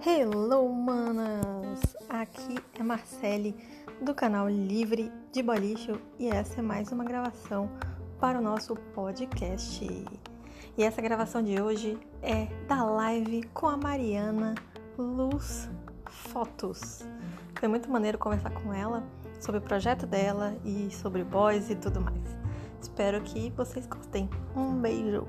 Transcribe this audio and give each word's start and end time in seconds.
Hello, 0.00 0.72
manas! 0.72 1.94
Aqui 2.08 2.56
é 2.78 2.82
Marcele 2.82 3.54
do 4.00 4.14
canal 4.14 4.48
Livre 4.48 5.12
de 5.34 5.42
Bolicho 5.42 6.00
e 6.18 6.28
essa 6.28 6.60
é 6.60 6.62
mais 6.62 6.90
uma 6.90 7.04
gravação 7.04 7.70
para 8.18 8.38
o 8.38 8.42
nosso 8.42 8.74
podcast. 8.94 9.84
E 10.78 10.82
essa 10.82 11.02
gravação 11.02 11.42
de 11.42 11.60
hoje 11.60 11.98
é 12.22 12.46
da 12.66 12.82
live 12.82 13.42
com 13.52 13.66
a 13.68 13.76
Mariana 13.76 14.54
Luz 14.96 15.68
Fotos. 16.06 17.06
Foi 17.60 17.68
muito 17.68 17.90
maneiro 17.90 18.16
conversar 18.16 18.52
com 18.52 18.72
ela 18.72 19.06
sobre 19.38 19.58
o 19.58 19.62
projeto 19.62 20.06
dela 20.06 20.56
e 20.64 20.90
sobre 20.90 21.22
boys 21.22 21.68
e 21.68 21.76
tudo 21.76 22.00
mais. 22.00 22.47
Espero 22.80 23.20
que 23.22 23.50
vocês 23.50 23.86
gostem. 23.86 24.28
Um 24.56 24.80
beijo! 24.80 25.26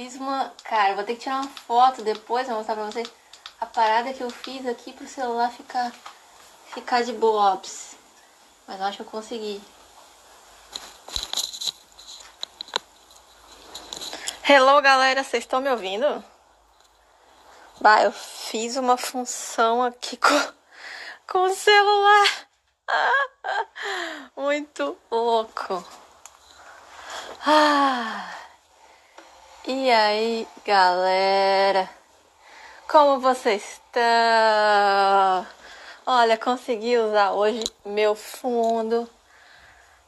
Fiz 0.00 0.16
uma. 0.16 0.50
Cara, 0.64 0.94
vou 0.94 1.04
ter 1.04 1.14
que 1.14 1.20
tirar 1.20 1.42
uma 1.42 1.48
foto 1.48 2.02
depois 2.02 2.46
pra 2.46 2.54
mostrar 2.54 2.74
pra 2.74 2.86
vocês 2.86 3.10
a 3.60 3.66
parada 3.66 4.14
que 4.14 4.22
eu 4.22 4.30
fiz 4.30 4.66
aqui 4.66 4.94
pro 4.94 5.06
celular 5.06 5.50
ficar. 5.52 5.92
ficar 6.72 7.02
de 7.02 7.12
bobs. 7.12 7.96
Mas 8.66 8.80
eu 8.80 8.86
acho 8.86 8.96
que 8.96 9.02
eu 9.02 9.06
consegui. 9.06 9.60
Hello, 14.48 14.80
galera! 14.80 15.22
Vocês 15.22 15.44
estão 15.44 15.60
me 15.60 15.68
ouvindo? 15.68 16.24
Bah, 17.78 18.02
eu 18.02 18.12
fiz 18.12 18.76
uma 18.76 18.96
função 18.96 19.82
aqui 19.82 20.16
com, 20.16 20.52
com 21.26 21.42
o 21.44 21.54
celular. 21.54 22.48
Muito 24.34 24.96
louco. 25.10 25.84
Ah, 27.46 28.39
e 29.66 29.90
aí, 29.90 30.48
galera? 30.64 31.88
Como 32.88 33.20
vocês 33.20 33.62
estão? 33.62 35.46
Olha, 36.06 36.36
consegui 36.38 36.96
usar 36.98 37.32
hoje 37.32 37.62
meu 37.84 38.14
fundo. 38.14 39.08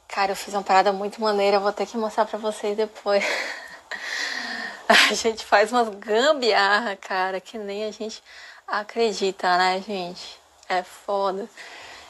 Cara, 0.07 0.31
eu 0.31 0.35
fiz 0.35 0.53
uma 0.53 0.63
parada 0.63 0.91
muito 0.91 1.21
maneira, 1.21 1.59
vou 1.59 1.71
ter 1.71 1.85
que 1.85 1.97
mostrar 1.97 2.25
pra 2.25 2.39
vocês 2.39 2.75
depois. 2.75 3.23
A 4.89 5.13
gente 5.13 5.45
faz 5.45 5.71
umas 5.71 5.89
gambiarra, 5.89 6.95
cara, 6.95 7.39
que 7.39 7.57
nem 7.57 7.85
a 7.85 7.91
gente 7.91 8.21
acredita, 8.67 9.57
né, 9.57 9.81
gente? 9.81 10.39
É 10.67 10.83
foda. 10.83 11.47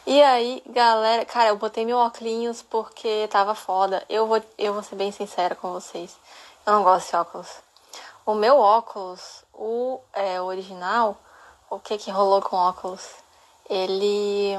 E 0.05 0.21
aí, 0.21 0.61
galera, 0.67 1.23
cara, 1.23 1.49
eu 1.49 1.55
botei 1.55 1.85
meu 1.85 1.97
óculos 1.97 2.61
porque 2.61 3.27
tava 3.29 3.55
foda. 3.55 4.03
Eu 4.09 4.27
vou, 4.27 4.43
eu 4.57 4.73
vou 4.73 4.83
ser 4.83 4.95
bem 4.95 5.11
sincera 5.11 5.55
com 5.55 5.71
vocês. 5.71 6.17
Eu 6.65 6.73
não 6.73 6.83
gosto 6.83 7.09
de 7.09 7.15
óculos. 7.17 7.49
O 8.25 8.33
meu 8.33 8.57
óculos, 8.57 9.43
o 9.53 9.99
é, 10.13 10.39
original, 10.41 11.17
o 11.69 11.77
que 11.77 11.97
que 11.97 12.09
rolou 12.09 12.41
com 12.41 12.55
óculos? 12.55 13.05
Ele. 13.69 14.53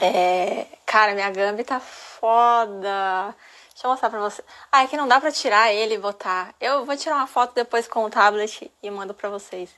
É, 0.00 0.66
cara, 0.86 1.12
minha 1.12 1.30
Gambi 1.30 1.62
tá 1.62 1.78
foda. 1.78 3.34
Deixa 3.70 3.86
eu 3.86 3.90
mostrar 3.90 4.08
pra 4.08 4.20
você. 4.20 4.42
Ah, 4.70 4.82
é 4.82 4.86
que 4.86 4.96
não 4.96 5.06
dá 5.06 5.20
pra 5.20 5.30
tirar 5.30 5.70
ele 5.72 5.94
e 5.94 5.98
botar. 5.98 6.54
Eu 6.58 6.86
vou 6.86 6.96
tirar 6.96 7.16
uma 7.16 7.26
foto 7.26 7.54
depois 7.54 7.86
com 7.86 8.04
o 8.04 8.10
tablet 8.10 8.70
e 8.82 8.90
mando 8.90 9.12
pra 9.12 9.28
vocês. 9.28 9.68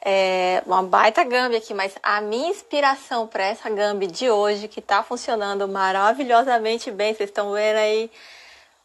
É 0.00 0.62
uma 0.66 0.82
baita 0.82 1.22
Gambi 1.22 1.56
aqui, 1.56 1.74
mas 1.74 1.94
a 2.02 2.20
minha 2.20 2.48
inspiração 2.48 3.26
para 3.28 3.44
essa 3.44 3.70
Gambi 3.70 4.08
de 4.08 4.30
hoje, 4.30 4.66
que 4.66 4.80
tá 4.80 5.02
funcionando 5.02 5.68
maravilhosamente 5.68 6.90
bem, 6.90 7.14
vocês 7.14 7.30
estão 7.30 7.52
vendo 7.52 7.76
aí, 7.76 8.10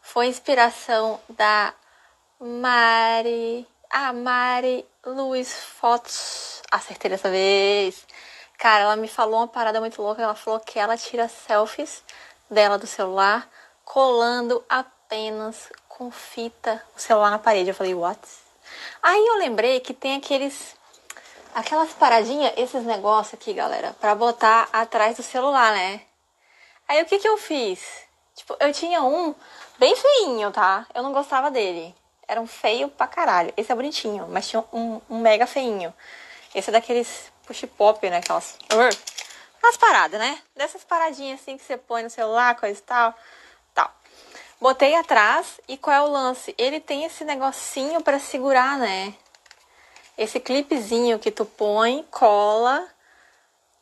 foi 0.04 0.28
inspiração 0.28 1.20
da 1.30 1.74
Mari, 2.40 3.66
a 3.90 4.12
Mari 4.12 4.86
Luiz 5.06 5.52
Fotos. 5.64 6.62
Acertei 6.70 7.10
dessa 7.10 7.32
vez. 7.32 8.06
Cara, 8.58 8.84
ela 8.84 8.96
me 8.98 9.08
falou 9.08 9.40
uma 9.40 9.48
parada 9.48 9.80
muito 9.80 10.02
louca, 10.02 10.22
ela 10.22 10.36
falou 10.36 10.60
que 10.60 10.78
ela 10.78 10.98
tira 10.98 11.28
selfies 11.28 12.04
dela 12.50 12.78
do 12.78 12.86
celular 12.86 13.50
colando 13.86 14.64
apenas 14.70 15.72
com 15.88 16.12
fita 16.12 16.84
o 16.96 17.00
celular 17.00 17.32
na 17.32 17.40
parede. 17.40 17.70
Eu 17.70 17.76
falei, 17.76 17.96
what? 17.96 18.20
Aí 19.02 19.26
eu 19.26 19.38
lembrei 19.38 19.80
que 19.80 19.94
tem 19.94 20.16
aqueles 20.16 20.76
aquelas 21.56 21.92
paradinhas, 21.94 22.54
esses 22.58 22.84
negócios 22.84 23.36
aqui, 23.36 23.54
galera, 23.54 23.96
para 24.02 24.14
botar 24.16 24.68
atrás 24.74 25.18
do 25.18 25.24
celular, 25.24 25.72
né? 25.72 26.02
Aí 26.88 27.02
o 27.02 27.06
que 27.06 27.20
que 27.20 27.28
eu 27.28 27.38
fiz? 27.38 28.04
Tipo, 28.36 28.58
eu 28.60 28.74
tinha 28.74 29.02
um 29.04 29.36
bem 29.78 29.96
feinho, 29.96 30.52
tá? 30.52 30.86
Eu 30.94 31.04
não 31.04 31.12
gostava 31.12 31.52
dele. 31.52 31.96
Era 32.28 32.40
um 32.40 32.48
feio 32.48 32.90
pra 32.90 33.08
caralho. 33.08 33.54
Esse 33.58 33.72
é 33.72 33.76
bonitinho, 33.76 34.28
mas 34.30 34.48
tinha 34.48 34.64
um, 34.72 35.02
um 35.10 35.20
mega 35.20 35.46
feinho. 35.46 35.94
Esse 36.54 36.70
é 36.70 36.74
daqueles 36.74 37.32
push 37.46 37.66
pop, 37.78 38.10
né? 38.10 38.18
Aquelas. 38.18 38.58
Aquelas 39.58 39.78
paradas, 39.78 40.20
né? 40.20 40.40
Dessas 40.56 40.84
paradinhas 40.84 41.42
assim 41.42 41.58
que 41.58 41.64
você 41.64 41.78
põe 41.78 42.04
no 42.04 42.10
celular, 42.10 42.56
coisa 42.56 42.80
e 42.80 42.84
tal. 42.84 43.14
Tal. 43.74 43.92
Botei 44.60 44.96
atrás 44.96 45.60
e 45.68 45.78
qual 45.78 45.96
é 45.96 46.02
o 46.02 46.12
lance? 46.12 46.54
Ele 46.58 46.80
tem 46.80 47.06
esse 47.06 47.24
negocinho 47.24 48.02
para 48.02 48.20
segurar, 48.20 48.78
né? 48.78 49.14
esse 50.18 50.40
clipezinho 50.40 51.20
que 51.20 51.32
tu 51.32 51.46
põe, 51.46 52.06
cola 52.12 52.88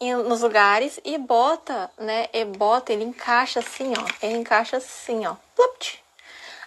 nos 0.02 0.42
lugares 0.42 1.00
e 1.06 1.18
bota, 1.18 1.92
né? 1.98 2.28
E 2.34 2.44
bota, 2.44 2.92
ele 2.92 3.04
encaixa 3.04 3.60
assim, 3.60 3.94
ó. 3.98 4.26
Ele 4.26 4.38
encaixa 4.38 4.78
assim, 4.78 5.26
ó. 5.26 5.36
Plupt. 5.56 6.04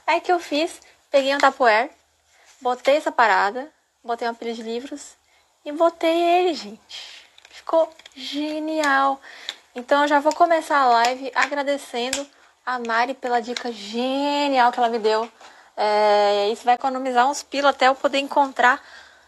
Aí 0.07 0.21
que 0.21 0.31
eu 0.31 0.39
fiz, 0.39 0.81
peguei 1.11 1.35
um 1.35 1.39
tapoer, 1.39 1.91
botei 2.61 2.97
essa 2.97 3.11
parada, 3.11 3.69
botei 4.03 4.29
uma 4.29 4.35
pilha 4.35 4.55
de 4.55 4.63
livros 4.63 5.17
e 5.65 5.73
botei 5.73 6.21
ele, 6.21 6.55
gente. 6.55 7.25
Ficou 7.51 7.93
genial. 8.15 9.21
Então 9.75 10.03
eu 10.03 10.09
já 10.09 10.21
vou 10.21 10.35
começar 10.35 10.79
a 10.79 10.87
live 10.87 11.33
agradecendo 11.35 12.27
a 12.65 12.79
Mari 12.79 13.15
pela 13.15 13.41
dica 13.41 13.73
genial 13.73 14.71
que 14.71 14.79
ela 14.79 14.89
me 14.89 14.99
deu. 14.99 15.31
É, 15.77 16.49
isso 16.53 16.65
vai 16.65 16.77
economizar 16.77 17.29
uns 17.29 17.43
pila 17.43 17.71
até 17.71 17.89
eu 17.89 17.95
poder 17.95 18.19
encontrar 18.19 18.81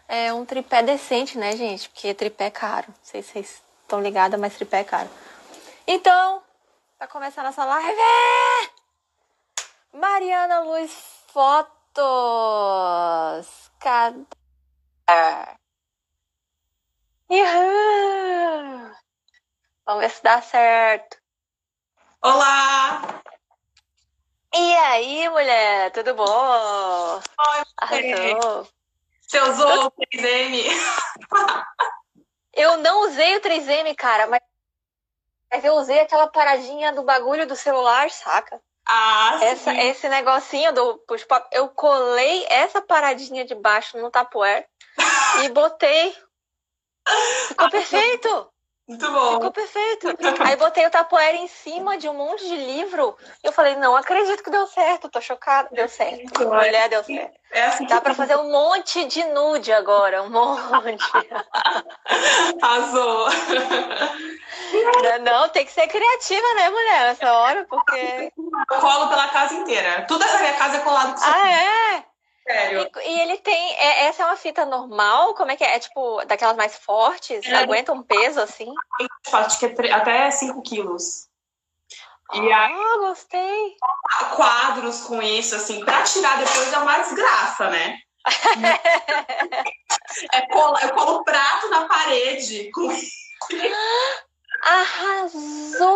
é 0.07 0.31
um 0.33 0.45
tripé 0.45 0.81
decente, 0.81 1.37
né, 1.37 1.55
gente? 1.55 1.89
Porque 1.89 2.13
tripé 2.13 2.45
é 2.45 2.51
caro. 2.51 2.85
Não 2.87 2.95
sei 3.03 3.21
se 3.21 3.33
vocês 3.33 3.61
estão 3.87 4.01
ligadas, 4.01 4.37
mas 4.39 4.55
tripé 4.55 4.81
é 4.81 4.83
caro. 4.83 5.09
Então, 5.87 6.43
vai 6.99 7.07
começar 7.07 7.41
nossa 7.41 7.63
live. 7.63 7.97
Mariana 9.93 10.59
Luz 10.59 10.91
Fotos. 11.27 12.03
Cadê? 13.79 14.25
Vamos 19.85 20.01
ver 20.01 20.09
se 20.09 20.21
dá 20.21 20.41
certo. 20.41 21.17
Olá! 22.21 23.21
E 24.53 24.75
aí, 24.75 25.29
mulher? 25.29 25.91
Tudo 25.91 26.13
bom? 26.13 26.25
Oi, 26.25 27.63
Arrasou. 27.77 28.67
Você 29.21 29.39
usou 29.41 29.85
o 29.85 29.91
3M? 29.91 30.65
Eu 32.57 32.77
não 32.77 33.07
usei 33.07 33.37
o 33.37 33.41
3M, 33.41 33.95
cara, 33.95 34.27
mas 34.27 34.41
mas 35.49 35.63
eu 35.63 35.75
usei 35.75 35.99
aquela 36.01 36.27
paradinha 36.27 36.91
do 36.91 37.03
bagulho 37.03 37.47
do 37.47 37.55
celular, 37.55 38.09
saca? 38.11 38.59
Ah, 38.85 39.39
Essa, 39.41 39.71
sim. 39.71 39.79
esse 39.79 40.09
negocinho 40.09 40.73
do 40.73 40.97
push 40.99 41.23
pop, 41.23 41.47
eu 41.51 41.69
colei 41.69 42.45
essa 42.49 42.81
paradinha 42.81 43.45
de 43.45 43.55
baixo 43.55 43.97
no 43.97 44.11
tapoer 44.11 44.67
e 45.43 45.49
botei. 45.49 46.15
Ficou 47.47 47.69
perfeito! 47.71 48.53
Muito 48.87 49.11
bom. 49.11 49.33
Ficou 49.33 49.51
perfeito. 49.51 50.07
Aí 50.45 50.55
botei 50.55 50.85
o 50.85 50.89
tapoeira 50.89 51.37
em 51.37 51.47
cima 51.47 51.97
de 51.97 52.07
um 52.07 52.13
monte 52.13 52.47
de 52.47 52.55
livro. 52.55 53.17
E 53.43 53.47
eu 53.47 53.51
falei, 53.51 53.75
não 53.75 53.97
acredito 53.97 54.41
que 54.41 54.49
deu 54.49 54.65
certo. 54.67 55.09
Tô 55.09 55.19
chocada. 55.19 55.67
Deu 55.73 55.89
certo. 55.89 56.47
Mulher, 56.47 56.87
deu 56.87 57.03
certo. 57.03 57.37
É 57.51 57.65
assim 57.65 57.85
Dá 57.85 57.97
que 57.97 58.03
pra 58.03 58.15
fazer 58.15 58.37
um 58.37 58.49
monte 58.49 59.05
de 59.05 59.23
nude 59.25 59.73
agora. 59.73 60.23
Um 60.23 60.29
monte. 60.29 61.03
arrasou. 62.61 63.27
Não, 65.21 65.49
tem 65.49 65.65
que 65.65 65.71
ser 65.71 65.87
criativa, 65.87 66.53
né, 66.55 66.69
mulher? 66.69 67.01
Nessa 67.07 67.33
hora, 67.33 67.65
porque. 67.69 68.31
Eu 68.37 68.79
colo 68.79 69.09
pela 69.09 69.27
casa 69.27 69.53
inteira. 69.53 70.05
Tudo 70.07 70.23
essa 70.23 70.39
minha 70.39 70.53
casa 70.53 70.77
é 70.77 70.79
colado 70.79 71.13
com 71.13 71.25
Ah, 71.25 71.51
é? 71.51 72.03
Sério. 72.47 72.89
E, 73.03 73.09
e 73.09 73.21
ele 73.21 73.37
tem. 73.37 73.73
é- 73.75 74.05
essa 74.05 74.23
é 74.23 74.25
uma 74.25 74.37
fita 74.37 74.65
normal? 74.65 75.33
Como 75.35 75.51
é 75.51 75.55
que 75.55 75.63
é? 75.63 75.75
É 75.75 75.79
tipo 75.79 76.23
daquelas 76.25 76.55
mais 76.55 76.75
fortes? 76.77 77.45
É. 77.45 77.55
Aguenta 77.55 77.91
um 77.91 78.01
peso 78.03 78.39
assim? 78.39 78.73
Acho 79.33 79.59
que 79.59 79.65
é 79.65 79.91
até 79.91 80.31
5 80.31 80.61
quilos. 80.61 81.27
E 82.33 82.39
aí, 82.39 82.73
Ah, 82.73 82.97
gostei. 82.99 83.75
quadros 84.35 85.01
com 85.05 85.21
isso, 85.21 85.55
assim, 85.55 85.83
pra 85.85 86.03
tirar 86.03 86.37
depois 86.39 86.73
é 86.73 86.77
uma 86.77 86.97
desgraça, 86.99 87.69
né? 87.69 87.97
É 90.33 90.41
cola, 90.47 90.79
eu 90.81 90.93
colo 90.93 91.23
prato 91.23 91.69
na 91.69 91.85
parede 91.87 92.69
com 92.71 92.87
Arrasou! 94.69 95.87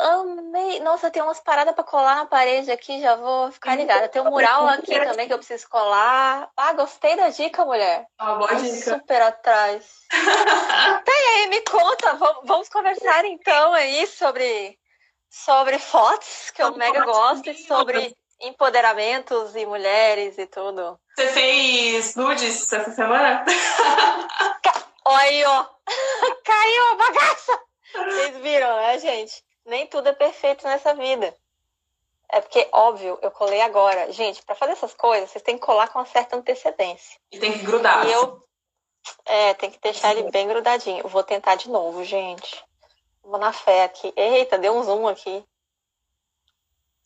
Amei! 0.00 0.80
Nossa, 0.80 1.12
tem 1.12 1.22
umas 1.22 1.38
paradas 1.38 1.72
pra 1.76 1.84
colar 1.84 2.16
na 2.16 2.26
parede 2.26 2.72
aqui, 2.72 3.00
já 3.00 3.14
vou 3.14 3.52
ficar 3.52 3.76
ligada. 3.76 4.08
Tem 4.08 4.20
um 4.20 4.30
mural 4.30 4.66
aqui 4.66 4.98
também 4.98 5.28
que 5.28 5.32
eu 5.32 5.38
preciso 5.38 5.68
colar. 5.68 6.50
Ah, 6.56 6.72
gostei 6.72 7.14
da 7.14 7.28
dica, 7.28 7.64
mulher. 7.64 8.04
uma 8.20 8.34
boa 8.34 8.52
dica. 8.56 8.98
Super 8.98 9.22
atrás. 9.22 9.84
tá 10.10 11.12
aí, 11.12 11.46
me 11.46 11.60
conta, 11.60 12.14
vamos, 12.14 12.40
vamos 12.46 12.68
conversar 12.68 13.24
então 13.26 13.72
aí 13.74 14.08
sobre, 14.08 14.76
sobre 15.30 15.78
fotos, 15.78 16.50
que 16.50 16.60
eu 16.60 16.76
mega 16.76 17.04
gosto, 17.04 17.48
e 17.48 17.54
sobre 17.58 18.12
empoderamentos 18.40 19.54
e 19.54 19.64
mulheres 19.64 20.36
e 20.36 20.46
tudo. 20.46 20.98
Você 21.16 21.28
fez 21.28 22.16
nudes 22.16 22.72
essa 22.72 22.90
semana? 22.90 23.44
Olha 25.06 25.20
aí, 25.20 25.44
ó. 25.44 25.64
Caiu 26.44 26.86
a 26.90 26.94
bagaça. 26.96 27.67
Vocês 27.92 28.36
viram, 28.38 28.76
né, 28.76 28.98
gente? 28.98 29.44
Nem 29.64 29.86
tudo 29.86 30.08
é 30.08 30.12
perfeito 30.12 30.64
nessa 30.64 30.94
vida. 30.94 31.34
É 32.30 32.40
porque, 32.40 32.68
óbvio, 32.72 33.18
eu 33.22 33.30
colei 33.30 33.60
agora. 33.60 34.12
Gente, 34.12 34.42
pra 34.42 34.54
fazer 34.54 34.72
essas 34.72 34.94
coisas, 34.94 35.30
vocês 35.30 35.42
têm 35.42 35.56
que 35.58 35.64
colar 35.64 35.88
com 35.88 35.98
uma 35.98 36.06
certa 36.06 36.36
antecedência. 36.36 37.18
E 37.32 37.38
tem 37.38 37.52
que 37.52 37.64
grudar. 37.64 38.06
E 38.06 38.12
eu. 38.12 38.46
É, 39.24 39.54
tem 39.54 39.70
que 39.70 39.80
deixar 39.80 40.14
ele 40.14 40.30
bem 40.30 40.46
grudadinho. 40.46 41.02
Eu 41.02 41.08
vou 41.08 41.22
tentar 41.22 41.54
de 41.54 41.70
novo, 41.70 42.04
gente. 42.04 42.62
Vou 43.22 43.38
na 43.38 43.52
fé 43.52 43.84
aqui. 43.84 44.12
Eita, 44.16 44.58
deu 44.58 44.76
um 44.76 44.82
zoom 44.82 45.08
aqui. 45.08 45.44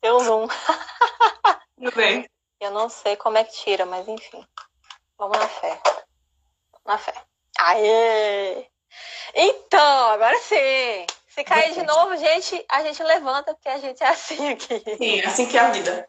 Deu 0.01 0.17
um 0.17 0.21
zoom. 0.21 0.49
Tudo 1.77 1.95
bem. 1.95 2.29
Eu 2.59 2.71
não 2.73 2.89
sei 2.89 3.17
como 3.17 3.39
é 3.39 3.45
que 3.45 3.53
tira, 3.53 3.87
mas 3.87 4.09
enfim. 4.09 4.45
Vamos 5.17 5.39
na 5.39 5.49
fé. 5.49 5.81
Na 6.85 6.99
fé. 6.99 7.15
Aê! 7.59 8.72
Então, 9.35 10.11
agora 10.11 10.39
sim. 10.41 11.07
Se 11.29 11.43
cair 11.45 11.73
de 11.73 11.83
novo, 11.83 12.17
gente, 12.17 12.65
a 12.69 12.83
gente 12.83 13.03
levanta, 13.03 13.55
porque 13.55 13.69
a 13.69 13.79
gente 13.79 14.03
é 14.03 14.09
assim 14.09 14.51
aqui. 14.51 14.83
Sim, 14.99 15.21
assim 15.23 15.47
que 15.47 15.57
é 15.57 15.61
a 15.61 15.71
vida. 15.71 16.09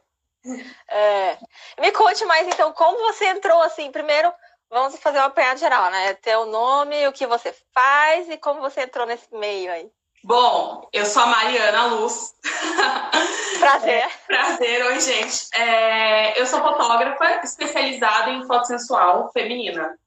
É. 0.89 1.37
Me 1.79 1.91
conte 1.93 2.25
mais, 2.25 2.47
então, 2.47 2.73
como 2.73 2.97
você 2.99 3.25
entrou 3.27 3.61
assim. 3.61 3.91
Primeiro, 3.91 4.33
vamos 4.69 4.99
fazer 4.99 5.19
uma 5.19 5.27
apanhado 5.27 5.59
geral, 5.59 5.89
né? 5.91 6.13
Teu 6.15 6.45
nome, 6.45 7.07
o 7.07 7.13
que 7.13 7.25
você 7.25 7.55
faz 7.73 8.29
e 8.29 8.37
como 8.37 8.59
você 8.59 8.81
entrou 8.81 9.05
nesse 9.05 9.33
meio 9.33 9.71
aí. 9.71 9.89
Bom, 10.25 10.87
eu 10.93 11.05
sou 11.05 11.23
a 11.23 11.27
Mariana 11.27 11.85
Luz. 11.87 12.33
Prazer. 13.59 14.09
Prazer, 14.25 14.85
oi, 14.85 14.99
gente. 14.99 15.47
É, 15.53 16.39
eu 16.39 16.45
sou 16.45 16.61
fotógrafa 16.61 17.41
especializada 17.43 18.31
em 18.31 18.45
foto 18.45 18.67
sensual 18.67 19.31
feminina. 19.31 19.97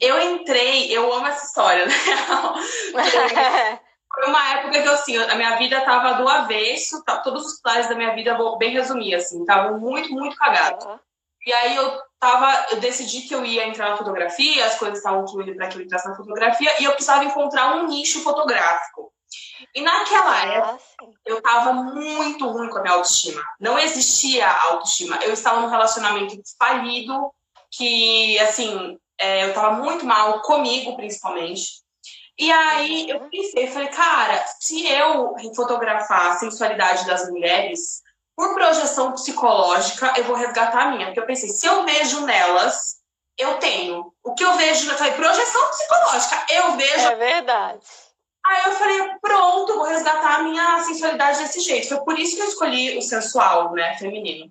Eu 0.00 0.20
entrei, 0.20 0.90
eu 0.90 1.12
amo 1.12 1.26
essa 1.26 1.44
história, 1.46 1.84
né? 2.94 3.80
Foi 4.12 4.26
uma 4.26 4.48
época 4.54 4.82
que, 4.82 4.88
assim, 4.88 5.16
a 5.16 5.34
minha 5.36 5.56
vida 5.56 5.80
tava 5.82 6.14
do 6.14 6.28
avesso, 6.28 7.04
tá- 7.04 7.18
todos 7.18 7.46
os 7.46 7.60
planos 7.60 7.86
da 7.88 7.94
minha 7.94 8.14
vida, 8.14 8.36
vou 8.36 8.58
bem 8.58 8.70
resumir, 8.70 9.14
assim, 9.14 9.40
estavam 9.40 9.78
muito, 9.78 10.10
muito 10.10 10.36
cagados. 10.36 10.84
E 11.46 11.52
aí 11.52 11.76
eu 11.76 12.00
tava, 12.18 12.66
eu 12.70 12.80
decidi 12.80 13.22
que 13.22 13.34
eu 13.34 13.44
ia 13.44 13.66
entrar 13.66 13.90
na 13.90 13.96
fotografia, 13.96 14.66
as 14.66 14.78
coisas 14.78 14.98
estavam 14.98 15.26
fluindo 15.26 15.54
para 15.54 15.68
que 15.68 15.78
eu 15.78 15.82
entrasse 15.82 16.08
na 16.08 16.16
fotografia, 16.16 16.74
e 16.80 16.84
eu 16.84 16.92
precisava 16.92 17.24
encontrar 17.24 17.76
um 17.76 17.86
nicho 17.86 18.22
fotográfico. 18.22 19.12
E 19.74 19.80
naquela 19.80 20.44
época, 20.44 20.74
Ah, 20.74 20.78
sim. 20.78 21.12
eu 21.24 21.40
tava 21.40 21.72
muito 21.72 22.46
ruim 22.48 22.68
com 22.68 22.78
a 22.78 22.82
minha 22.82 22.94
autoestima. 22.94 23.42
Não 23.60 23.78
existia 23.78 24.50
autoestima. 24.50 25.18
Eu 25.22 25.32
estava 25.32 25.60
num 25.60 25.68
relacionamento 25.68 26.34
falido, 26.58 27.30
que, 27.70 28.38
assim, 28.40 28.98
é, 29.20 29.44
eu 29.44 29.54
tava 29.54 29.72
muito 29.72 30.04
mal 30.04 30.40
comigo, 30.40 30.96
principalmente. 30.96 31.80
E 32.38 32.50
aí 32.50 33.10
eu 33.10 33.20
pensei, 33.28 33.66
falei, 33.66 33.88
cara, 33.88 34.42
se 34.58 34.86
eu 34.86 35.34
fotografar 35.54 36.30
a 36.30 36.38
sensualidade 36.38 37.06
das 37.06 37.28
mulheres, 37.28 38.02
por 38.34 38.54
projeção 38.54 39.12
psicológica, 39.12 40.14
eu 40.16 40.24
vou 40.24 40.34
resgatar 40.34 40.84
a 40.84 40.90
minha. 40.90 41.06
Porque 41.06 41.20
eu 41.20 41.26
pensei, 41.26 41.50
se 41.50 41.66
eu 41.66 41.84
vejo 41.84 42.24
nelas, 42.24 42.96
eu 43.36 43.58
tenho. 43.58 44.10
O 44.24 44.32
que 44.32 44.42
eu 44.42 44.54
vejo, 44.54 44.90
eu 44.90 44.96
falei, 44.96 45.12
projeção 45.12 45.68
psicológica, 45.68 46.46
eu 46.50 46.72
vejo 46.72 47.06
É 47.06 47.16
verdade. 47.16 47.80
Aí 48.46 48.64
eu 48.64 48.72
falei, 48.72 48.98
pronto, 49.20 49.74
vou 49.74 49.84
resgatar 49.84 50.36
a 50.36 50.42
minha 50.42 50.82
sensualidade 50.82 51.40
desse 51.40 51.60
jeito. 51.60 51.88
Foi 51.88 52.00
por 52.00 52.18
isso 52.18 52.36
que 52.36 52.42
eu 52.42 52.48
escolhi 52.48 52.96
o 52.96 53.02
sensual, 53.02 53.72
né, 53.72 53.98
feminino. 53.98 54.50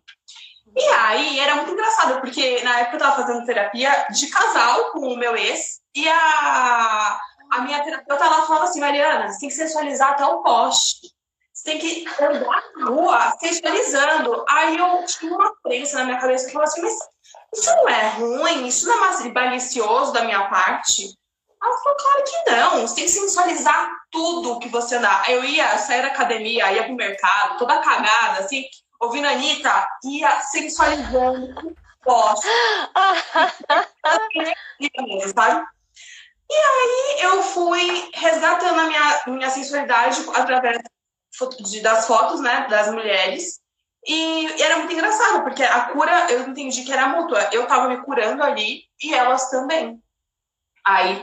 E 0.80 0.88
aí 0.88 1.40
era 1.42 1.56
muito 1.56 1.72
engraçado, 1.72 2.22
porque 2.22 2.62
na 2.64 2.80
época 2.80 2.96
eu 2.96 3.00
tava 3.00 3.16
fazendo 3.18 3.46
terapia 3.46 4.08
de 4.12 4.28
casal 4.28 4.92
com 4.92 5.00
o 5.00 5.18
meu 5.18 5.36
ex, 5.36 5.82
e 5.94 6.08
a, 6.08 7.20
a 7.52 7.62
minha 7.62 7.84
terapeuta 7.84 8.24
ela 8.24 8.48
falava 8.48 8.64
assim, 8.64 8.80
Mariana, 8.80 9.30
você 9.30 9.40
tem 9.40 9.50
que 9.50 9.56
sensualizar 9.56 10.12
até 10.12 10.26
o 10.26 10.42
poste. 10.42 11.14
Você 11.54 11.72
tem 11.72 11.80
que 11.80 12.06
andar 12.24 12.64
na 12.78 12.86
rua 12.86 13.34
sensualizando. 13.38 14.46
Aí 14.48 14.78
eu 14.78 15.06
tinha 15.06 15.36
uma 15.36 15.54
crença 15.62 15.98
na 15.98 16.06
minha 16.06 16.18
cabeça 16.18 16.46
que 16.46 16.54
falava 16.54 16.72
assim, 16.72 16.82
mas 16.82 16.98
isso 17.54 17.76
não 17.76 17.90
é 17.90 18.10
ruim, 18.12 18.68
isso 18.68 18.88
não 18.88 19.06
é 19.06 19.30
malicioso 19.34 20.14
da 20.14 20.24
minha 20.24 20.48
parte. 20.48 21.14
Ela 21.62 21.78
falou, 21.78 21.98
claro 21.98 22.24
que 22.24 22.52
não, 22.52 22.88
você 22.88 22.96
tem 22.96 23.04
que 23.04 23.12
sensualizar 23.12 23.92
tudo 24.10 24.60
que 24.60 24.70
você. 24.70 24.96
Aí 24.96 25.34
eu 25.34 25.44
ia 25.44 25.78
sair 25.78 26.02
da 26.02 26.08
academia, 26.08 26.72
ia 26.72 26.86
pro 26.86 26.96
mercado, 26.96 27.58
toda 27.58 27.82
cagada, 27.82 28.40
assim, 28.40 28.64
ouvindo 29.00 29.28
a 29.28 29.32
Anitta, 29.32 29.88
ia 30.04 30.42
sensualizando 30.42 31.68
o 31.68 31.76
poste, 32.04 32.48
sabe? 35.34 35.66
E 36.52 36.56
aí 36.56 37.22
eu 37.22 37.44
fui 37.44 38.10
resgatando 38.16 38.80
a 38.80 38.86
minha, 38.86 39.22
minha 39.28 39.50
sensualidade 39.52 40.26
através 40.34 40.80
das 41.84 42.08
fotos, 42.08 42.42
né, 42.42 42.66
das 42.68 42.92
mulheres. 42.92 43.60
E 44.08 44.48
era 44.60 44.78
muito 44.78 44.94
engraçado, 44.94 45.44
porque 45.44 45.62
a 45.62 45.82
cura, 45.90 46.32
eu 46.32 46.48
entendi 46.48 46.84
que 46.84 46.92
era 46.92 47.08
mútua. 47.08 47.50
Eu 47.52 47.68
tava 47.68 47.88
me 47.88 47.98
curando 48.04 48.42
ali 48.42 48.84
e 49.04 49.14
elas 49.14 49.50
também. 49.52 50.02
Aí 50.84 51.22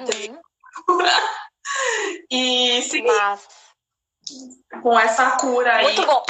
Uhum. 0.88 0.98
e 2.30 2.82
segui 2.82 3.08
Mas, 3.08 3.48
com 4.82 4.98
essa 4.98 5.32
cura 5.38 5.76
aí. 5.76 5.84
muito 5.84 6.06
bom. 6.06 6.24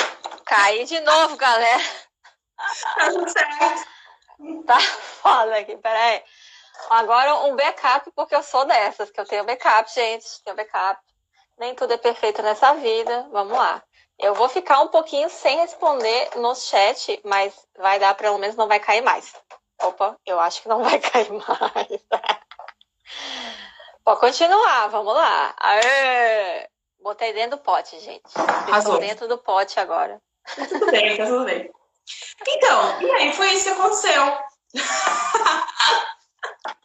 Caí 0.47 0.85
de 0.85 1.01
novo, 1.01 1.37
galera. 1.37 1.83
Tá 4.67 4.79
foda 4.81 5.59
aqui, 5.59 5.77
peraí. 5.79 6.23
Agora 6.91 7.47
um 7.47 7.57
backup, 7.57 8.11
porque 8.13 8.35
eu 8.35 8.43
sou 8.43 8.65
dessas, 8.65 9.11
que 9.11 9.21
eu 9.21 9.27
tenho 9.27 9.45
backup, 9.45 9.93
gente. 9.93 10.43
Tenho 10.45 10.57
backup. 10.57 11.01
Nem 11.59 11.75
tudo 11.75 11.95
é 11.95 11.97
perfeito 11.97 12.43
nessa 12.43 12.75
vida. 12.75 13.29
Vamos 13.33 13.57
lá. 13.57 13.83
Eu 14.19 14.35
vou 14.35 14.49
ficar 14.49 14.81
um 14.81 14.89
pouquinho 14.89 15.29
sem 15.29 15.59
responder 15.59 16.31
no 16.37 16.55
chat, 16.55 17.21
mas 17.25 17.55
vai 17.79 17.99
dar, 17.99 18.15
pelo 18.15 18.39
menos 18.39 18.57
não 18.57 18.69
vai 18.69 18.81
cair 18.81 19.03
mais. 19.03 19.35
Opa, 19.83 20.17
eu 20.25 20.41
acho 20.41 20.63
que 20.63 20.69
não 20.69 20.83
vai 20.83 20.99
cair 21.01 21.31
mais. 21.33 22.03
Pode 24.05 24.21
continuar, 24.21 24.89
vamos 24.89 25.15
lá. 25.15 25.55
Aê! 25.59 26.69
Botei 27.01 27.33
dentro 27.33 27.59
do 27.59 27.63
pote, 27.63 27.99
gente. 28.01 28.25
Estou 28.77 28.99
dentro 28.99 29.29
do 29.29 29.39
pote 29.39 29.79
agora. 29.79 30.21
Tá 30.55 30.67
tudo 30.67 30.87
bem, 30.91 31.17
tá 31.17 31.27
tudo 31.27 31.45
bem. 31.45 31.71
Então, 32.47 33.03
e 33.03 33.11
aí 33.11 33.33
foi 33.33 33.53
isso 33.53 33.65
que 33.65 33.71
aconteceu. 33.71 34.39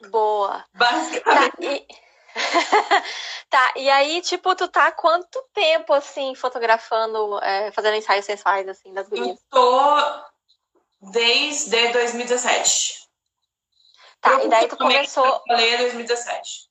Boa. 0.10 0.60
Tá, 0.60 0.68
Basicamente. 0.74 1.56
e... 1.62 1.88
tá, 3.50 3.74
e 3.76 3.90
aí, 3.90 4.22
tipo, 4.22 4.56
tu 4.56 4.68
tá 4.68 4.92
quanto 4.92 5.44
tempo, 5.54 5.94
assim, 5.94 6.34
fotografando, 6.34 7.40
é, 7.44 7.72
fazendo 7.72 7.98
ensaios 7.98 8.26
sensuais, 8.26 8.68
assim, 8.68 8.94
das 8.94 9.12
Eu 9.12 9.18
gurias? 9.18 9.40
tô 9.50 10.24
desde 11.02 11.92
2017. 11.92 13.02
Tá, 14.22 14.44
e 14.44 14.48
daí 14.48 14.68
tu 14.68 14.78
começou... 14.78 15.26
Eu 15.26 15.42
falei 15.48 15.78
2017. 15.78 16.71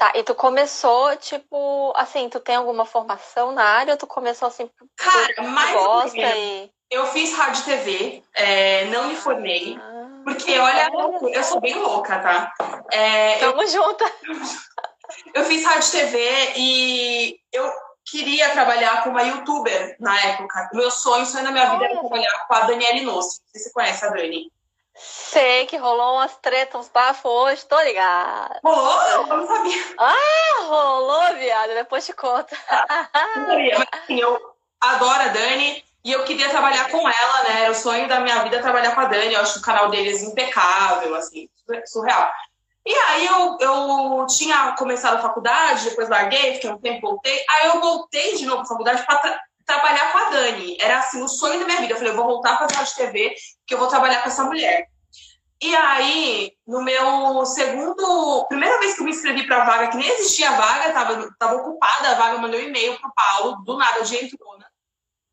Tá, 0.00 0.12
e 0.14 0.22
tu 0.22 0.34
começou, 0.34 1.14
tipo, 1.18 1.92
assim, 1.94 2.30
tu 2.30 2.40
tem 2.40 2.56
alguma 2.56 2.86
formação 2.86 3.52
na 3.52 3.62
área 3.62 3.92
ou 3.92 3.98
tu 3.98 4.06
começou 4.06 4.48
assim, 4.48 4.66
Cara, 4.96 5.42
mais 5.42 5.74
gosta 5.74 6.16
e... 6.16 6.70
Eu 6.90 7.04
fiz 7.08 7.36
rádio 7.36 7.60
e 7.60 7.64
TV, 7.66 8.22
é, 8.32 8.86
não 8.86 9.08
me 9.08 9.14
formei, 9.14 9.78
Ah, 9.78 10.22
porque 10.24 10.58
olha, 10.58 10.88
eu 11.34 11.44
sou 11.44 11.60
bem 11.60 11.74
louca, 11.74 12.18
tá? 12.18 12.50
É, 12.90 13.44
eu, 13.44 13.52
Tamo 13.52 13.66
junto. 13.66 14.02
eu 15.34 15.44
fiz 15.44 15.66
rádio 15.66 15.88
e 15.88 15.92
TV 15.92 16.52
e 16.56 17.40
eu 17.52 17.70
queria 18.10 18.48
trabalhar 18.52 19.04
com 19.04 19.10
uma 19.10 19.22
youtuber 19.22 19.96
na 20.00 20.18
época. 20.18 20.70
Meu 20.72 20.90
sonho, 20.90 21.26
sonho 21.26 21.44
da 21.44 21.50
minha 21.50 21.72
vida 21.72 21.84
era 21.84 22.00
trabalhar 22.00 22.46
com 22.48 22.54
a 22.54 22.60
Daniele 22.60 23.02
Nossi. 23.02 23.38
Não 23.42 23.50
sei 23.52 23.60
se 23.60 23.68
você 23.68 23.72
conhece 23.74 24.06
a 24.06 24.08
Dani. 24.08 24.50
Sei 24.94 25.66
que 25.66 25.76
rolou 25.76 26.16
umas 26.16 26.36
tretas, 26.36 26.80
uns 26.80 26.88
bafos 26.88 27.30
hoje, 27.30 27.66
tô 27.66 27.80
ligada. 27.82 28.60
Rolou? 28.62 29.02
Eu 29.02 29.26
não 29.26 29.46
sabia. 29.46 29.82
Ah, 29.98 30.62
rolou, 30.62 31.36
viado, 31.36 31.74
depois 31.74 32.04
te 32.04 32.12
conto. 32.12 32.54
Sabia. 32.66 33.78
Mas 33.78 34.02
assim, 34.02 34.20
eu 34.20 34.38
adoro 34.80 35.22
a 35.22 35.28
Dani 35.28 35.84
e 36.04 36.12
eu 36.12 36.24
queria 36.24 36.48
trabalhar 36.48 36.90
com 36.90 36.98
ela, 36.98 37.42
né? 37.44 37.62
Era 37.62 37.72
o 37.72 37.74
sonho 37.74 38.08
da 38.08 38.20
minha 38.20 38.42
vida 38.42 38.60
trabalhar 38.60 38.94
com 38.94 39.00
a 39.00 39.06
Dani. 39.06 39.34
Eu 39.34 39.40
acho 39.40 39.58
o 39.58 39.62
canal 39.62 39.90
deles 39.90 40.22
impecável, 40.22 41.14
assim, 41.14 41.48
surreal. 41.86 42.30
E 42.84 42.94
aí 42.94 43.26
eu, 43.26 43.58
eu 43.60 44.26
tinha 44.26 44.72
começado 44.72 45.16
a 45.16 45.22
faculdade, 45.22 45.84
depois 45.84 46.08
larguei, 46.08 46.54
fiquei 46.54 46.70
um 46.70 46.78
tempo, 46.78 47.08
voltei. 47.08 47.44
Aí 47.48 47.68
eu 47.68 47.80
voltei 47.80 48.36
de 48.36 48.46
novo 48.46 48.58
pra 48.58 48.68
faculdade 48.68 49.04
para 49.04 49.18
tra 49.18 49.40
trabalhar 49.70 50.12
com 50.12 50.18
a 50.18 50.30
Dani. 50.30 50.76
Era 50.80 50.98
assim, 50.98 51.22
o 51.22 51.28
sonho 51.28 51.60
da 51.60 51.66
minha 51.66 51.80
vida. 51.80 51.92
Eu 51.92 51.98
falei, 51.98 52.12
eu 52.12 52.16
vou 52.16 52.26
voltar 52.26 52.54
a 52.54 52.58
fazer 52.58 52.74
rádio 52.74 52.96
TV, 52.96 53.34
que 53.66 53.74
eu 53.74 53.78
vou 53.78 53.88
trabalhar 53.88 54.22
com 54.22 54.28
essa 54.28 54.44
mulher. 54.44 54.86
E 55.62 55.76
aí, 55.76 56.52
no 56.66 56.82
meu 56.82 57.44
segundo. 57.44 58.46
Primeira 58.48 58.78
vez 58.80 58.94
que 58.94 59.00
eu 59.00 59.04
me 59.04 59.10
inscrevi 59.10 59.46
para 59.46 59.62
a 59.62 59.66
vaga, 59.66 59.88
que 59.88 59.96
nem 59.96 60.08
existia 60.08 60.50
vaga, 60.52 60.88
estava 60.88 61.30
tava 61.38 61.56
ocupada 61.56 62.10
a 62.10 62.14
vaga, 62.14 62.38
mandei 62.38 62.64
um 62.64 62.68
e-mail 62.68 62.98
pro 62.98 63.12
Paulo, 63.14 63.62
do 63.64 63.76
nada, 63.76 64.00
o 64.00 64.04
dia 64.04 64.24
entrou, 64.24 64.58
né? 64.58 64.66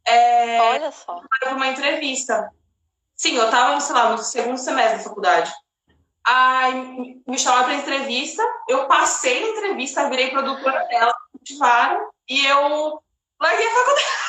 É, 0.06 0.62
Olha 0.62 0.92
só. 0.92 1.22
para 1.40 1.54
uma 1.54 1.68
entrevista. 1.68 2.50
Sim, 3.16 3.36
eu 3.36 3.46
estava, 3.46 3.80
sei 3.80 3.96
lá, 3.96 4.10
no 4.12 4.18
segundo 4.18 4.58
semestre 4.58 4.98
da 4.98 5.04
faculdade. 5.04 5.52
Aí 6.26 7.22
me 7.26 7.40
chamaram 7.40 7.66
para 7.66 7.76
entrevista, 7.76 8.44
eu 8.68 8.86
passei 8.86 9.40
na 9.40 9.48
entrevista, 9.48 10.10
virei 10.10 10.30
produtora 10.30 10.86
dela, 10.88 11.14
motivaram, 11.34 12.10
e 12.28 12.46
eu 12.46 13.02
larguei 13.42 13.66
a 13.66 13.72
faculdade. 13.72 14.27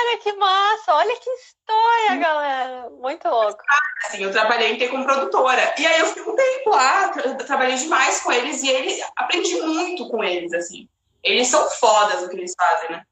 Cara, 0.00 0.18
que 0.18 0.32
massa! 0.32 0.94
Olha 0.94 1.14
que 1.16 1.30
história, 1.30 2.16
galera. 2.16 2.90
Muito 2.90 3.28
louco. 3.28 3.62
Assim, 4.06 4.22
eu 4.22 4.32
trabalhei 4.32 4.72
em 4.72 4.88
como 4.88 5.04
produtora. 5.04 5.74
E 5.78 5.86
aí 5.86 6.00
eu 6.00 6.06
fiquei 6.06 6.22
um 6.22 6.34
tempo 6.34 6.70
lá, 6.70 7.08
tra- 7.10 7.34
trabalhei 7.34 7.76
demais 7.76 8.22
com 8.22 8.32
eles 8.32 8.62
e 8.62 8.70
ele, 8.70 8.98
aprendi 9.14 9.60
muito 9.60 10.08
com 10.08 10.24
eles, 10.24 10.54
assim. 10.54 10.88
Eles 11.22 11.48
são 11.48 11.68
fodas 11.68 12.22
o 12.22 12.30
que 12.30 12.36
eles 12.36 12.54
fazem, 12.56 12.92
né? 12.92 13.04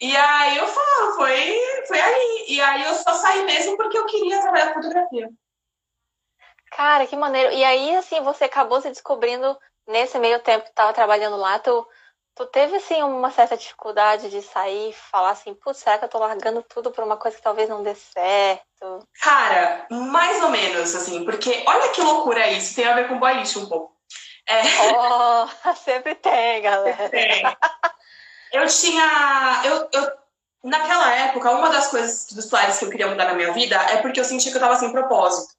E 0.00 0.16
aí 0.16 0.56
eu 0.56 0.66
falo, 0.66 1.12
foi, 1.14 1.60
foi 1.86 2.00
aí. 2.00 2.44
E 2.48 2.60
aí 2.60 2.82
eu 2.82 2.94
só 2.94 3.14
saí 3.14 3.44
mesmo 3.44 3.76
porque 3.76 3.96
eu 3.96 4.06
queria 4.06 4.40
trabalhar 4.40 4.68
com 4.74 4.82
fotografia. 4.82 5.30
Cara, 6.72 7.06
que 7.06 7.14
maneiro. 7.14 7.52
E 7.52 7.62
aí, 7.62 7.94
assim, 7.94 8.20
você 8.22 8.44
acabou 8.44 8.80
se 8.80 8.88
descobrindo 8.88 9.56
nesse 9.86 10.18
meio 10.18 10.40
tempo 10.40 10.64
que 10.64 10.74
tava 10.74 10.92
trabalhando 10.92 11.36
lá, 11.36 11.60
tu, 11.60 11.86
tu 12.34 12.46
teve, 12.46 12.76
assim, 12.76 13.02
uma 13.02 13.30
certa 13.30 13.56
dificuldade 13.56 14.30
de 14.30 14.42
sair 14.42 14.90
e 14.90 14.92
falar 14.92 15.30
assim, 15.30 15.54
putz, 15.54 15.78
será 15.80 15.98
que 15.98 16.04
eu 16.04 16.08
tô 16.08 16.18
largando 16.18 16.62
tudo 16.62 16.90
por 16.90 17.04
uma 17.04 17.16
coisa 17.16 17.36
que 17.36 17.42
talvez 17.42 17.68
não 17.68 17.82
dê 17.82 17.94
certo? 17.94 19.06
Cara, 19.20 19.86
mais 19.90 20.42
ou 20.42 20.50
menos, 20.50 20.94
assim, 20.94 21.24
porque 21.24 21.62
olha 21.66 21.90
que 21.90 22.00
loucura 22.00 22.48
isso, 22.50 22.74
tem 22.74 22.86
a 22.86 22.94
ver 22.94 23.08
com 23.08 23.18
boy 23.18 23.34
lixo 23.34 23.60
um 23.60 23.68
pouco. 23.68 23.92
É, 24.48 24.62
Oh, 24.92 25.48
sempre 25.76 26.14
tem, 26.14 26.62
galera. 26.62 27.08
tem. 27.08 27.42
Eu 28.52 28.66
tinha. 28.66 29.62
Eu, 29.64 29.88
eu, 29.92 30.12
naquela 30.64 31.14
época, 31.14 31.50
uma 31.52 31.70
das 31.70 31.88
coisas 31.88 32.26
dos 32.26 32.46
pilares 32.46 32.78
que 32.78 32.84
eu 32.84 32.90
queria 32.90 33.08
mudar 33.08 33.26
na 33.26 33.34
minha 33.34 33.52
vida 33.52 33.76
é 33.76 33.98
porque 33.98 34.20
eu 34.20 34.24
sentia 34.24 34.50
que 34.50 34.56
eu 34.56 34.60
tava 34.60 34.76
sem 34.76 34.92
propósito. 34.92 35.54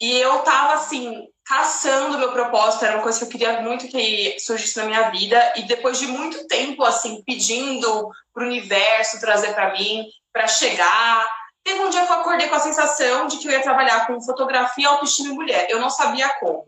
E 0.00 0.20
eu 0.20 0.40
tava, 0.40 0.74
assim, 0.74 1.31
caçando 1.44 2.18
meu 2.18 2.32
propósito, 2.32 2.84
era 2.84 2.96
uma 2.96 3.02
coisa 3.02 3.18
que 3.18 3.24
eu 3.24 3.28
queria 3.28 3.60
muito 3.60 3.88
que 3.88 4.38
surgisse 4.38 4.76
na 4.78 4.86
minha 4.86 5.10
vida. 5.10 5.52
E 5.56 5.62
depois 5.62 5.98
de 5.98 6.06
muito 6.06 6.46
tempo, 6.46 6.84
assim, 6.84 7.22
pedindo 7.24 8.10
pro 8.32 8.46
universo 8.46 9.20
trazer 9.20 9.54
para 9.54 9.72
mim, 9.72 10.06
para 10.32 10.46
chegar. 10.46 11.28
Teve 11.64 11.80
um 11.80 11.90
dia 11.90 12.04
que 12.06 12.12
eu 12.12 12.16
acordei 12.16 12.48
com 12.48 12.56
a 12.56 12.60
sensação 12.60 13.26
de 13.26 13.38
que 13.38 13.46
eu 13.46 13.52
ia 13.52 13.62
trabalhar 13.62 14.06
com 14.06 14.20
fotografia, 14.20 14.88
autoestima 14.88 15.30
e 15.30 15.36
mulher. 15.36 15.66
Eu 15.70 15.80
não 15.80 15.90
sabia 15.90 16.28
como. 16.40 16.66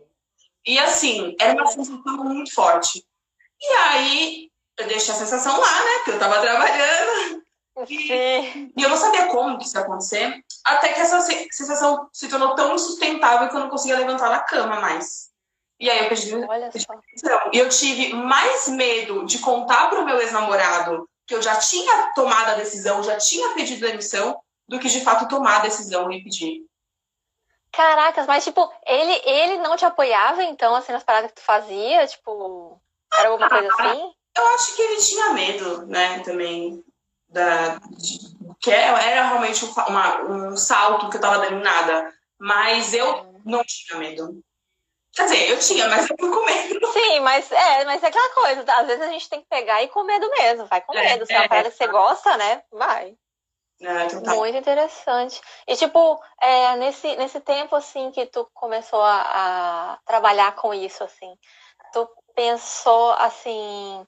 E 0.65 0.79
assim, 0.79 1.35
era 1.39 1.53
uma 1.53 1.67
sensação 1.67 2.17
muito 2.23 2.53
forte. 2.53 3.05
E 3.61 3.67
aí, 3.73 4.49
eu 4.77 4.87
deixei 4.87 5.13
a 5.13 5.17
sensação 5.17 5.59
lá, 5.59 5.83
né? 5.85 5.91
Porque 5.97 6.11
eu 6.11 6.19
tava 6.19 6.41
trabalhando. 6.41 7.44
Sim. 7.85 8.71
E 8.75 8.81
eu 8.81 8.89
não 8.89 8.97
sabia 8.97 9.27
como 9.27 9.57
que 9.57 9.65
isso 9.65 9.77
ia 9.77 9.83
acontecer. 9.83 10.43
Até 10.65 10.93
que 10.93 11.01
essa 11.01 11.19
se- 11.21 11.47
sensação 11.51 12.09
se 12.13 12.29
tornou 12.29 12.55
tão 12.55 12.73
insustentável 12.73 13.49
que 13.49 13.55
eu 13.55 13.59
não 13.59 13.69
conseguia 13.69 13.97
levantar 13.97 14.29
da 14.29 14.39
cama 14.39 14.79
mais. 14.79 15.29
E 15.79 15.89
aí 15.89 16.03
eu 16.03 16.09
pedi. 16.09 16.31
E 17.51 17.57
eu 17.57 17.67
tive 17.69 18.13
mais 18.13 18.69
medo 18.69 19.25
de 19.25 19.39
contar 19.39 19.89
pro 19.89 20.05
meu 20.05 20.19
ex-namorado 20.21 21.07
que 21.27 21.35
eu 21.35 21.41
já 21.41 21.55
tinha 21.57 22.13
tomado 22.13 22.51
a 22.51 22.55
decisão, 22.55 23.03
já 23.03 23.17
tinha 23.17 23.53
pedido 23.55 23.85
demissão, 23.85 24.39
do 24.67 24.79
que 24.79 24.87
de 24.87 25.01
fato 25.03 25.27
tomar 25.27 25.57
a 25.57 25.63
decisão 25.63 26.09
e 26.11 26.23
pedir. 26.23 26.65
Caracas, 27.71 28.25
mas 28.25 28.43
tipo, 28.43 28.71
ele, 28.85 29.21
ele 29.25 29.57
não 29.57 29.75
te 29.75 29.83
apoiava 29.83 30.43
então, 30.43 30.73
assim, 30.75 30.93
nas 30.93 31.03
paradas 31.03 31.31
que 31.31 31.41
tu 31.41 31.43
fazia? 31.43 32.07
Tipo, 32.07 32.79
era 33.19 33.29
alguma 33.29 33.49
coisa 33.49 33.67
assim? 33.67 34.13
Eu 34.37 34.47
acho 34.55 34.75
que 34.75 34.81
ele 34.81 35.01
tinha 35.01 35.33
medo, 35.33 35.85
né, 35.87 36.19
também, 36.19 36.83
da, 37.35 37.75
de- 37.97 38.35
que 38.61 38.71
era 38.71 38.97
era 39.03 39.27
realmente 39.27 39.65
um, 39.65 39.71
uma- 39.89 40.21
um 40.23 40.57
salto 40.57 41.09
que 41.09 41.17
eu 41.17 41.21
tava 41.21 41.39
dando 41.39 41.61
nada. 41.61 42.13
Mas 42.39 42.93
eu 42.93 43.41
não 43.45 43.63
tinha 43.63 43.99
medo. 43.99 44.41
Quer 45.13 45.23
dizer, 45.25 45.49
eu 45.49 45.59
tinha, 45.59 45.87
mas 45.87 46.09
eu 46.09 46.15
fui 46.19 46.29
com 46.29 46.45
medo. 46.45 46.87
Sim, 46.91 47.19
mas 47.21 47.49
é, 47.51 47.85
mas 47.85 48.03
é 48.03 48.07
aquela 48.07 48.33
coisa, 48.33 48.65
às 48.73 48.87
vezes 48.87 49.01
a 49.01 49.07
gente 49.09 49.29
tem 49.29 49.41
que 49.41 49.47
pegar 49.47 49.81
e 49.83 49.87
com 49.87 50.03
medo 50.03 50.29
mesmo, 50.31 50.65
vai 50.65 50.81
com 50.81 50.93
É, 50.97 51.01
medo. 51.03 51.25
Se 51.25 51.33
é 51.33 51.37
uma 51.37 51.45
é. 51.45 51.47
parada 51.47 51.71
que 51.71 51.77
você 51.77 51.87
gosta, 51.87 52.35
né? 52.37 52.63
Vai. 52.71 53.15
Né, 53.79 54.05
então 54.05 54.23
tá. 54.23 54.35
Muito 54.35 54.57
interessante. 54.57 55.41
E 55.67 55.75
tipo, 55.75 56.19
é, 56.41 56.75
nesse, 56.77 57.15
nesse 57.17 57.39
tempo 57.41 57.75
assim 57.75 58.11
que 58.11 58.25
tu 58.25 58.49
começou 58.53 59.01
a, 59.01 59.21
a 59.93 59.99
trabalhar 60.05 60.55
com 60.55 60.73
isso, 60.73 61.03
assim, 61.03 61.37
tu 61.93 62.09
pensou 62.33 63.11
assim, 63.13 64.05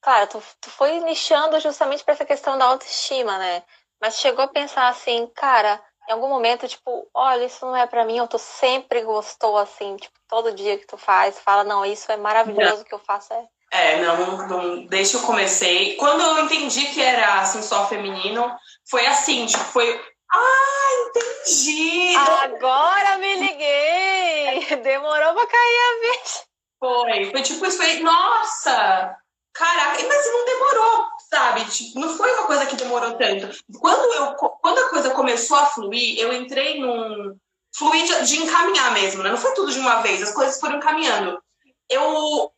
claro, 0.00 0.26
tu, 0.28 0.42
tu 0.60 0.70
foi 0.70 1.00
nichando 1.00 1.58
justamente 1.60 2.04
para 2.04 2.14
essa 2.14 2.24
questão 2.24 2.56
da 2.58 2.66
autoestima, 2.66 3.38
né? 3.38 3.62
Mas 4.00 4.18
chegou 4.18 4.44
a 4.44 4.48
pensar 4.48 4.88
assim, 4.88 5.26
cara, 5.34 5.82
em 6.08 6.12
algum 6.12 6.28
momento, 6.28 6.66
tipo, 6.66 7.08
olha, 7.12 7.44
isso 7.44 7.66
não 7.66 7.76
é 7.76 7.86
para 7.86 8.04
mim, 8.04 8.18
ou 8.20 8.26
tu 8.26 8.38
sempre 8.38 9.02
gostou 9.02 9.58
assim, 9.58 9.96
tipo, 9.96 10.18
todo 10.26 10.54
dia 10.54 10.78
que 10.78 10.86
tu 10.86 10.96
faz, 10.96 11.38
fala, 11.40 11.64
não, 11.64 11.84
isso 11.84 12.10
é 12.10 12.16
maravilhoso, 12.16 12.82
o 12.82 12.84
que 12.84 12.94
eu 12.94 12.98
faço 12.98 13.32
é. 13.34 13.46
É, 13.70 14.02
não, 14.02 14.48
não, 14.48 14.86
desde 14.86 15.18
que 15.18 15.22
eu 15.22 15.26
comecei. 15.26 15.96
Quando 15.96 16.22
eu 16.22 16.44
entendi 16.44 16.86
que 16.86 17.02
era 17.02 17.40
assim 17.40 17.60
só 17.60 17.86
feminino, 17.86 18.50
foi 18.88 19.06
assim, 19.06 19.44
tipo, 19.44 19.62
foi. 19.64 20.00
Ah, 20.32 20.90
entendi! 21.06 22.16
Agora 22.16 23.18
me 23.18 23.34
liguei! 23.34 24.76
Demorou 24.82 25.34
pra 25.34 25.46
cair 25.46 25.80
a 25.80 26.00
vez. 26.00 26.44
Foi, 26.80 27.30
foi 27.30 27.42
tipo 27.42 27.66
isso, 27.66 27.76
foi, 27.76 28.00
nossa! 28.00 29.17
Caraca, 29.58 30.06
mas 30.06 30.26
não 30.26 30.44
demorou, 30.44 31.08
sabe? 31.28 31.64
Tipo, 31.64 31.98
não 31.98 32.16
foi 32.16 32.32
uma 32.32 32.46
coisa 32.46 32.64
que 32.66 32.76
demorou 32.76 33.14
tanto. 33.14 33.50
Quando, 33.80 34.14
eu, 34.14 34.34
quando 34.34 34.78
a 34.78 34.88
coisa 34.88 35.10
começou 35.10 35.56
a 35.56 35.66
fluir, 35.66 36.16
eu 36.16 36.32
entrei 36.32 36.78
num. 36.78 37.36
fluir 37.74 38.04
de, 38.04 38.26
de 38.28 38.38
encaminhar 38.38 38.92
mesmo, 38.92 39.20
né? 39.24 39.30
Não 39.30 39.36
foi 39.36 39.52
tudo 39.54 39.72
de 39.72 39.80
uma 39.80 40.00
vez, 40.00 40.22
as 40.22 40.32
coisas 40.32 40.60
foram 40.60 40.78
caminhando. 40.78 41.42
Eu, 41.90 42.52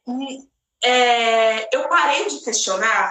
é, 0.85 1.75
eu 1.75 1.89
parei 1.89 2.29
de 2.29 2.45
questionar 2.45 3.11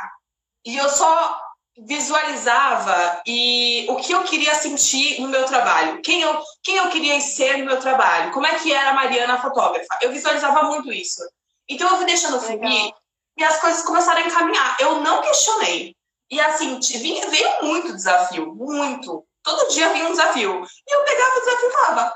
e 0.64 0.78
eu 0.78 0.88
só 0.88 1.42
visualizava 1.76 3.24
e 3.26 3.88
o 3.90 3.96
que 3.96 4.12
eu 4.12 4.24
queria 4.24 4.54
sentir 4.54 5.20
no 5.20 5.30
meu 5.30 5.46
trabalho, 5.46 6.00
quem 6.04 6.22
eu, 6.22 6.40
quem 6.62 6.76
eu 6.76 6.90
queria 6.90 7.20
ser 7.22 7.58
no 7.58 7.66
meu 7.66 7.80
trabalho, 7.80 8.32
como 8.34 8.46
é 8.46 8.60
que 8.60 8.72
era 8.72 8.92
a 8.92 8.94
Mariana 8.94 9.42
fotógrafa. 9.42 9.98
Eu 10.00 10.12
visualizava 10.12 10.62
muito 10.64 10.94
isso. 10.94 11.24
Então 11.68 11.90
eu 11.90 11.98
fui 11.98 12.06
deixando 12.06 12.40
fluir. 12.40 12.94
E 13.40 13.44
as 13.44 13.60
coisas 13.60 13.82
começaram 13.84 14.22
a 14.22 14.26
encaminhar. 14.26 14.78
Eu 14.80 15.00
não 15.02 15.22
questionei. 15.22 15.96
E 16.30 16.40
assim, 16.42 16.80
t- 16.80 16.98
vinha- 17.00 17.28
veio 17.30 17.64
muito 17.64 17.94
desafio, 17.96 18.54
muito. 18.54 19.26
Todo 19.42 19.70
dia 19.70 19.90
vinha 19.90 20.06
um 20.08 20.12
desafio. 20.12 20.64
E 20.88 20.94
eu 20.96 21.04
pegava 21.06 21.38
o 21.38 21.40
desafio 21.40 21.70
e 21.70 21.72
falava, 21.72 22.14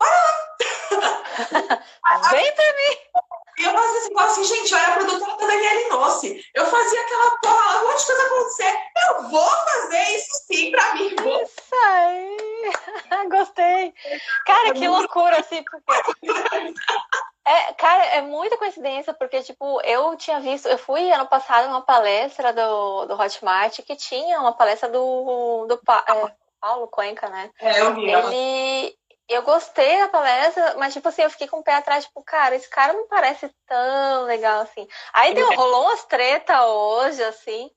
Vem 2.30 2.52
pra 2.54 2.72
mim! 2.72 2.96
Eu 3.58 3.72
fazia 3.72 3.98
assim, 3.98 4.14
assim, 4.18 4.44
gente, 4.44 4.72
eu 4.72 4.78
era 4.78 4.92
produtora 4.92 5.36
da 5.36 5.46
Daniela 5.46 5.88
Nossi. 5.90 6.40
Eu 6.54 6.64
fazia 6.66 7.00
aquela 7.00 7.30
porra 7.38 7.64
lá, 7.74 7.82
um 7.82 7.86
monte 7.88 7.98
de 8.00 8.06
coisa 8.06 8.22
acontecer. 8.22 8.78
Eu 9.08 9.28
vou 9.30 9.50
fazer 9.50 10.02
isso 10.16 10.30
sim 10.46 10.70
pra 10.70 10.94
mim. 10.94 11.14
Vou. 11.16 11.42
Isso 11.42 11.74
aí! 11.86 12.70
Gostei! 13.30 13.92
Cara, 14.46 14.72
que 14.74 14.86
loucura, 14.86 15.40
assim, 15.40 15.64
porque. 15.64 15.84
É, 17.48 17.72
cara, 17.72 18.04
é 18.04 18.20
muita 18.20 18.58
coincidência, 18.58 19.14
porque, 19.14 19.42
tipo, 19.42 19.80
eu 19.80 20.14
tinha 20.16 20.38
visto, 20.38 20.68
eu 20.68 20.76
fui 20.76 21.10
ano 21.10 21.26
passado 21.26 21.66
numa 21.66 21.80
palestra 21.80 22.52
do, 22.52 23.06
do 23.06 23.14
Hotmart 23.14 23.80
que 23.80 23.96
tinha 23.96 24.38
uma 24.38 24.52
palestra 24.52 24.90
do, 24.90 25.64
do 25.66 25.74
é, 25.74 26.32
Paulo 26.60 26.88
Cuenca, 26.88 27.26
né? 27.30 27.50
É, 27.58 27.80
eu 27.80 27.94
vi. 27.94 28.10
Ele, 28.10 28.94
eu 29.30 29.40
gostei 29.40 29.98
da 29.98 30.08
palestra, 30.08 30.74
mas, 30.76 30.92
tipo 30.92 31.08
assim, 31.08 31.22
eu 31.22 31.30
fiquei 31.30 31.48
com 31.48 31.60
o 31.60 31.62
pé 31.62 31.72
atrás, 31.76 32.04
tipo, 32.04 32.22
cara, 32.22 32.54
esse 32.54 32.68
cara 32.68 32.92
não 32.92 33.08
parece 33.08 33.50
tão 33.66 34.24
legal 34.24 34.60
assim. 34.60 34.86
Aí 35.14 35.32
deu, 35.32 35.48
rolou 35.54 35.84
umas 35.84 36.04
treta 36.04 36.66
hoje, 36.66 37.24
assim. 37.24 37.70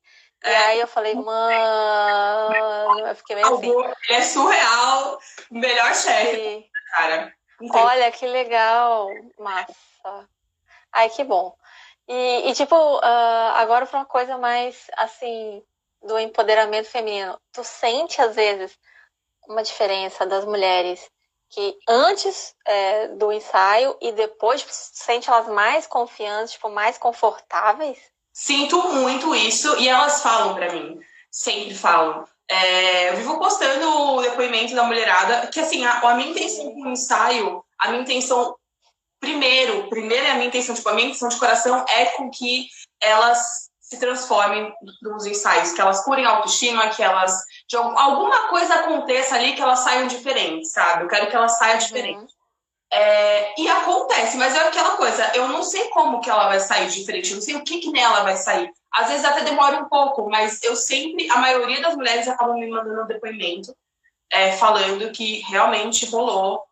E 0.43 0.49
é. 0.49 0.57
aí 0.65 0.79
eu 0.81 0.87
falei, 0.87 1.15
mano, 1.15 3.07
eu 3.07 3.15
fiquei 3.15 3.37
meio 3.37 3.55
assim. 3.55 3.73
É 4.09 4.21
surreal, 4.21 5.17
melhor 5.49 5.95
chefe, 5.95 6.69
cara. 6.93 7.33
Olha, 7.69 8.11
que 8.11 8.25
legal, 8.25 9.09
massa. 9.37 10.27
Ai, 10.91 11.09
que 11.09 11.23
bom. 11.23 11.55
E, 12.07 12.49
e 12.49 12.53
tipo, 12.53 12.75
uh, 12.75 13.55
agora 13.55 13.85
para 13.85 13.99
uma 13.99 14.05
coisa 14.05 14.37
mais, 14.37 14.87
assim, 14.97 15.63
do 16.01 16.17
empoderamento 16.19 16.89
feminino. 16.89 17.39
Tu 17.51 17.63
sente, 17.63 18.21
às 18.21 18.35
vezes, 18.35 18.77
uma 19.47 19.63
diferença 19.63 20.25
das 20.25 20.45
mulheres 20.45 21.09
que 21.49 21.77
antes 21.87 22.55
é, 22.65 23.09
do 23.09 23.31
ensaio 23.31 23.97
e 24.01 24.13
depois 24.13 24.61
tipo, 24.61 24.71
sente 24.73 25.29
elas 25.29 25.47
mais 25.47 25.85
confiantes, 25.85 26.53
tipo, 26.53 26.69
mais 26.69 26.97
confortáveis? 26.97 27.99
Sinto 28.31 28.81
muito 28.93 29.35
isso 29.35 29.77
e 29.77 29.89
elas 29.89 30.23
falam 30.23 30.55
para 30.55 30.71
mim, 30.71 30.99
sempre 31.29 31.75
falam. 31.75 32.25
É, 32.51 33.11
eu 33.11 33.15
vivo 33.15 33.39
postando 33.39 33.87
o 33.87 34.21
depoimento 34.21 34.75
da 34.75 34.83
mulherada, 34.83 35.47
que 35.47 35.57
assim, 35.57 35.85
a, 35.85 35.99
a 35.99 36.15
minha 36.15 36.31
intenção 36.31 36.73
com 36.73 36.81
o 36.81 36.89
ensaio, 36.89 37.63
a 37.79 37.87
minha 37.87 38.01
intenção, 38.01 38.53
primeiro, 39.21 39.87
primeiro 39.87 40.25
é 40.25 40.31
a 40.31 40.33
minha 40.33 40.47
intenção, 40.47 40.75
tipo, 40.75 40.89
a 40.89 40.93
minha 40.93 41.07
intenção 41.07 41.29
de 41.29 41.39
coração 41.39 41.85
é 41.87 42.07
com 42.07 42.29
que 42.29 42.67
elas 43.01 43.69
se 43.79 43.97
transformem 43.97 44.69
nos 45.01 45.25
ensaios, 45.25 45.71
que 45.71 45.79
elas 45.79 46.03
curem 46.03 46.25
a 46.25 46.31
autoestima, 46.31 46.89
que 46.89 47.01
elas, 47.01 47.41
de 47.69 47.77
alguma 47.77 48.49
coisa 48.49 48.75
aconteça 48.75 49.35
ali 49.35 49.53
que 49.53 49.61
elas 49.61 49.79
saiam 49.79 50.07
diferentes, 50.07 50.73
sabe? 50.73 51.03
Eu 51.03 51.07
quero 51.07 51.29
que 51.29 51.35
elas 51.35 51.57
saiam 51.57 51.77
diferentes. 51.77 52.33
Uhum. 52.33 52.40
É, 52.93 53.61
e 53.61 53.69
acontece, 53.69 54.35
mas 54.35 54.53
é 54.53 54.67
aquela 54.67 54.97
coisa, 54.97 55.31
eu 55.33 55.47
não 55.47 55.63
sei 55.63 55.87
como 55.89 56.19
que 56.19 56.29
ela 56.29 56.49
vai 56.49 56.59
sair 56.59 56.89
diferente, 56.89 57.29
eu 57.29 57.35
não 57.35 57.41
sei 57.41 57.55
o 57.55 57.63
que, 57.63 57.79
que 57.79 57.91
nela 57.91 58.23
vai 58.23 58.35
sair. 58.35 58.69
Às 58.93 59.07
vezes 59.07 59.23
até 59.23 59.41
demora 59.45 59.77
um 59.77 59.87
pouco, 59.87 60.29
mas 60.29 60.61
eu 60.61 60.75
sempre, 60.75 61.29
a 61.31 61.37
maioria 61.37 61.81
das 61.81 61.95
mulheres 61.95 62.27
acabam 62.27 62.59
me 62.59 62.69
mandando 62.69 63.03
um 63.03 63.07
depoimento 63.07 63.73
é, 64.29 64.51
falando 64.53 65.11
que 65.11 65.39
realmente 65.41 66.05
rolou 66.07 66.63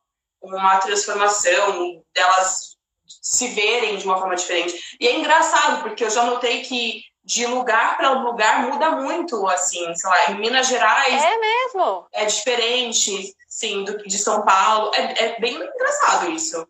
uma 0.42 0.78
transformação, 0.78 2.02
delas 2.14 2.78
se 3.22 3.48
verem 3.50 3.98
de 3.98 4.06
uma 4.06 4.18
forma 4.18 4.36
diferente. 4.36 4.98
E 5.00 5.08
é 5.08 5.18
engraçado, 5.18 5.82
porque 5.82 6.04
eu 6.04 6.10
já 6.10 6.24
notei 6.24 6.62
que 6.62 7.02
de 7.24 7.46
lugar 7.46 7.98
para 7.98 8.12
lugar 8.12 8.64
muda 8.64 8.92
muito, 8.92 9.46
assim, 9.48 9.94
sei 9.94 10.10
lá, 10.10 10.32
em 10.32 10.40
Minas 10.40 10.68
Gerais. 10.68 11.24
É 11.24 11.38
mesmo? 11.38 12.08
É 12.12 12.26
diferente, 12.26 13.36
sim, 13.50 13.84
do, 13.84 13.98
de 13.98 14.18
São 14.18 14.46
Paulo. 14.46 14.92
É, 14.94 15.26
é 15.26 15.40
bem 15.40 15.56
engraçado 15.56 16.30
isso. 16.32 16.66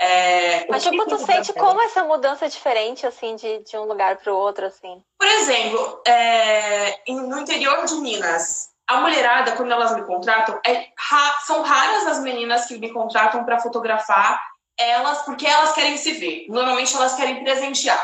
É, 0.00 0.64
Mas, 0.70 0.84
tipo, 0.84 1.04
tu 1.06 1.18
sente 1.18 1.52
como 1.52 1.82
essa 1.82 2.04
mudança 2.04 2.46
é 2.46 2.48
diferente, 2.48 3.04
assim, 3.04 3.34
de, 3.34 3.58
de 3.64 3.76
um 3.76 3.84
lugar 3.84 4.16
para 4.16 4.32
o 4.32 4.36
outro, 4.36 4.64
assim? 4.64 5.02
Por 5.18 5.26
exemplo, 5.26 6.00
é, 6.06 7.00
no 7.08 7.40
interior 7.40 7.84
de 7.84 7.96
Minas, 7.96 8.70
a 8.86 9.00
mulherada, 9.00 9.56
quando 9.56 9.72
elas 9.72 9.94
me 9.94 10.04
contratam, 10.04 10.60
é, 10.64 10.86
ra, 10.96 11.40
são 11.44 11.62
raras 11.62 12.06
as 12.06 12.20
meninas 12.20 12.66
que 12.66 12.78
me 12.78 12.92
contratam 12.92 13.44
para 13.44 13.58
fotografar 13.58 14.40
elas, 14.78 15.22
porque 15.22 15.44
elas 15.44 15.72
querem 15.72 15.96
se 15.96 16.12
ver. 16.12 16.46
Normalmente 16.48 16.94
elas 16.94 17.14
querem 17.14 17.42
presentear. 17.42 18.02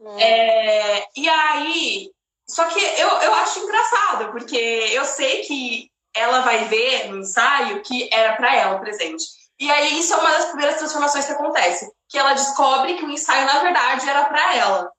Hum. 0.00 0.18
É, 0.18 1.06
e 1.16 1.28
aí, 1.28 2.10
só 2.48 2.64
que 2.64 2.80
eu, 2.80 3.08
eu 3.08 3.34
acho 3.34 3.60
engraçado, 3.60 4.32
porque 4.32 4.56
eu 4.56 5.04
sei 5.04 5.42
que 5.42 5.89
ela 6.14 6.40
vai 6.40 6.64
ver 6.66 7.08
no 7.08 7.18
ensaio 7.18 7.82
que 7.82 8.08
era 8.12 8.36
para 8.36 8.54
ela 8.54 8.76
o 8.76 8.80
presente. 8.80 9.24
E 9.58 9.70
aí 9.70 9.98
isso 9.98 10.14
é 10.14 10.16
uma 10.16 10.30
das 10.30 10.46
primeiras 10.46 10.78
transformações 10.78 11.26
que 11.26 11.32
acontece, 11.32 11.90
que 12.08 12.18
ela 12.18 12.32
descobre 12.32 12.94
que 12.94 13.04
o 13.04 13.10
ensaio 13.10 13.46
na 13.46 13.60
verdade 13.60 14.08
era 14.08 14.24
para 14.24 14.56
ela. 14.56 14.90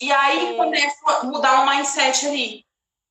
E 0.00 0.12
aí 0.12 0.48
Sim. 0.48 0.56
começa 0.56 0.96
a 1.06 1.24
mudar 1.24 1.60
o 1.60 1.66
mindset 1.66 2.26
ali. 2.26 2.64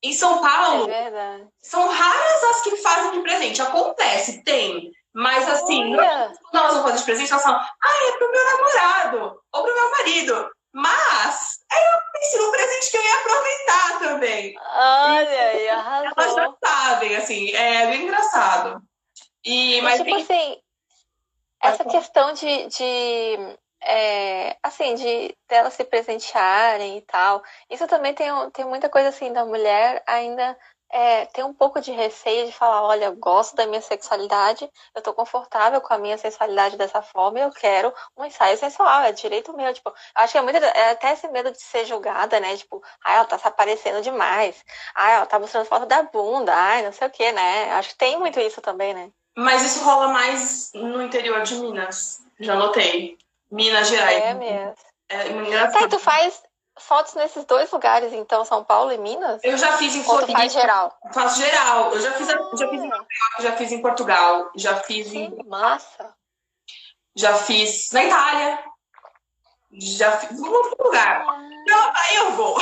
Em 0.04 0.14
São 0.14 0.42
Paulo, 0.42 0.90
é 0.92 1.48
são 1.62 1.88
raras 1.88 2.44
as 2.52 2.62
que 2.62 2.76
fazem 2.78 3.12
de 3.14 3.20
presente. 3.22 3.62
Acontece, 3.62 4.44
tem. 4.44 4.92
Mas 5.14 5.48
assim, 5.48 5.96
quando 5.96 6.56
elas 6.56 6.74
vão 6.74 6.84
fazer 6.84 6.98
de 6.98 7.04
presente, 7.04 7.32
elas 7.32 7.44
falam, 7.44 7.60
ah, 7.60 8.08
é 8.08 8.18
pro 8.18 8.32
meu 8.32 8.46
namorado 8.46 9.42
ou 9.54 9.64
pro 9.64 9.74
meu 9.74 9.92
marido. 9.92 10.52
Mas 10.74 11.53
eu 11.78 12.20
pensei 12.20 12.40
num 12.40 12.52
presente 12.52 12.92
que 12.92 12.98
eu 12.98 13.04
ia 13.04 13.16
aproveitar 13.18 14.00
também. 14.00 14.56
Olha 14.60 15.42
aí, 15.48 15.70
arrasou. 15.70 16.14
Elas 16.18 16.36
já 16.36 16.54
sabem, 16.66 17.16
assim, 17.16 17.52
é 17.56 17.88
bem 17.88 18.04
engraçado. 18.04 18.82
E, 19.46 19.82
mas, 19.82 20.02
tipo 20.02 20.16
assim, 20.16 20.58
essa 21.62 21.84
questão 21.86 22.34
de, 22.34 22.68
de 22.68 23.58
é, 23.82 24.58
assim, 24.64 24.96
de 24.96 25.36
delas 25.48 25.74
se 25.74 25.84
presentearem 25.84 26.98
e 26.98 27.02
tal, 27.02 27.44
isso 27.70 27.88
também 27.88 28.14
tem, 28.14 28.28
tem 28.52 28.66
muita 28.66 28.90
coisa 28.90 29.10
assim 29.10 29.32
da 29.32 29.46
mulher 29.46 30.02
ainda 30.08 30.58
é, 30.94 31.26
ter 31.26 31.44
um 31.44 31.54
pouco 31.54 31.82
de 31.82 31.92
receio 31.92 32.46
de 32.46 32.52
falar, 32.52 32.84
olha, 32.84 33.06
eu 33.06 33.16
gosto 33.16 33.56
da 33.56 33.66
minha 33.66 33.82
sexualidade, 33.82 34.70
eu 34.94 35.02
tô 35.02 35.12
confortável 35.12 35.82
com 35.82 35.92
a 35.92 35.98
minha 35.98 36.20
sexualidade 36.20 36.78
dessa 36.78 37.02
forma 37.02 37.40
eu 37.40 37.52
quero 37.52 37.92
um 38.16 38.24
ensaio 38.24 38.56
sensual, 38.60 39.02
é 39.02 39.12
direito 39.12 39.58
meu, 39.58 39.74
tipo, 39.74 39.92
acho 40.14 40.34
que 40.34 40.38
é 40.38 40.42
muito, 40.42 40.58
é 40.58 40.92
até 40.92 41.14
esse 41.14 41.28
medo 41.30 41.52
de 41.52 41.60
ser 41.60 41.86
julgada, 41.86 42.40
né, 42.40 42.56
tipo, 42.56 42.82
ai, 43.04 43.16
ela 43.16 43.26
tá 43.26 43.40
se 43.40 43.48
aparecendo 43.48 44.04
demais, 44.04 44.64
ai, 44.96 45.16
ela 45.16 45.26
tá 45.26 45.40
mostrando 45.40 45.66
foto 45.66 45.88
da 45.88 46.04
bunda, 46.04 46.54
ai, 46.54 46.84
não 46.84 46.94
sei 46.94 47.08
o 47.08 47.12
que, 47.12 47.32
né, 47.32 47.72
acho 47.74 47.90
que 47.90 47.98
tem 47.98 48.20
muito 48.20 48.40
isso 48.40 48.62
também, 48.62 48.94
né. 48.94 49.10
Mas 49.36 49.64
isso 49.64 49.84
rola 49.84 50.10
mais 50.10 50.72
no 50.76 51.02
interior 51.02 51.42
de 51.42 51.56
Minas, 51.56 52.22
já 52.40 52.54
notei, 52.54 53.18
Minas 53.52 53.88
Gerais. 53.88 54.24
É 54.24 54.34
mesmo. 54.36 54.76
É, 55.10 55.28
engraçado. 55.28 55.82
Tá, 55.82 55.88
tu 55.88 56.00
faz, 56.00 56.42
fotos 56.78 57.14
nesses 57.16 57.46
dois 57.46 57.72
lugares, 57.72 58.14
então, 58.14 58.44
São 58.46 58.64
Paulo 58.64 58.92
e 58.92 58.98
Minas? 58.98 59.42
Eu 59.44 59.58
já 59.58 59.78
fiz 59.78 59.96
em 59.96 60.04
Floripa. 60.04 60.34
faz 60.34 60.54
geral? 60.54 60.98
Faço 61.12 61.42
geral. 61.42 61.92
Eu 61.94 62.02
já 62.02 62.12
fiz, 62.14 62.28
já 62.28 62.70
fiz 62.70 62.82
em 62.82 62.92
já 63.40 63.52
fiz 63.54 63.72
em 63.72 63.82
Portugal, 63.82 64.52
já 64.56 64.78
fiz 64.78 65.10
que 65.10 65.18
em. 65.18 65.44
Massa! 65.46 66.14
Já 67.16 67.36
fiz 67.36 67.92
na 67.92 68.04
Itália. 68.04 68.64
Já 69.72 70.12
fiz 70.18 70.40
em 70.40 70.48
outro 70.48 70.76
lugar. 70.84 71.26
Ah. 71.28 71.94
aí 71.96 72.16
eu 72.18 72.32
vou. 72.34 72.58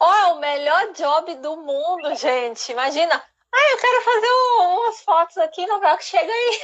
Ó, 0.00 0.14
é 0.14 0.26
o 0.28 0.38
melhor 0.38 0.92
job 0.92 1.34
do 1.36 1.56
mundo, 1.56 2.14
gente. 2.14 2.72
Imagina. 2.72 3.22
Ah, 3.52 3.72
eu 3.72 3.78
quero 3.78 4.02
fazer 4.02 4.30
umas 4.60 5.00
fotos 5.00 5.38
aqui 5.38 5.66
no 5.66 5.80
Velcro. 5.80 6.04
Chega 6.04 6.32
aí. 6.32 6.60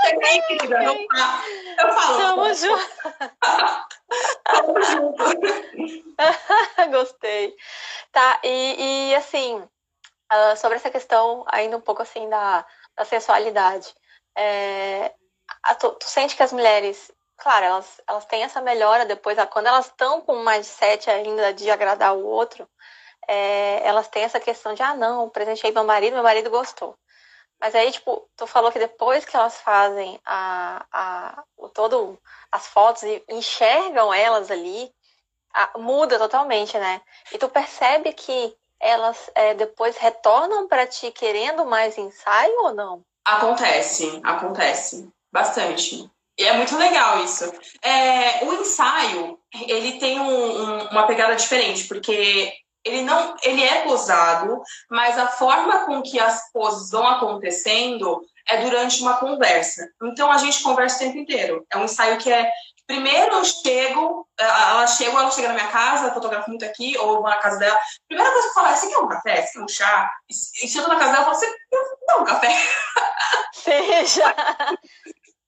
Chega 0.00 0.26
aí, 0.26 0.42
querida. 0.42 0.84
Eu, 0.84 0.94
eu 0.94 1.94
falo. 1.94 2.18
Tamo 2.18 2.54
junto. 2.54 2.88
Tamo 4.44 4.82
junto. 4.82 5.24
Gostei. 6.90 7.54
Tá, 8.12 8.40
e, 8.42 9.10
e 9.10 9.14
assim, 9.14 9.56
uh, 10.32 10.56
sobre 10.56 10.76
essa 10.76 10.90
questão 10.90 11.44
ainda 11.48 11.76
um 11.76 11.80
pouco 11.80 12.02
assim 12.02 12.28
da, 12.28 12.66
da 12.96 13.04
sensualidade. 13.04 13.94
É, 14.36 15.14
a, 15.62 15.74
tu, 15.74 15.92
tu, 15.92 16.08
sente 16.08 16.36
que 16.36 16.42
as 16.42 16.52
mulheres, 16.52 17.10
claro, 17.36 17.66
elas, 17.66 18.00
elas 18.08 18.24
têm 18.26 18.42
essa 18.42 18.60
melhora 18.60 19.04
depois, 19.04 19.38
quando 19.50 19.66
elas 19.66 19.86
estão 19.86 20.20
com 20.20 20.36
mais 20.36 20.66
sete 20.66 21.10
ainda 21.10 21.52
de 21.52 21.70
agradar 21.70 22.16
o 22.16 22.24
outro, 22.24 22.68
é, 23.30 23.86
elas 23.86 24.08
têm 24.08 24.24
essa 24.24 24.40
questão 24.40 24.74
de, 24.74 24.82
ah, 24.82 24.92
não, 24.92 25.28
presenteei 25.28 25.72
meu 25.72 25.84
marido, 25.84 26.14
meu 26.14 26.22
marido 26.22 26.50
gostou. 26.50 26.96
Mas 27.60 27.76
aí, 27.76 27.92
tipo, 27.92 28.28
tu 28.36 28.44
falou 28.44 28.72
que 28.72 28.78
depois 28.78 29.24
que 29.24 29.36
elas 29.36 29.60
fazem 29.60 30.18
a, 30.24 30.84
a, 30.90 31.44
o 31.56 31.68
todo 31.68 32.18
as 32.50 32.66
fotos 32.66 33.04
e 33.04 33.22
enxergam 33.28 34.12
elas 34.12 34.50
ali, 34.50 34.92
a, 35.54 35.78
muda 35.78 36.18
totalmente, 36.18 36.76
né? 36.76 37.00
E 37.30 37.38
tu 37.38 37.48
percebe 37.48 38.12
que 38.14 38.56
elas 38.80 39.30
é, 39.36 39.54
depois 39.54 39.96
retornam 39.96 40.66
para 40.66 40.86
ti 40.86 41.12
querendo 41.12 41.64
mais 41.64 41.96
ensaio 41.96 42.62
ou 42.62 42.74
não? 42.74 43.04
Acontece, 43.24 44.20
acontece. 44.24 45.08
Bastante. 45.30 46.10
E 46.36 46.44
é 46.44 46.54
muito 46.54 46.76
legal 46.76 47.22
isso. 47.22 47.44
É, 47.80 48.44
o 48.44 48.54
ensaio, 48.54 49.38
ele 49.52 50.00
tem 50.00 50.18
um, 50.18 50.62
um, 50.62 50.88
uma 50.88 51.06
pegada 51.06 51.36
diferente, 51.36 51.86
porque 51.86 52.52
ele 52.84 53.02
não 53.02 53.36
ele 53.42 53.62
é 53.62 53.82
posado, 53.82 54.60
mas 54.90 55.18
a 55.18 55.28
forma 55.28 55.84
com 55.86 56.02
que 56.02 56.18
as 56.18 56.50
poses 56.52 56.90
vão 56.90 57.06
acontecendo 57.06 58.20
é 58.48 58.58
durante 58.58 59.02
uma 59.02 59.18
conversa. 59.18 59.88
Então 60.02 60.30
a 60.30 60.38
gente 60.38 60.62
conversa 60.62 60.96
o 60.96 60.98
tempo 61.00 61.18
inteiro. 61.18 61.64
É 61.70 61.76
um 61.76 61.84
ensaio 61.84 62.18
que 62.18 62.32
é 62.32 62.50
primeiro 62.86 63.36
eu 63.36 63.44
chego, 63.44 64.26
ela 64.36 64.84
chega, 64.88 65.10
ela 65.12 65.30
chega 65.30 65.48
na 65.48 65.54
minha 65.54 65.68
casa, 65.68 66.12
fotografo 66.12 66.50
muito 66.50 66.64
aqui 66.64 66.98
ou 66.98 67.22
na 67.22 67.36
casa 67.36 67.58
dela. 67.58 67.78
Primeira 68.08 68.32
coisa 68.32 68.48
que 68.48 68.50
eu 68.50 68.54
falo 68.54 68.66
é: 68.66 68.76
você 68.76 68.88
quer 68.88 68.98
um 68.98 69.08
café? 69.08 69.42
Você 69.42 69.52
quer 69.52 69.64
um 69.64 69.68
chá? 69.68 70.10
E 70.62 70.68
tô 70.72 70.88
na 70.88 70.98
casa 70.98 71.12
dela, 71.12 71.24
falo: 71.24 71.36
você 71.36 71.46
quer 71.70 72.16
um 72.16 72.24
café? 72.24 72.48
Seja. 73.54 74.34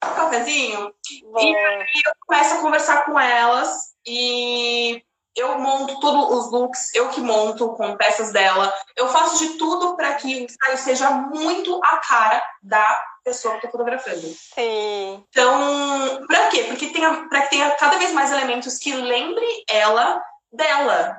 café 0.01 0.15
cafezinho? 0.15 0.95
Boa. 1.23 1.43
E 1.43 1.57
aí 1.57 2.03
eu 2.07 2.13
começo 2.27 2.55
a 2.55 2.59
conversar 2.59 3.05
com 3.05 3.19
elas 3.19 3.93
e 4.07 5.03
eu 5.35 5.59
monto 5.59 5.99
todos 6.01 6.31
os 6.31 6.53
looks, 6.53 6.95
eu 6.95 7.09
que 7.09 7.21
monto 7.21 7.71
com 7.71 7.97
peças 7.97 8.33
dela. 8.33 8.73
Eu 8.97 9.09
faço 9.09 9.39
de 9.39 9.55
tudo 9.55 9.97
para 9.97 10.15
que 10.15 10.27
o 10.27 10.45
ensaio 10.45 10.79
seja 10.79 11.11
muito 11.11 11.81
a 11.83 11.97
cara 11.99 12.43
da 12.63 13.03
pessoa 13.25 13.59
que 13.59 13.67
eu 13.67 13.71
tô 13.71 13.79
fotografando. 13.79 14.21
Sim. 14.21 15.25
Então, 15.31 16.27
para 16.27 16.49
quê? 16.49 16.65
Porque 16.65 16.89
tenha, 16.89 17.29
para 17.29 17.43
que 17.43 17.51
tenha 17.51 17.71
cada 17.73 17.97
vez 17.99 18.13
mais 18.13 18.31
elementos 18.31 18.79
que 18.79 18.93
lembre 18.95 19.47
ela 19.69 20.23
dela. 20.53 21.19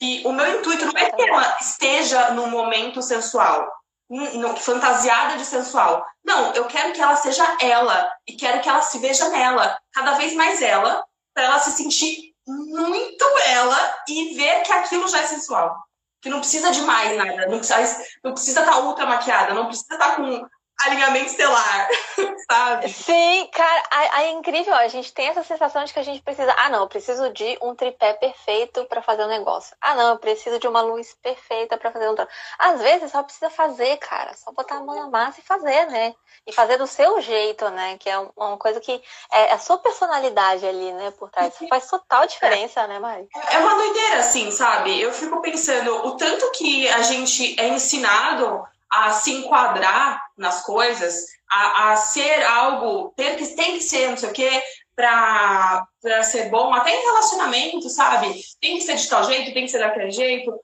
E 0.00 0.22
o 0.26 0.32
meu 0.32 0.58
intuito 0.58 0.84
não 0.84 0.92
é 0.94 1.10
que 1.10 1.22
ela 1.22 1.56
esteja 1.58 2.32
no 2.32 2.48
momento 2.48 3.00
sensual, 3.00 3.66
no, 4.10 4.54
fantasiada 4.56 5.38
de 5.38 5.44
sensual. 5.46 6.04
Não, 6.22 6.52
eu 6.52 6.66
quero 6.66 6.92
que 6.92 7.00
ela 7.00 7.16
seja 7.16 7.56
ela 7.62 8.06
e 8.26 8.34
quero 8.34 8.60
que 8.60 8.68
ela 8.68 8.82
se 8.82 8.98
veja 8.98 9.30
nela, 9.30 9.78
cada 9.92 10.12
vez 10.12 10.34
mais 10.34 10.60
ela, 10.60 11.02
para 11.32 11.44
ela 11.44 11.58
se 11.60 11.70
sentir 11.70 12.35
muito 12.46 13.24
ela 13.46 13.94
e 14.08 14.34
ver 14.34 14.62
que 14.62 14.72
aquilo 14.72 15.08
já 15.08 15.20
é 15.20 15.26
sensual. 15.26 15.76
Que 16.20 16.30
não 16.30 16.40
precisa 16.40 16.70
de 16.70 16.80
mais 16.82 17.16
nada, 17.16 17.46
não 17.46 17.58
precisa, 17.58 18.04
não 18.24 18.32
precisa 18.32 18.60
estar 18.60 18.72
tá 18.72 18.78
ultra 18.80 19.06
maquiada, 19.06 19.54
não 19.54 19.66
precisa 19.66 19.94
estar 19.94 20.10
tá 20.10 20.16
com 20.16 20.46
alinhamento 20.84 21.26
estelar, 21.26 21.88
sabe? 22.50 22.88
Sim, 22.88 23.48
cara, 23.52 23.82
é 24.18 24.30
incrível. 24.30 24.74
A 24.74 24.88
gente 24.88 25.12
tem 25.12 25.28
essa 25.28 25.42
sensação 25.42 25.84
de 25.84 25.92
que 25.92 25.98
a 25.98 26.02
gente 26.02 26.22
precisa. 26.22 26.54
Ah, 26.56 26.68
não, 26.68 26.80
eu 26.80 26.88
preciso 26.88 27.32
de 27.32 27.58
um 27.62 27.74
tripé 27.74 28.12
perfeito 28.14 28.84
para 28.84 29.02
fazer 29.02 29.24
um 29.24 29.28
negócio. 29.28 29.74
Ah, 29.80 29.94
não, 29.94 30.10
eu 30.10 30.18
preciso 30.18 30.58
de 30.58 30.68
uma 30.68 30.82
luz 30.82 31.16
perfeita 31.22 31.76
para 31.76 31.90
fazer 31.90 32.08
um. 32.10 32.14
Às 32.58 32.80
vezes 32.80 33.10
só 33.10 33.22
precisa 33.22 33.50
fazer, 33.50 33.96
cara. 33.98 34.34
Só 34.34 34.52
botar 34.52 34.76
a 34.76 34.80
mão 34.80 34.94
na 34.96 35.08
massa 35.08 35.40
e 35.40 35.44
fazer, 35.44 35.86
né? 35.86 36.14
E 36.46 36.52
fazer 36.52 36.76
do 36.76 36.86
seu 36.86 37.20
jeito, 37.20 37.68
né? 37.70 37.96
Que 37.98 38.10
é 38.10 38.18
uma 38.18 38.56
coisa 38.58 38.80
que 38.80 39.02
é 39.32 39.52
a 39.52 39.58
sua 39.58 39.78
personalidade 39.78 40.66
ali, 40.66 40.92
né? 40.92 41.10
Por 41.12 41.30
trás. 41.30 41.54
Isso 41.54 41.66
faz 41.68 41.88
total 41.88 42.26
diferença, 42.26 42.82
é. 42.82 42.88
né, 42.88 42.98
Mari? 42.98 43.28
É 43.50 43.58
uma 43.58 43.74
doideira, 43.74 44.18
assim, 44.18 44.50
sabe? 44.50 45.00
Eu 45.00 45.12
fico 45.12 45.40
pensando 45.40 46.06
o 46.06 46.16
tanto 46.16 46.50
que 46.52 46.88
a 46.88 47.02
gente 47.02 47.58
é 47.58 47.68
ensinado 47.68 48.66
a 48.90 49.12
se 49.12 49.32
enquadrar 49.32 50.22
nas 50.36 50.62
coisas, 50.64 51.26
a, 51.50 51.92
a 51.92 51.96
ser 51.96 52.44
algo, 52.44 53.12
ter 53.16 53.36
que, 53.36 53.46
tem 53.48 53.74
que 53.74 53.82
ser 53.82 54.10
não 54.10 54.16
sei 54.16 54.30
o 54.30 54.32
quê, 54.32 54.62
para 54.94 56.22
ser 56.24 56.48
bom, 56.48 56.72
até 56.72 56.90
em 56.90 57.04
relacionamento, 57.04 57.88
sabe? 57.90 58.42
Tem 58.60 58.78
que 58.78 58.84
ser 58.84 58.96
de 58.96 59.08
tal 59.08 59.24
jeito, 59.24 59.52
tem 59.52 59.64
que 59.64 59.70
ser 59.70 59.78
daquele 59.78 60.10
jeito. 60.10 60.58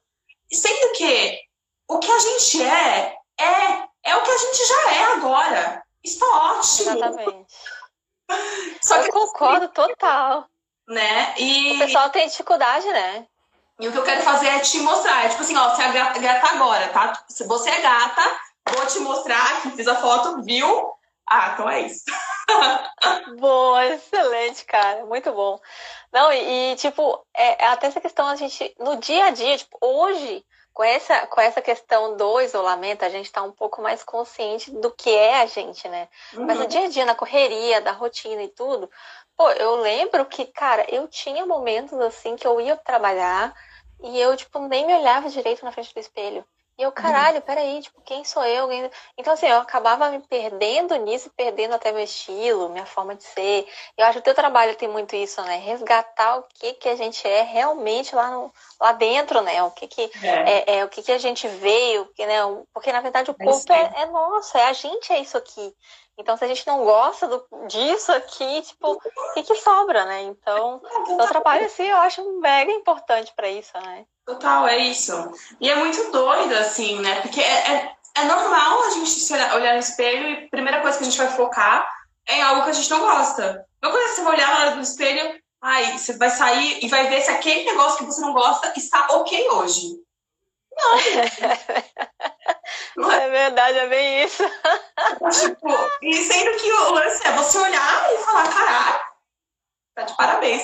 Sendo 0.50 0.92
que 0.92 1.40
o 1.88 1.98
que 1.98 2.10
a 2.10 2.18
gente 2.18 2.62
é, 2.62 3.16
é, 3.38 3.88
é 4.04 4.16
o 4.16 4.22
que 4.22 4.30
a 4.30 4.38
gente 4.38 4.66
já 4.66 4.92
é 4.92 5.04
agora. 5.12 5.82
Está 6.02 6.26
ótimo. 6.26 6.90
Exatamente. 6.90 7.54
Só 8.80 8.96
Eu 8.96 9.04
que, 9.04 9.12
concordo 9.12 9.68
total. 9.68 10.48
Né? 10.88 11.34
E... 11.38 11.76
O 11.76 11.78
pessoal 11.78 12.10
tem 12.10 12.26
dificuldade, 12.26 12.86
né? 12.88 13.26
E 13.82 13.88
o 13.88 13.90
que 13.90 13.98
eu 13.98 14.04
quero 14.04 14.22
fazer 14.22 14.46
é 14.46 14.60
te 14.60 14.78
mostrar. 14.78 15.24
É 15.24 15.28
tipo 15.28 15.42
assim, 15.42 15.56
ó, 15.56 15.70
você 15.70 15.82
é 15.82 15.90
gata, 15.90 16.20
gata 16.20 16.46
agora, 16.50 16.86
tá? 16.90 17.24
Se 17.28 17.44
você 17.48 17.68
é 17.68 17.80
gata, 17.80 18.22
vou 18.70 18.86
te 18.86 19.00
mostrar 19.00 19.60
que 19.60 19.70
fiz 19.72 19.88
a 19.88 19.96
foto, 19.96 20.40
viu? 20.44 20.92
Ah, 21.28 21.50
então 21.52 21.68
é 21.68 21.80
isso. 21.80 22.04
Boa, 23.40 23.84
excelente, 23.86 24.64
cara. 24.66 25.04
Muito 25.04 25.32
bom. 25.32 25.58
Não, 26.12 26.32
e, 26.32 26.74
e 26.74 26.76
tipo, 26.76 27.26
é, 27.34 27.64
é, 27.64 27.66
até 27.70 27.88
essa 27.88 28.00
questão, 28.00 28.28
a 28.28 28.36
gente, 28.36 28.72
no 28.78 28.98
dia 28.98 29.24
a 29.24 29.30
dia, 29.30 29.58
tipo, 29.58 29.76
hoje, 29.80 30.46
com 30.72 30.84
essa, 30.84 31.26
com 31.26 31.40
essa 31.40 31.60
questão 31.60 32.16
do 32.16 32.40
isolamento, 32.40 33.04
a 33.04 33.08
gente 33.08 33.26
está 33.26 33.42
um 33.42 33.50
pouco 33.50 33.82
mais 33.82 34.04
consciente 34.04 34.70
do 34.70 34.92
que 34.92 35.10
é 35.10 35.42
a 35.42 35.46
gente, 35.46 35.88
né? 35.88 36.08
Uhum. 36.34 36.46
Mas 36.46 36.56
no 36.56 36.62
uhum. 36.62 36.68
dia 36.68 36.84
a 36.84 36.88
dia, 36.88 37.04
na 37.04 37.16
correria, 37.16 37.80
da 37.80 37.90
rotina 37.90 38.44
e 38.44 38.48
tudo, 38.48 38.88
Pô, 39.36 39.50
eu 39.50 39.76
lembro 39.76 40.24
que, 40.26 40.44
cara, 40.46 40.86
eu 40.88 41.08
tinha 41.08 41.46
momentos 41.46 41.98
assim 42.00 42.36
que 42.36 42.46
eu 42.46 42.60
ia 42.60 42.76
trabalhar 42.76 43.52
e 44.02 44.20
eu, 44.20 44.36
tipo, 44.36 44.58
nem 44.60 44.86
me 44.86 44.94
olhava 44.94 45.28
direito 45.28 45.64
na 45.64 45.72
frente 45.72 45.94
do 45.94 46.00
espelho. 46.00 46.44
E 46.78 46.82
eu, 46.82 46.88
uhum. 46.88 46.94
caralho, 46.94 47.42
peraí, 47.42 47.82
tipo, 47.82 48.00
quem 48.00 48.24
sou 48.24 48.42
eu? 48.44 48.68
Então, 49.16 49.34
assim, 49.34 49.46
eu 49.46 49.58
acabava 49.58 50.10
me 50.10 50.20
perdendo 50.20 50.96
nisso, 50.96 51.30
perdendo 51.36 51.74
até 51.74 51.92
meu 51.92 52.02
estilo, 52.02 52.70
minha 52.70 52.86
forma 52.86 53.14
de 53.14 53.24
ser. 53.24 53.68
Eu 53.96 54.06
acho 54.06 54.14
que 54.14 54.20
o 54.20 54.22
teu 54.22 54.34
trabalho 54.34 54.74
tem 54.74 54.88
muito 54.88 55.14
isso, 55.14 55.42
né? 55.42 55.58
Resgatar 55.58 56.38
o 56.38 56.44
que 56.54 56.72
que 56.74 56.88
a 56.88 56.96
gente 56.96 57.26
é 57.28 57.42
realmente 57.42 58.14
lá, 58.16 58.30
no, 58.30 58.52
lá 58.80 58.92
dentro, 58.92 59.42
né? 59.42 59.62
O 59.62 59.70
que 59.70 59.86
que 59.86 60.10
é. 60.22 60.74
É, 60.76 60.78
é 60.78 60.84
o 60.84 60.88
que 60.88 61.02
que 61.02 61.12
a 61.12 61.18
gente 61.18 61.46
veio, 61.46 62.06
que, 62.14 62.24
né? 62.24 62.38
Porque, 62.72 62.90
na 62.90 63.00
verdade, 63.00 63.30
o 63.30 63.34
corpo 63.34 63.70
é, 63.70 63.92
é 64.02 64.06
nosso, 64.06 64.56
é 64.56 64.64
a 64.64 64.72
gente 64.72 65.12
é 65.12 65.20
isso 65.20 65.36
aqui. 65.36 65.74
Então, 66.18 66.36
se 66.36 66.44
a 66.44 66.48
gente 66.48 66.66
não 66.66 66.84
gosta 66.84 67.26
do, 67.26 67.44
disso 67.68 68.12
aqui, 68.12 68.62
tipo, 68.62 68.92
o 68.92 69.34
que, 69.34 69.42
que 69.42 69.54
sobra, 69.56 70.04
né? 70.04 70.22
Então, 70.22 70.80
o 71.08 71.26
trabalho, 71.26 71.64
assim, 71.64 71.84
eu 71.84 71.96
acho 71.98 72.40
mega 72.40 72.70
importante 72.70 73.32
para 73.34 73.48
isso, 73.48 73.72
né? 73.74 74.04
Total, 74.26 74.68
é 74.68 74.76
isso. 74.78 75.12
E 75.60 75.70
é 75.70 75.74
muito 75.74 76.12
doido, 76.12 76.54
assim, 76.54 77.00
né? 77.00 77.20
Porque 77.22 77.40
é, 77.40 77.72
é, 77.72 77.96
é 78.16 78.24
normal 78.24 78.82
a 78.84 78.90
gente 78.90 79.08
se 79.08 79.32
olhar, 79.32 79.54
olhar 79.54 79.72
no 79.74 79.80
espelho 79.80 80.28
e 80.28 80.44
a 80.44 80.48
primeira 80.48 80.80
coisa 80.80 80.98
que 80.98 81.04
a 81.04 81.06
gente 81.06 81.18
vai 81.18 81.28
focar 81.28 81.88
é 82.26 82.36
em 82.36 82.42
algo 82.42 82.62
que 82.64 82.70
a 82.70 82.74
gente 82.74 82.90
não 82.90 83.00
gosta. 83.00 83.66
Uma 83.82 83.90
coisa 83.90 84.08
que 84.10 84.14
você 84.14 84.22
vai 84.22 84.34
olhar 84.34 84.76
no 84.76 84.82
espelho, 84.82 85.42
ai, 85.60 85.98
você 85.98 86.16
vai 86.18 86.30
sair 86.30 86.84
e 86.84 86.88
vai 86.88 87.08
ver 87.08 87.22
se 87.22 87.30
aquele 87.30 87.64
negócio 87.64 87.98
que 87.98 88.04
você 88.04 88.20
não 88.20 88.32
gosta 88.32 88.72
está 88.76 89.08
ok 89.12 89.48
hoje. 89.50 89.98
Não. 90.76 90.98
não 92.96 93.10
é. 93.10 93.28
verdade, 93.28 93.78
é 93.78 93.86
bem 93.86 94.24
isso. 94.24 94.42
Tipo, 95.40 95.68
e 96.02 96.14
sendo 96.14 96.56
que 96.58 96.72
o 96.72 96.92
lance 96.92 97.26
é 97.26 97.32
você 97.32 97.58
olhar 97.58 98.12
e 98.12 98.18
falar, 98.18 98.48
caralho, 98.48 99.00
tá 99.94 100.02
de 100.02 100.16
parabéns. 100.16 100.62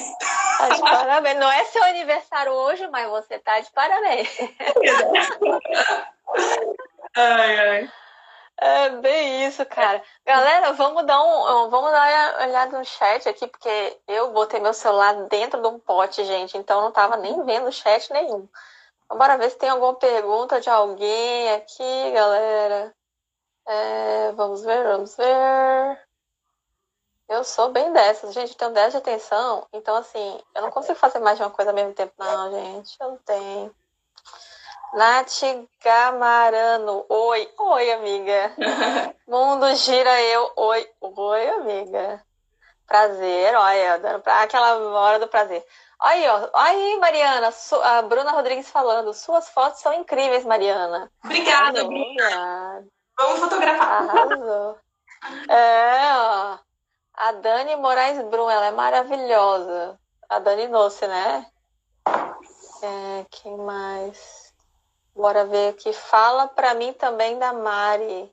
Tá 0.59 0.69
de 0.69 0.81
parabéns. 0.81 1.39
Não 1.39 1.51
é 1.51 1.65
seu 1.65 1.83
aniversário 1.85 2.53
hoje, 2.53 2.87
mas 2.89 3.09
você 3.09 3.39
tá 3.39 3.59
de 3.61 3.71
parabéns. 3.71 4.29
ai, 7.17 7.59
ai. 7.59 7.91
É 8.61 8.91
bem 8.91 9.47
isso, 9.47 9.65
cara. 9.67 10.03
Galera, 10.27 10.73
vamos 10.73 11.07
dar 11.07 11.23
um, 11.23 11.71
vamos 11.71 11.93
dar 11.93 12.35
uma 12.35 12.45
olhada 12.45 12.77
no 12.77 12.85
chat 12.85 13.29
aqui, 13.29 13.47
porque 13.47 13.97
eu 14.09 14.33
botei 14.33 14.59
meu 14.59 14.75
celular 14.75 15.15
dentro 15.29 15.63
de 15.63 15.69
um 15.69 15.79
pote, 15.79 16.25
gente, 16.25 16.59
então 16.59 16.81
não 16.81 16.91
tava 16.91 17.17
nem 17.17 17.41
vendo 17.45 17.71
chat 17.71 18.13
nenhum. 18.13 18.49
Bora 19.11 19.39
ver 19.39 19.51
se 19.51 19.57
tem 19.57 19.69
alguma 19.69 19.95
pergunta 19.95 20.61
de 20.61 20.69
alguém 20.69 21.53
aqui, 21.53 22.13
galera. 22.13 22.95
É, 23.67 24.33
vamos 24.33 24.63
ver, 24.63 24.83
vamos 24.85 25.17
ver. 25.17 26.09
Eu 27.29 27.45
sou 27.45 27.71
bem 27.71 27.93
dessas, 27.93 28.33
gente. 28.33 28.53
Eu 28.53 28.57
tenho 28.57 28.73
10 28.73 28.93
de 28.93 28.97
atenção. 28.99 29.67
Então, 29.73 29.97
assim, 29.97 30.41
eu 30.55 30.63
não 30.63 30.71
consigo 30.71 30.99
fazer 30.99 31.19
mais 31.19 31.37
de 31.37 31.43
uma 31.45 31.51
coisa 31.51 31.71
ao 31.71 31.75
mesmo 31.75 31.93
tempo, 31.93 32.13
não, 32.19 32.51
gente. 32.51 32.97
Eu 33.01 33.11
não 33.11 33.19
tenho. 33.19 33.75
Nath 34.95 35.43
Gamarano. 35.83 37.05
Oi. 37.09 37.53
Oi, 37.59 37.93
amiga. 37.93 38.55
Mundo 39.29 39.75
gira 39.75 40.23
eu. 40.23 40.51
Oi. 40.57 40.91
Oi, 41.01 41.49
amiga. 41.51 42.25
Prazer. 42.87 43.55
Olha, 43.55 43.99
dando 43.99 44.23
pra... 44.23 44.43
aquela 44.43 44.79
hora 44.99 45.19
do 45.19 45.29
prazer. 45.29 45.63
Aí, 46.01 46.29
ó. 46.29 46.49
Aí, 46.55 46.97
Mariana, 46.99 47.51
a 47.83 48.03
Bruna 48.03 48.31
Rodrigues 48.33 48.71
falando. 48.71 49.13
Suas 49.13 49.49
fotos 49.49 49.81
são 49.81 49.93
incríveis, 49.93 50.45
Mariana. 50.45 51.11
Obrigada, 51.25 51.85
Bruna. 51.85 52.85
Vamos 53.19 53.41
fotografar. 53.41 54.09
Arrasou. 54.09 54.79
É, 55.49 56.13
ó. 56.17 56.59
A 57.15 57.33
Dani 57.33 57.75
Moraes 57.77 58.23
Brum, 58.29 58.49
ela 58.49 58.67
é 58.67 58.71
maravilhosa. 58.71 59.99
A 60.29 60.39
Dani 60.39 60.69
Noce, 60.69 61.07
né? 61.09 61.47
É, 62.83 63.27
quem 63.31 63.57
mais? 63.57 64.55
Bora 65.17 65.45
ver 65.45 65.71
aqui. 65.71 65.93
Fala 65.93 66.47
pra 66.47 66.75
mim 66.75 66.93
também 66.93 67.37
da 67.39 67.53
Mari. 67.53 68.33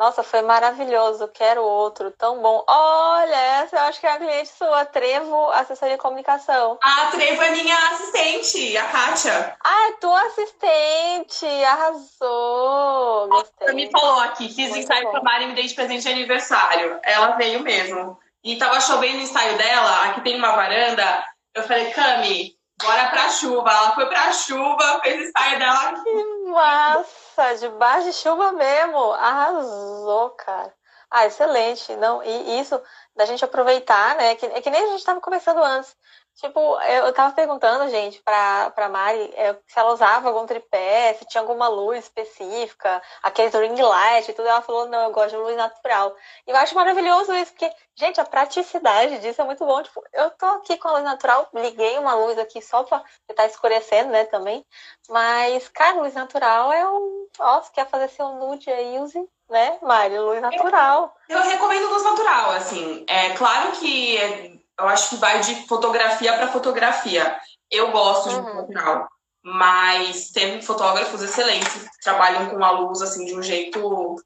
Nossa, 0.00 0.22
foi 0.22 0.40
maravilhoso, 0.40 1.28
quero 1.28 1.62
outro, 1.62 2.10
tão 2.12 2.40
bom. 2.40 2.64
Olha, 2.66 3.36
essa 3.36 3.76
eu 3.76 3.82
acho 3.82 4.00
que 4.00 4.06
é 4.06 4.12
a 4.12 4.16
cliente 4.16 4.48
sua, 4.48 4.86
Trevo, 4.86 5.50
assessoria 5.50 5.96
de 5.96 6.00
comunicação. 6.00 6.78
A 6.82 7.10
Trevo 7.10 7.42
é 7.42 7.50
minha 7.50 7.76
assistente, 7.90 8.78
a 8.78 8.88
Kátia. 8.88 9.56
Ah, 9.62 9.88
é 9.88 9.92
tua 10.00 10.22
assistente, 10.22 11.44
arrasou. 11.64 13.28
Gostei. 13.28 13.68
Ela 13.68 13.74
me 13.74 13.90
falou 13.90 14.20
aqui, 14.20 14.48
fiz 14.48 14.70
Muito 14.70 14.84
ensaio 14.84 15.10
para 15.10 15.22
Mari 15.22 15.44
e 15.44 15.46
me 15.48 15.54
dei 15.54 15.66
de 15.66 15.74
presente 15.74 16.00
de 16.04 16.08
aniversário. 16.08 16.98
Ela 17.02 17.36
veio 17.36 17.60
mesmo. 17.60 18.18
E 18.42 18.56
tava 18.56 18.80
chovendo 18.80 19.18
no 19.18 19.24
ensaio 19.24 19.58
dela, 19.58 20.04
aqui 20.04 20.22
tem 20.22 20.36
uma 20.36 20.52
varanda. 20.52 21.26
Eu 21.54 21.62
falei, 21.64 21.90
Cami, 21.90 22.56
bora 22.82 23.10
pra 23.10 23.28
chuva. 23.28 23.70
Ela 23.70 23.94
foi 23.94 24.06
pra 24.06 24.32
chuva, 24.32 25.00
fez 25.02 25.20
o 25.20 25.24
ensaio 25.24 25.58
dela 25.58 25.90
aqui. 25.90 26.04
Que 26.04 26.24
massa! 26.50 27.29
Debaixo 27.58 28.06
de 28.06 28.12
chuva 28.12 28.52
mesmo. 28.52 29.12
Arrasou, 29.12 30.30
cara. 30.30 30.72
Ah, 31.10 31.26
excelente. 31.26 31.94
Não, 31.96 32.22
e 32.22 32.60
isso 32.60 32.80
da 33.16 33.24
gente 33.26 33.44
aproveitar, 33.44 34.16
né? 34.16 34.34
Que, 34.36 34.46
é 34.46 34.60
que 34.60 34.70
nem 34.70 34.82
a 34.84 34.86
gente 34.88 35.00
estava 35.00 35.20
conversando 35.20 35.62
antes. 35.62 35.96
Tipo, 36.36 36.80
eu 36.80 37.12
tava 37.12 37.34
perguntando, 37.34 37.90
gente, 37.90 38.22
pra, 38.22 38.70
pra 38.70 38.88
Mari 38.88 39.30
é, 39.34 39.54
se 39.66 39.78
ela 39.78 39.92
usava 39.92 40.28
algum 40.28 40.46
tripé, 40.46 41.12
se 41.14 41.26
tinha 41.26 41.42
alguma 41.42 41.68
luz 41.68 41.98
específica, 41.98 43.02
aqueles 43.22 43.52
ring 43.54 43.80
light 43.80 44.28
e 44.28 44.32
tudo. 44.32 44.48
Ela 44.48 44.62
falou, 44.62 44.88
não, 44.88 45.04
eu 45.04 45.12
gosto 45.12 45.30
de 45.30 45.36
luz 45.36 45.56
natural. 45.56 46.16
E 46.46 46.50
eu 46.50 46.56
acho 46.56 46.74
maravilhoso 46.74 47.34
isso, 47.34 47.52
porque, 47.52 47.70
gente, 47.94 48.20
a 48.20 48.24
praticidade 48.24 49.18
disso 49.18 49.42
é 49.42 49.44
muito 49.44 49.66
bom. 49.66 49.82
Tipo, 49.82 50.02
eu 50.14 50.30
tô 50.30 50.46
aqui 50.46 50.78
com 50.78 50.88
a 50.88 50.92
luz 50.92 51.04
natural, 51.04 51.48
liguei 51.52 51.98
uma 51.98 52.14
luz 52.14 52.38
aqui 52.38 52.62
só 52.62 52.84
pra 52.84 53.04
tá 53.36 53.46
escurecendo, 53.46 54.10
né, 54.10 54.24
também. 54.24 54.64
Mas, 55.10 55.68
cara, 55.68 56.00
luz 56.00 56.14
natural 56.14 56.72
é 56.72 56.88
um. 56.88 57.28
Ó, 57.38 57.62
se 57.62 57.70
quer 57.72 57.88
fazer 57.88 58.08
seu 58.08 58.28
nude 58.30 58.70
aí, 58.70 58.98
use 58.98 59.18
né, 59.50 59.78
Mari? 59.82 60.18
Luz 60.18 60.40
natural. 60.40 61.14
Eu, 61.28 61.38
eu 61.38 61.44
recomendo 61.44 61.88
luz 61.88 62.02
natural, 62.04 62.52
assim. 62.52 63.04
É 63.08 63.30
claro 63.30 63.72
que 63.72 64.49
eu 64.80 64.88
acho 64.88 65.10
que 65.10 65.16
vai 65.16 65.40
de 65.40 65.66
fotografia 65.66 66.32
para 66.34 66.48
fotografia. 66.48 67.36
Eu 67.70 67.90
gosto 67.92 68.30
uhum. 68.30 68.44
de 68.44 68.54
natural, 68.54 69.08
mas 69.42 70.30
tem 70.30 70.60
fotógrafos 70.60 71.22
excelentes 71.22 71.72
que 71.72 72.00
trabalham 72.02 72.50
com 72.50 72.64
a 72.64 72.70
luz 72.70 73.00
assim 73.02 73.24
de 73.24 73.36
um 73.36 73.42
jeito 73.42 74.16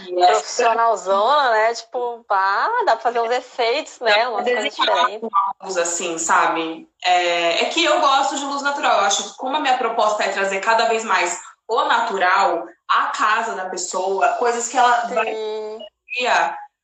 é 0.00 0.26
profissionalzona, 0.26 1.50
né? 1.50 1.74
Tipo, 1.74 2.24
pá, 2.26 2.68
dá 2.86 2.92
pra 2.92 3.02
fazer 3.02 3.20
uns 3.20 3.30
efeitos, 3.30 4.00
né? 4.00 4.26
Uma 4.26 4.42
coisa 4.42 4.62
diferente. 4.62 5.26
luz 5.62 5.76
assim, 5.76 6.18
sabe? 6.18 6.88
É, 7.04 7.64
é 7.64 7.64
que 7.66 7.84
eu 7.84 8.00
gosto 8.00 8.36
de 8.36 8.44
luz 8.44 8.62
natural. 8.62 8.98
Eu 8.98 9.04
acho 9.04 9.30
que 9.30 9.36
como 9.36 9.56
a 9.56 9.60
minha 9.60 9.76
proposta 9.76 10.24
é 10.24 10.32
trazer 10.32 10.60
cada 10.60 10.86
vez 10.86 11.04
mais 11.04 11.38
o 11.68 11.84
natural, 11.84 12.64
a 12.88 13.06
casa 13.08 13.54
da 13.54 13.66
pessoa, 13.66 14.28
coisas 14.38 14.68
que 14.68 14.76
ela 14.76 15.08
Sim. 15.08 15.14
vai 15.14 15.78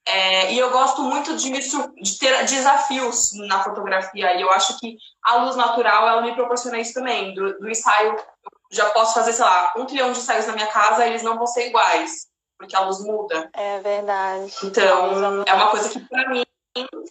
é, 0.08 0.54
e 0.54 0.58
eu 0.58 0.70
gosto 0.70 1.02
muito 1.02 1.36
de, 1.36 1.50
me, 1.50 1.60
de 1.60 2.18
ter 2.18 2.44
desafios 2.46 3.32
na 3.46 3.62
fotografia. 3.62 4.34
E 4.34 4.40
eu 4.40 4.50
acho 4.50 4.78
que 4.78 4.96
a 5.22 5.36
luz 5.36 5.54
natural, 5.54 6.08
ela 6.08 6.22
me 6.22 6.34
proporciona 6.34 6.78
isso 6.78 6.94
também. 6.94 7.34
Do, 7.34 7.58
do 7.58 7.68
ensaio, 7.68 8.12
eu 8.12 8.24
já 8.72 8.88
posso 8.90 9.12
fazer, 9.12 9.34
sei 9.34 9.44
lá, 9.44 9.74
um 9.76 9.84
trilhão 9.84 10.10
de 10.10 10.18
ensaios 10.18 10.46
na 10.46 10.54
minha 10.54 10.68
casa, 10.68 11.06
eles 11.06 11.22
não 11.22 11.36
vão 11.36 11.46
ser 11.46 11.68
iguais, 11.68 12.26
porque 12.58 12.74
a 12.74 12.80
luz 12.80 13.00
muda. 13.00 13.50
É 13.52 13.80
verdade. 13.80 14.50
Então, 14.62 15.44
é 15.44 15.52
uma 15.52 15.70
coisa 15.70 15.90
que, 15.90 16.00
para 16.00 16.30
mim, 16.30 16.44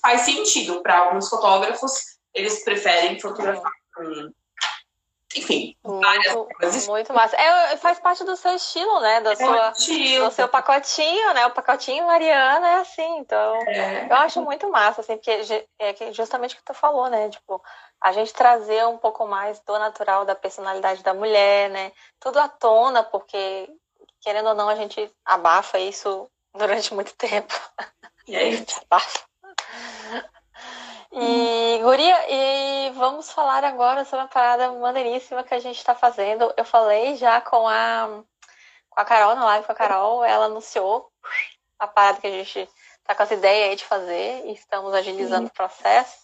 faz 0.01 0.21
sentido. 0.21 0.81
Para 0.81 0.97
alguns 0.97 1.29
fotógrafos, 1.29 1.93
eles 2.33 2.63
preferem 2.63 3.19
fotografar 3.19 3.71
com 3.93 4.31
enfim, 5.35 5.75
muito, 5.83 6.47
coisas. 6.57 6.87
Muito 6.87 7.13
massa. 7.13 7.35
É, 7.35 7.77
faz 7.77 7.99
parte 7.99 8.23
do 8.23 8.35
seu 8.37 8.55
estilo, 8.55 8.99
né? 9.01 9.19
Da 9.21 9.33
é 9.33 9.35
sua, 9.35 9.69
do 9.71 10.31
seu 10.31 10.47
pacotinho, 10.47 11.33
né? 11.33 11.45
O 11.45 11.51
pacotinho 11.51 12.05
Mariana 12.05 12.67
é 12.67 12.75
assim, 12.75 13.17
então 13.17 13.55
é. 13.67 14.07
eu 14.09 14.15
acho 14.15 14.41
muito 14.41 14.69
massa, 14.69 15.01
assim, 15.01 15.17
porque 15.17 15.67
é 15.79 16.13
justamente 16.13 16.55
o 16.55 16.57
que 16.57 16.63
tu 16.63 16.73
falou, 16.73 17.09
né? 17.09 17.29
Tipo, 17.29 17.61
a 17.99 18.13
gente 18.13 18.33
trazer 18.33 18.85
um 18.85 18.97
pouco 18.97 19.27
mais 19.27 19.59
do 19.59 19.77
natural 19.77 20.23
da 20.23 20.35
personalidade 20.35 21.03
da 21.03 21.13
mulher, 21.13 21.69
né? 21.69 21.91
Tudo 22.19 22.39
à 22.39 22.47
tona, 22.47 23.03
porque 23.03 23.69
querendo 24.21 24.49
ou 24.49 24.55
não, 24.55 24.69
a 24.69 24.75
gente 24.75 25.11
abafa 25.25 25.77
isso 25.77 26.29
durante 26.55 26.93
muito 26.93 27.13
tempo. 27.15 27.53
E 28.27 28.35
aí? 28.35 28.65
abafa. 28.89 29.27
E, 31.11 31.79
Guria, 31.81 32.25
e 32.29 32.91
vamos 32.91 33.31
falar 33.31 33.63
agora 33.63 34.03
sobre 34.03 34.23
uma 34.23 34.27
parada 34.27 34.71
maneiríssima 34.73 35.43
que 35.43 35.53
a 35.53 35.59
gente 35.59 35.77
está 35.77 35.95
fazendo. 35.95 36.53
Eu 36.57 36.65
falei 36.65 37.15
já 37.15 37.39
com 37.41 37.67
a, 37.67 38.23
com 38.89 39.01
a 39.01 39.05
Carol, 39.05 39.35
na 39.35 39.45
live 39.45 39.65
com 39.65 39.71
a 39.71 39.75
Carol, 39.75 40.23
ela 40.23 40.45
anunciou 40.45 41.09
a 41.79 41.87
parada 41.87 42.19
que 42.19 42.27
a 42.27 42.31
gente 42.31 42.69
está 42.99 43.15
com 43.15 43.23
essa 43.23 43.33
ideia 43.33 43.69
aí 43.69 43.75
de 43.75 43.85
fazer 43.85 44.45
e 44.45 44.51
estamos 44.51 44.93
agilizando 44.93 45.47
Sim. 45.47 45.51
o 45.51 45.53
processo. 45.53 46.17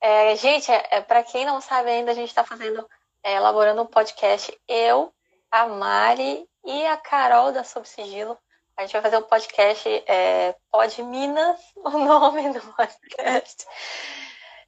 É, 0.00 0.36
gente, 0.36 0.70
é, 0.70 0.86
é 0.90 1.00
para 1.00 1.22
quem 1.22 1.44
não 1.44 1.60
sabe 1.60 1.90
ainda, 1.90 2.10
a 2.10 2.14
gente 2.14 2.28
está 2.28 2.44
fazendo, 2.44 2.86
é, 3.22 3.34
elaborando 3.34 3.82
um 3.82 3.86
podcast, 3.86 4.56
eu, 4.68 5.12
a 5.50 5.66
Mari 5.66 6.48
e 6.64 6.86
a 6.86 6.96
Carol 6.96 7.52
da 7.52 7.64
Subsigilo. 7.64 8.36
A 8.76 8.82
gente 8.82 8.92
vai 8.92 9.02
fazer 9.02 9.16
um 9.16 9.22
podcast, 9.22 9.88
é, 10.06 10.54
Pod 10.70 11.02
Minas, 11.02 11.58
o 11.76 11.90
nome 11.90 12.52
do 12.52 12.60
podcast. 12.74 13.66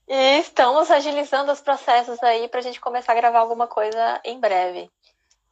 E 0.08 0.38
estamos 0.38 0.90
agilizando 0.90 1.52
os 1.52 1.60
processos 1.60 2.22
aí 2.22 2.48
para 2.48 2.60
a 2.60 2.62
gente 2.62 2.80
começar 2.80 3.12
a 3.12 3.16
gravar 3.16 3.40
alguma 3.40 3.66
coisa 3.66 4.18
em 4.24 4.40
breve. 4.40 4.90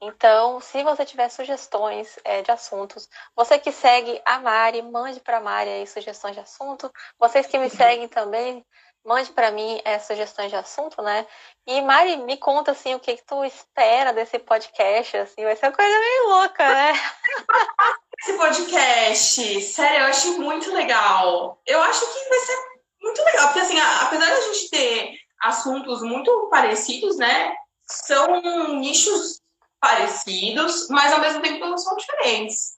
Então, 0.00 0.58
se 0.62 0.82
você 0.82 1.04
tiver 1.04 1.28
sugestões 1.28 2.18
é, 2.24 2.40
de 2.40 2.50
assuntos, 2.50 3.06
você 3.34 3.58
que 3.58 3.70
segue 3.70 4.22
a 4.24 4.38
Mari, 4.38 4.80
mande 4.80 5.20
para 5.20 5.36
a 5.36 5.40
Mari 5.40 5.68
aí 5.68 5.86
sugestões 5.86 6.34
de 6.34 6.40
assunto. 6.40 6.90
Vocês 7.18 7.46
que 7.46 7.58
me 7.58 7.68
seguem 7.68 8.08
também, 8.08 8.64
mande 9.04 9.30
para 9.32 9.50
mim 9.50 9.82
é, 9.84 9.98
sugestões 9.98 10.48
de 10.48 10.56
assunto, 10.56 11.02
né? 11.02 11.26
E 11.66 11.82
Mari, 11.82 12.16
me 12.16 12.38
conta 12.38 12.70
assim 12.70 12.94
o 12.94 13.00
que, 13.00 13.16
que 13.16 13.24
tu 13.24 13.44
espera 13.44 14.14
desse 14.14 14.38
podcast, 14.38 15.14
assim, 15.18 15.44
vai 15.44 15.56
ser 15.56 15.66
uma 15.66 15.76
coisa 15.76 15.98
meio 15.98 16.28
louca, 16.30 16.66
né? 16.66 16.92
Esse 18.26 18.36
podcast, 18.36 19.60
sério, 19.62 20.00
eu 20.00 20.06
acho 20.06 20.40
muito 20.40 20.74
legal. 20.74 21.62
Eu 21.64 21.80
acho 21.80 22.00
que 22.00 22.28
vai 22.28 22.38
ser 22.40 22.56
muito 23.00 23.22
legal, 23.22 23.46
porque 23.46 23.60
assim, 23.60 23.78
apesar 23.78 24.26
da 24.28 24.40
gente 24.40 24.68
ter 24.68 25.14
assuntos 25.40 26.02
muito 26.02 26.48
parecidos, 26.50 27.16
né? 27.18 27.54
São 27.88 28.80
nichos 28.80 29.40
parecidos, 29.80 30.88
mas 30.88 31.12
ao 31.12 31.20
mesmo 31.20 31.40
tempo 31.40 31.78
são 31.78 31.96
diferentes. 31.96 32.72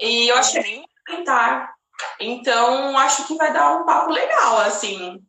E 0.00 0.28
eu 0.28 0.36
achei 0.38 0.62
que 0.62 0.86
tentar. 1.04 1.74
Então, 2.18 2.96
acho 2.96 3.26
que 3.26 3.36
vai 3.36 3.52
dar 3.52 3.76
um 3.76 3.84
papo 3.84 4.10
legal, 4.10 4.60
assim. 4.60 5.22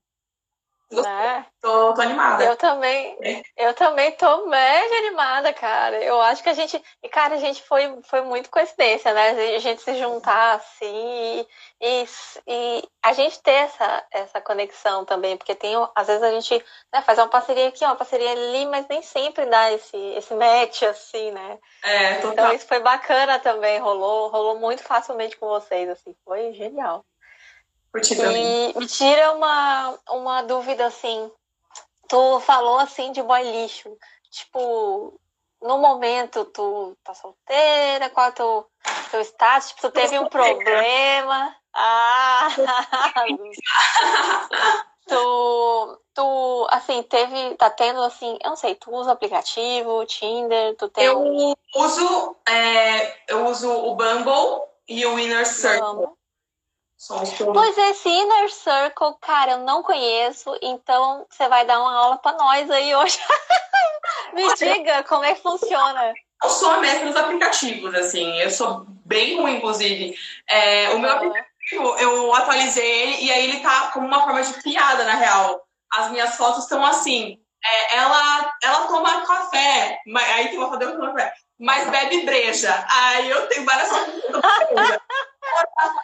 Né? 0.89 1.45
Tô, 1.61 1.93
tô 1.93 2.01
animada. 2.01 2.45
Eu 2.45 2.55
também, 2.55 3.17
é. 3.21 3.41
eu 3.57 3.73
também 3.73 4.11
tô 4.13 4.45
mega 4.47 4.95
animada, 4.95 5.53
cara. 5.53 6.01
Eu 6.01 6.21
acho 6.21 6.41
que 6.41 6.47
a 6.47 6.53
gente, 6.53 6.81
e 7.03 7.09
cara, 7.09 7.35
a 7.35 7.39
gente 7.39 7.61
foi, 7.63 8.01
foi 8.03 8.21
muito 8.21 8.49
coincidência, 8.49 9.13
né? 9.13 9.31
A 9.55 9.59
gente 9.59 9.81
se 9.81 9.95
juntar 9.95 10.55
assim 10.55 11.45
e, 11.81 12.05
e 12.47 12.89
a 13.03 13.11
gente 13.11 13.41
ter 13.41 13.51
essa, 13.51 14.05
essa 14.11 14.39
conexão 14.39 15.03
também, 15.03 15.35
porque 15.35 15.53
tem, 15.53 15.75
às 15.93 16.07
vezes 16.07 16.23
a 16.23 16.31
gente 16.31 16.65
né, 16.93 17.01
faz 17.01 17.17
uma 17.19 17.27
parceria 17.27 17.67
aqui, 17.67 17.83
uma 17.83 17.95
parceria 17.95 18.31
ali, 18.31 18.65
mas 18.67 18.87
nem 18.87 19.01
sempre 19.01 19.45
dá 19.45 19.71
esse, 19.73 19.97
esse 19.97 20.33
match 20.35 20.83
assim, 20.83 21.31
né? 21.31 21.59
É, 21.83 22.15
total. 22.15 22.31
Então 22.31 22.53
isso 22.53 22.65
foi 22.65 22.79
bacana 22.79 23.39
também, 23.39 23.77
rolou, 23.79 24.29
rolou 24.29 24.57
muito 24.57 24.83
facilmente 24.83 25.35
com 25.35 25.47
vocês, 25.47 25.89
assim, 25.89 26.15
foi 26.23 26.53
genial. 26.53 27.03
E 28.75 28.79
me 28.79 28.87
tira 28.87 29.33
uma, 29.33 29.99
uma 30.09 30.41
dúvida 30.43 30.85
assim. 30.85 31.31
Tu 32.07 32.39
falou 32.41 32.79
assim 32.79 33.11
de 33.11 33.21
boy 33.21 33.43
lixo. 33.43 33.95
Tipo, 34.31 35.19
no 35.61 35.77
momento 35.77 36.45
tu 36.45 36.95
tá 37.03 37.13
solteira, 37.13 38.09
qual 38.09 38.27
é 38.27 38.29
o 38.29 38.33
teu, 38.33 38.67
teu 39.11 39.21
status? 39.21 39.69
Tipo, 39.69 39.81
tu 39.81 39.91
teve 39.91 40.19
um 40.19 40.27
problema. 40.29 41.55
Ah! 41.73 42.47
tu, 45.07 46.01
tu, 46.13 46.67
assim, 46.69 47.03
teve, 47.03 47.55
tá 47.55 47.69
tendo, 47.69 48.01
assim, 48.01 48.37
eu 48.43 48.49
não 48.49 48.57
sei, 48.57 48.75
tu 48.75 48.91
usa 48.91 49.11
aplicativo, 49.11 50.05
Tinder, 50.05 50.75
tu 50.75 50.89
tem... 50.89 51.05
Eu 51.05 51.55
uso, 51.75 52.35
é, 52.47 53.15
eu 53.27 53.45
uso 53.45 53.71
o 53.71 53.95
Bumble 53.95 54.63
e 54.87 55.05
o 55.05 55.19
Inner 55.19 55.45
Circle. 55.45 56.16
Pois 57.53 57.77
é, 57.77 57.89
esse 57.91 58.09
Inner 58.09 58.51
Circle, 58.51 59.15
cara, 59.21 59.51
eu 59.51 59.59
não 59.59 59.83
conheço, 59.83 60.57
então 60.61 61.25
você 61.29 61.47
vai 61.47 61.63
dar 61.63 61.79
uma 61.79 61.95
aula 61.95 62.17
para 62.17 62.35
nós 62.37 62.69
aí 62.71 62.95
hoje. 62.95 63.19
Me 64.33 64.53
diga 64.55 65.03
como 65.03 65.23
é 65.23 65.35
que 65.35 65.41
funciona. 65.41 66.13
Eu 66.43 66.49
sou 66.49 66.71
a 66.71 66.77
mestra 66.77 67.07
dos 67.07 67.15
aplicativos, 67.15 67.93
assim, 67.93 68.39
eu 68.39 68.49
sou 68.49 68.85
bem 69.05 69.39
ruim, 69.39 69.57
inclusive. 69.57 70.15
É, 70.47 70.89
o 70.91 70.99
meu 70.99 71.11
aplicativo, 71.11 71.97
eu 71.99 72.33
atualizei 72.33 72.85
ele 72.85 73.25
e 73.25 73.31
aí 73.31 73.43
ele 73.43 73.59
tá 73.59 73.91
como 73.91 74.07
uma 74.07 74.23
forma 74.23 74.41
de 74.41 74.61
piada, 74.63 75.03
na 75.03 75.15
real. 75.15 75.63
As 75.91 76.11
minhas 76.11 76.35
fotos 76.35 76.63
estão 76.63 76.83
assim. 76.85 77.39
É, 77.63 77.97
ela, 77.97 78.53
ela 78.63 78.87
toma 78.87 79.25
café, 79.25 79.99
aí 80.35 80.49
tem 80.49 80.57
uma 80.57 80.67
foto 80.67 80.79
dela 80.79 81.11
café, 81.11 81.33
mas 81.59 81.89
bebe 81.89 82.23
breja. 82.23 82.85
Aí 82.89 83.29
eu 83.29 83.47
tenho 83.47 83.65
várias 83.65 83.89
fotos 83.89 84.13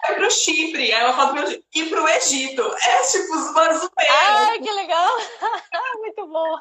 vai 0.02 0.16
pro 0.16 0.32
Chipre, 0.32 0.92
aí 0.94 1.02
ela 1.02 1.13
fala 1.13 1.34
pro 1.34 1.63
e 1.74 1.89
pro 1.89 2.08
Egito. 2.08 2.62
É 2.62 3.02
tipo 3.04 3.36
os 3.36 3.54
manos 3.54 3.89
Ai, 3.98 4.60
que 4.60 4.72
legal! 4.72 5.18
Muito 6.00 6.28
bom! 6.28 6.60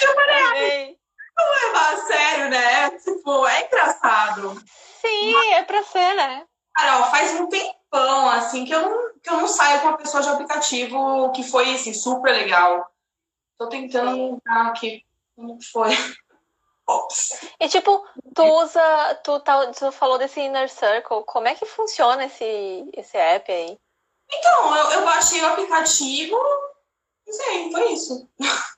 Eu 0.00 0.14
falei, 0.14 0.98
não 1.36 1.50
levar 1.50 1.92
a 1.92 1.96
sério, 2.06 2.50
né? 2.50 2.90
Tipo, 2.98 3.46
é 3.46 3.66
engraçado. 3.66 4.62
Sim, 5.00 5.32
Mas, 5.32 5.52
é 5.52 5.62
pra 5.62 5.82
ser, 5.82 6.14
né? 6.14 6.46
Carol, 6.74 7.10
faz 7.10 7.40
um 7.40 7.48
tempão, 7.48 8.30
assim, 8.30 8.64
que 8.64 8.74
eu 8.74 8.82
não, 8.82 9.12
que 9.22 9.30
eu 9.30 9.36
não 9.38 9.48
saio 9.48 9.80
com 9.80 9.88
uma 9.88 9.96
pessoa 9.96 10.22
de 10.22 10.28
aplicativo 10.28 11.32
que 11.32 11.42
foi, 11.42 11.74
assim, 11.74 11.92
super 11.92 12.32
legal. 12.32 12.86
Tô 13.58 13.68
tentando 13.68 14.10
lembrar 14.10 14.68
aqui 14.68 15.04
como 15.34 15.58
foi. 15.72 15.90
E 17.60 17.68
tipo, 17.68 18.06
tu 18.34 18.44
usa, 18.44 19.14
tu, 19.24 19.40
tá, 19.40 19.66
tu 19.72 19.90
falou 19.92 20.18
desse 20.18 20.40
Inner 20.40 20.68
Circle, 20.70 21.24
como 21.24 21.48
é 21.48 21.54
que 21.54 21.66
funciona 21.66 22.24
esse, 22.26 22.88
esse 22.94 23.16
app 23.16 23.50
aí? 23.50 23.76
Então, 24.32 24.76
eu, 24.76 24.90
eu 24.92 25.04
baixei 25.04 25.40
o 25.42 25.46
aplicativo 25.46 26.36
Sim, 27.28 27.72
foi 27.72 27.92
isso. 27.92 28.28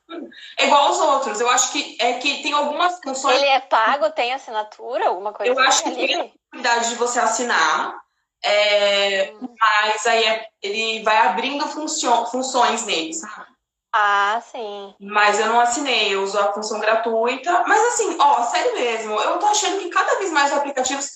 É 0.59 0.65
igual 0.65 0.87
aos 0.87 0.99
outros. 0.99 1.39
Eu 1.39 1.51
acho 1.51 1.71
que 1.71 1.97
é 2.01 2.15
que 2.15 2.43
tem 2.43 2.55
algumas 2.55 2.99
funções. 3.05 3.37
Ele 3.37 3.47
é 3.47 3.61
pago, 3.61 4.11
tem 4.11 4.33
assinatura, 4.33 5.09
alguma 5.09 5.35
coisa 5.35 5.53
Eu 5.53 5.59
acho 5.61 5.83
que 5.83 5.91
assim? 5.91 6.07
tem 6.07 6.15
a 6.15 6.25
É 6.25 6.29
possibilidade 6.29 6.89
de 6.89 6.95
você 6.95 7.21
assinar, 7.21 8.01
é, 8.43 9.31
Hum. 9.35 9.55
mas 9.61 10.07
aí 10.07 10.25
é- 10.25 10.49
ele 10.63 11.03
vai 11.03 11.19
abrindo 11.19 11.69
funcio- 11.69 12.25
funções 12.27 12.87
nele, 12.87 13.13
sabe? 13.13 13.47
Ah, 13.93 14.41
sim. 14.45 14.95
Mas 15.01 15.41
eu 15.41 15.47
não 15.47 15.61
assinei, 15.61 16.15
eu 16.15 16.23
uso 16.23 16.39
a 16.39 16.53
função 16.53 16.79
gratuita. 16.79 17.65
Mas 17.67 17.81
assim, 17.95 18.17
ó, 18.21 18.43
sério 18.45 18.75
mesmo, 18.75 19.19
eu 19.21 19.39
tô 19.39 19.47
achando 19.47 19.79
que 19.79 19.89
cada 19.89 20.19
vez 20.19 20.31
mais 20.31 20.53
os 20.53 20.59
aplicativos, 20.59 21.11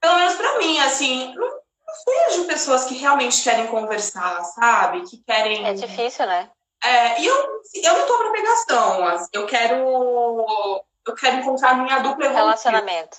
pelo 0.00 0.16
menos 0.16 0.34
pra 0.34 0.58
mim, 0.58 0.78
assim, 0.80 1.34
não, 1.34 1.48
não 1.48 1.94
vejo 2.06 2.46
pessoas 2.46 2.84
que 2.84 2.94
realmente 2.94 3.42
querem 3.42 3.66
conversar, 3.66 4.42
sabe? 4.44 5.02
Que 5.02 5.22
querem. 5.24 5.66
É 5.66 5.72
difícil, 5.74 6.26
né? 6.26 6.50
É, 6.82 7.20
e 7.20 7.26
eu, 7.26 7.62
eu 7.82 7.98
não 7.98 8.06
tô 8.06 8.18
pra 8.18 8.30
pegação, 8.30 9.06
assim, 9.08 9.28
eu 9.32 9.46
quero. 9.46 9.76
Eu 11.06 11.14
quero 11.14 11.36
encontrar 11.38 11.70
a 11.70 11.74
minha 11.74 11.98
dupla 11.98 12.26
evolutiva. 12.26 12.38
Relacionamento. 12.38 13.18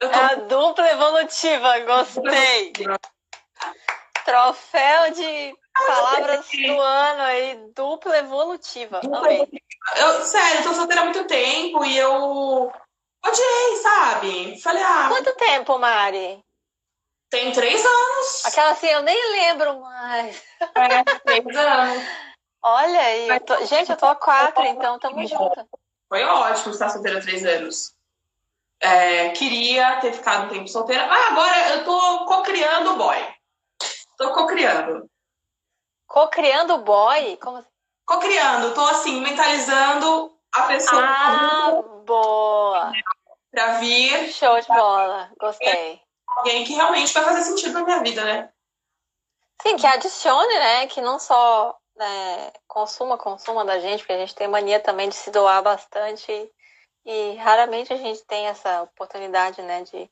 É 0.00 0.08
tô 0.08 0.18
a 0.18 0.34
dupla 0.34 0.90
evolutiva, 0.90 1.78
gostei. 1.80 2.72
Troféu 4.24 5.10
de 5.12 5.54
palavras 5.72 6.46
do 6.50 6.80
ano 6.80 7.22
aí, 7.22 7.56
dupla 7.74 8.18
evolutiva. 8.18 9.00
Amei. 9.04 9.48
Eu, 9.96 10.22
sério, 10.24 10.62
tô 10.62 10.74
solteira 10.74 11.02
há 11.02 11.04
muito 11.04 11.24
tempo 11.26 11.84
e 11.84 11.96
eu 11.98 12.72
odiei, 13.24 13.76
sabe? 13.82 14.60
Falei, 14.60 14.82
ah, 14.82 15.08
Quanto 15.08 15.34
tempo, 15.36 15.78
Mari? 15.78 16.42
tem 17.30 17.50
três 17.52 17.82
anos. 17.84 18.44
Aquela 18.44 18.72
assim, 18.72 18.88
eu 18.88 19.02
nem 19.02 19.32
lembro 19.32 19.80
mais. 19.80 20.42
É, 20.76 21.02
três 21.20 21.56
anos. 21.56 22.04
Olha 22.62 23.00
aí, 23.00 23.28
eu 23.28 23.40
tô- 23.40 23.64
gente, 23.64 23.90
eu 23.90 23.96
tô 23.96 24.06
a 24.06 24.14
quatro, 24.14 24.62
então 24.64 24.98
tamo 24.98 25.26
junto. 25.26 25.68
Foi 26.08 26.22
ótimo 26.22 26.72
estar 26.72 26.90
solteira 26.90 27.18
há 27.18 27.22
três 27.22 27.44
anos. 27.44 27.94
É, 28.80 29.30
queria 29.30 29.98
ter 30.00 30.12
ficado 30.12 30.44
um 30.44 30.48
tempo 30.48 30.68
solteira. 30.68 31.06
Ah, 31.10 31.28
agora 31.28 31.68
eu 31.70 31.84
tô 31.84 32.26
cocriando 32.26 32.92
o 32.92 32.96
boy. 32.96 33.16
Tô 34.18 34.32
cocriando. 34.34 35.08
Co-criando 36.12 36.74
o 36.74 36.78
boy? 36.82 37.38
Como 37.38 37.56
assim? 37.56 37.68
Cocriando, 38.04 38.74
tô 38.74 38.82
assim, 38.82 39.22
mentalizando 39.22 40.30
a 40.52 40.62
pessoa 40.64 41.02
Ah, 41.02 41.82
boa. 42.04 42.92
pra 43.50 43.78
vir 43.78 44.30
Show 44.30 44.60
de 44.60 44.68
bola. 44.68 45.32
Gostei. 45.40 46.02
alguém 46.36 46.64
que 46.64 46.74
realmente 46.74 47.14
vai 47.14 47.24
fazer 47.24 47.40
sentido 47.44 47.72
na 47.72 47.84
minha 47.84 48.02
vida, 48.02 48.22
né? 48.24 48.50
Sim, 49.62 49.76
que 49.76 49.86
adicione, 49.86 50.54
né? 50.58 50.86
Que 50.86 51.00
não 51.00 51.18
só 51.18 51.74
né, 51.96 52.52
consuma, 52.68 53.16
consuma 53.16 53.64
da 53.64 53.78
gente, 53.78 54.00
porque 54.00 54.12
a 54.12 54.18
gente 54.18 54.34
tem 54.34 54.48
mania 54.48 54.80
também 54.80 55.08
de 55.08 55.14
se 55.14 55.30
doar 55.30 55.62
bastante 55.62 56.30
e 57.06 57.34
raramente 57.36 57.90
a 57.90 57.96
gente 57.96 58.22
tem 58.26 58.48
essa 58.48 58.82
oportunidade, 58.82 59.62
né? 59.62 59.82
De, 59.84 60.10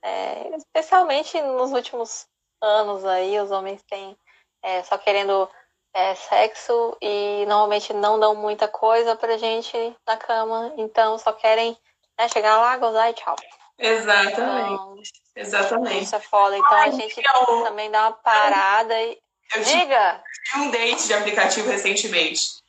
é, 0.00 0.56
especialmente 0.56 1.42
nos 1.42 1.72
últimos 1.72 2.28
anos 2.62 3.04
aí, 3.04 3.36
os 3.40 3.50
homens 3.50 3.82
têm 3.82 4.16
é, 4.62 4.82
só 4.82 4.96
querendo 4.98 5.48
é, 5.94 6.14
sexo 6.14 6.96
e 7.00 7.44
normalmente 7.46 7.92
não 7.92 8.18
dão 8.18 8.34
muita 8.34 8.68
coisa 8.68 9.16
pra 9.16 9.36
gente 9.38 9.96
na 10.06 10.16
cama, 10.16 10.72
então 10.76 11.18
só 11.18 11.32
querem 11.32 11.76
né, 12.18 12.28
chegar 12.28 12.58
lá, 12.58 12.76
gozar 12.76 13.10
e 13.10 13.14
tchau. 13.14 13.36
Exatamente. 13.78 14.72
Então, 14.72 14.96
Exatamente. 15.36 16.04
isso 16.04 16.14
é 16.16 16.20
foda. 16.20 16.56
Então 16.56 16.78
a 16.78 16.90
gente 16.90 17.18
eu- 17.18 17.64
também 17.64 17.90
dar 17.90 18.08
uma 18.08 18.12
parada 18.12 18.94
e. 19.00 19.18
Eu 19.54 19.64
tive 19.64 19.80
Diga! 19.80 20.22
um 20.58 20.70
date 20.70 21.06
de 21.08 21.14
aplicativo 21.14 21.68
recentemente. 21.68 22.60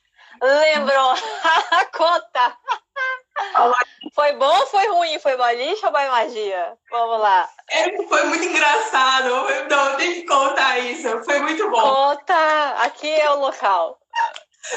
Lembrou? 0.42 1.14
Conta! 1.96 2.58
Foi 4.14 4.34
bom 4.34 4.60
ou 4.60 4.66
foi 4.68 4.88
ruim? 4.88 5.20
Foi 5.20 5.38
boliche 5.38 5.86
ou 5.86 5.92
foi 5.92 6.08
magia? 6.08 6.78
Vamos 6.90 7.20
lá. 7.20 7.50
É, 7.70 8.04
foi 8.04 8.24
muito 8.26 8.44
engraçado. 8.44 9.28
Eu- 9.28 9.70
Não, 9.70 9.96
tenho 9.98 10.16
que 10.16 10.26
contar 10.26 10.80
isso. 10.80 11.24
Foi 11.24 11.40
muito 11.40 11.70
bom. 11.70 11.82
Conta! 11.82 12.70
Aqui 12.82 13.10
é 13.10 13.30
o 13.32 13.40
local. 13.40 13.98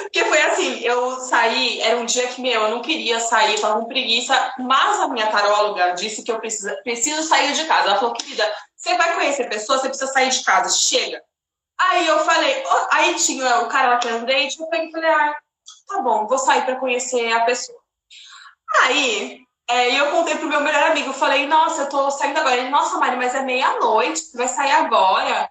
Porque 0.02 0.24
foi 0.24 0.40
assim, 0.42 0.78
eu 0.80 1.20
saí, 1.20 1.80
era 1.82 1.96
um 1.98 2.06
dia 2.06 2.26
que, 2.28 2.40
meu, 2.40 2.62
eu 2.62 2.68
não 2.70 2.80
queria 2.80 3.20
sair, 3.20 3.60
tava 3.60 3.80
com 3.80 3.86
preguiça, 3.86 4.52
mas 4.58 4.98
a 5.00 5.08
minha 5.08 5.26
taróloga 5.26 5.90
disse 5.90 6.22
que 6.22 6.32
eu 6.32 6.38
preciso, 6.40 6.74
preciso 6.82 7.22
sair 7.22 7.52
de 7.52 7.64
casa. 7.66 7.88
Ela 7.90 7.98
falou, 7.98 8.14
querida, 8.14 8.50
você 8.74 8.96
vai 8.96 9.14
conhecer 9.14 9.48
pessoas, 9.48 9.82
você 9.82 9.88
precisa 9.88 10.10
sair 10.10 10.30
de 10.30 10.42
casa, 10.42 10.74
chega. 10.74 11.22
Aí 11.78 12.06
eu 12.06 12.18
falei, 12.20 12.62
ó, 12.66 12.86
aí 12.92 13.14
tinha 13.16 13.58
o 13.60 13.68
cara 13.68 13.88
lá 13.90 13.96
que 13.98 14.08
era 14.08 14.16
um 14.16 14.24
date, 14.24 14.58
eu 14.58 14.66
peguei 14.68 14.88
e 14.88 14.92
falei, 14.92 15.10
ah, 15.10 15.36
tá 15.88 16.00
bom, 16.00 16.26
vou 16.26 16.38
sair 16.38 16.64
pra 16.64 16.76
conhecer 16.76 17.30
a 17.32 17.44
pessoa. 17.44 17.78
Aí, 18.82 19.40
é, 19.68 19.98
eu 19.98 20.10
contei 20.10 20.36
pro 20.36 20.48
meu 20.48 20.60
melhor 20.60 20.90
amigo, 20.90 21.08
eu 21.10 21.14
falei, 21.14 21.46
nossa, 21.46 21.82
eu 21.82 21.88
tô 21.88 22.10
saindo 22.10 22.38
agora. 22.38 22.56
Ele, 22.56 22.68
nossa, 22.70 22.98
Mari, 22.98 23.16
mas 23.16 23.34
é 23.34 23.42
meia-noite, 23.42 24.22
vai 24.34 24.48
sair 24.48 24.72
agora? 24.72 25.50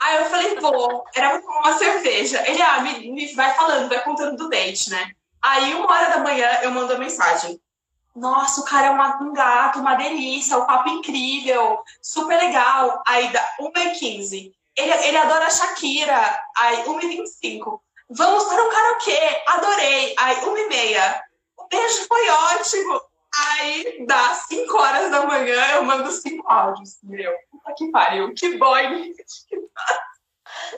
Aí 0.00 0.16
eu 0.16 0.24
falei, 0.26 0.58
vou, 0.58 1.04
era 1.14 1.30
pra 1.30 1.40
tomar 1.42 1.60
uma 1.60 1.78
cerveja. 1.78 2.42
Ele, 2.48 2.60
ah, 2.60 2.80
me, 2.80 3.12
me 3.12 3.32
vai 3.34 3.54
falando, 3.54 3.88
vai 3.88 4.02
contando 4.02 4.36
do 4.36 4.48
date, 4.48 4.90
né? 4.90 5.12
Aí, 5.40 5.74
uma 5.74 5.92
hora 5.92 6.10
da 6.10 6.18
manhã, 6.18 6.48
eu 6.62 6.70
mando 6.70 6.92
a 6.92 6.98
mensagem. 6.98 7.60
Nossa, 8.14 8.60
o 8.60 8.64
cara 8.64 8.88
é 8.88 8.90
uma- 8.90 9.22
um 9.22 9.32
gato, 9.32 9.78
uma 9.78 9.94
delícia, 9.94 10.58
o 10.58 10.66
papo 10.66 10.88
incrível, 10.88 11.80
super 12.02 12.36
legal. 12.36 13.02
Aí, 13.06 13.28
dá 13.28 13.48
1h15. 13.60 14.52
Ele, 14.76 14.92
ele 15.06 15.16
adora 15.16 15.50
Shakira. 15.50 16.40
Aí, 16.58 16.84
1h25. 16.84 17.80
Vamos 18.10 18.44
para 18.44 18.64
um 18.64 18.70
karaokê, 18.70 19.42
adorei. 19.46 20.14
Aí, 20.18 20.36
1h30. 20.36 21.22
Beijo 21.72 22.06
foi 22.06 22.28
ótimo. 22.28 23.00
Aí, 23.34 24.04
dá 24.06 24.34
5 24.34 24.76
horas 24.76 25.10
da 25.10 25.24
manhã, 25.24 25.72
eu 25.72 25.84
mando 25.84 26.10
cinco 26.12 26.46
áudios. 26.46 26.98
Meu, 27.02 27.32
puta 27.50 27.74
que 27.74 27.90
pariu. 27.90 28.34
Que 28.34 28.58
boy. 28.58 29.14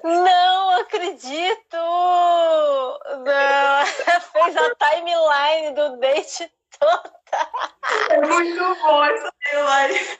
Não 0.04 0.80
acredito! 0.80 1.76
Não! 3.24 3.86
Fez 4.32 4.56
a 4.56 4.74
timeline 4.76 5.74
do 5.74 5.96
date 5.98 6.52
toda. 6.78 7.12
É 8.10 8.20
muito 8.20 8.74
bom 8.82 9.04
essa 9.04 9.32
timeline. 9.42 10.18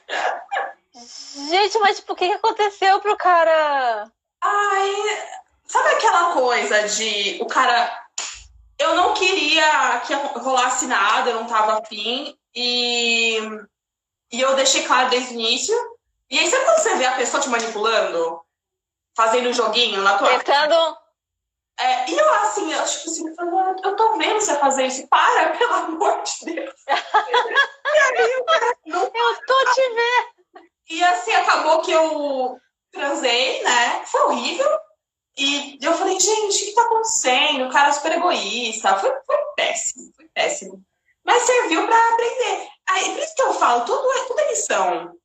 Gente, 1.49 1.79
mas 1.79 1.97
tipo, 1.97 2.13
o 2.13 2.15
que 2.15 2.31
aconteceu 2.33 2.99
pro 2.99 3.15
cara? 3.17 4.11
Ai, 4.41 4.93
sabe 5.65 5.89
aquela 5.89 6.33
coisa 6.33 6.87
de 6.89 7.39
o 7.41 7.45
cara. 7.47 8.04
Eu 8.77 8.95
não 8.95 9.13
queria 9.13 10.01
que 10.01 10.13
rolasse 10.13 10.85
nada, 10.85 11.29
eu 11.29 11.35
não 11.35 11.47
tava 11.47 11.79
afim, 11.79 12.37
e, 12.53 13.39
e 14.31 14.41
eu 14.41 14.55
deixei 14.55 14.83
claro 14.83 15.09
desde 15.09 15.33
o 15.33 15.39
início. 15.39 15.75
E 16.29 16.39
aí, 16.39 16.49
sabe 16.49 16.65
quando 16.65 16.79
você 16.79 16.95
vê 16.95 17.05
a 17.05 17.15
pessoa 17.15 17.41
te 17.41 17.49
manipulando? 17.49 18.41
Fazendo 19.15 19.49
um 19.49 19.53
joguinho 19.53 20.01
na 20.01 20.17
tua. 20.17 20.39
Tentando. 20.39 20.97
É, 21.77 22.09
e 22.09 22.17
eu 22.17 22.33
assim, 22.35 22.71
eu 22.71 22.85
tipo 22.85 23.09
assim, 23.09 23.35
eu 23.83 23.95
tô 23.97 24.17
vendo 24.17 24.39
você 24.39 24.57
fazer 24.57 24.87
isso, 24.87 25.07
para, 25.09 25.49
pelo 25.57 25.73
amor 25.73 26.23
de 26.23 26.53
Deus. 26.53 26.73
e 26.87 26.93
aí 26.93 28.43
cara 28.45 28.77
não 28.85 29.03
Eu 29.03 29.45
tô 29.45 29.73
te 29.73 29.81
vendo. 29.81 30.65
E 30.89 31.03
assim, 31.03 31.33
acabou 31.33 31.81
que 31.81 31.91
eu 31.91 32.57
transei, 32.91 33.61
né? 33.63 34.05
Foi 34.05 34.21
horrível. 34.21 34.69
E 35.37 35.77
eu 35.81 35.93
falei, 35.93 36.19
gente, 36.19 36.63
o 36.63 36.65
que 36.65 36.75
tá 36.75 36.81
acontecendo? 36.83 37.65
O 37.65 37.71
cara 37.71 37.89
é 37.89 37.91
super 37.91 38.11
egoísta. 38.13 38.97
Foi, 38.97 39.11
foi 39.25 39.37
péssimo, 39.55 40.11
foi 40.15 40.27
péssimo. 40.33 40.81
Mas 41.23 41.43
serviu 41.43 41.85
pra 41.85 42.13
aprender. 42.13 42.67
Aí, 42.87 43.11
por 43.11 43.19
isso 43.19 43.35
que 43.35 43.41
eu 43.41 43.53
falo, 43.53 43.85
tudo 43.85 44.11
é, 44.13 44.25
tudo 44.25 44.39
é 44.39 44.49
lição. 44.49 45.17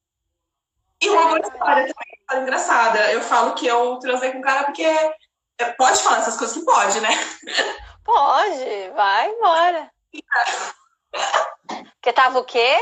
E 1.01 1.09
uma 1.09 1.29
boa 1.29 1.38
história 1.40 1.83
também, 1.83 2.18
história 2.18 2.42
engraçada. 2.42 3.12
Eu 3.12 3.23
falo 3.23 3.55
que 3.55 3.66
eu 3.66 3.99
transei 3.99 4.33
com 4.33 4.38
o 4.38 4.42
cara 4.42 4.64
porque 4.64 4.83
é, 4.83 5.73
pode 5.73 6.03
falar 6.03 6.18
essas 6.18 6.37
coisas 6.37 6.57
que 6.57 6.64
pode, 6.64 7.01
né? 7.01 7.11
Pode, 8.05 8.90
vai 8.94 9.31
embora. 9.31 9.90
Porque 12.01 12.12
tava 12.14 12.38
o 12.38 12.44
quê? 12.44 12.77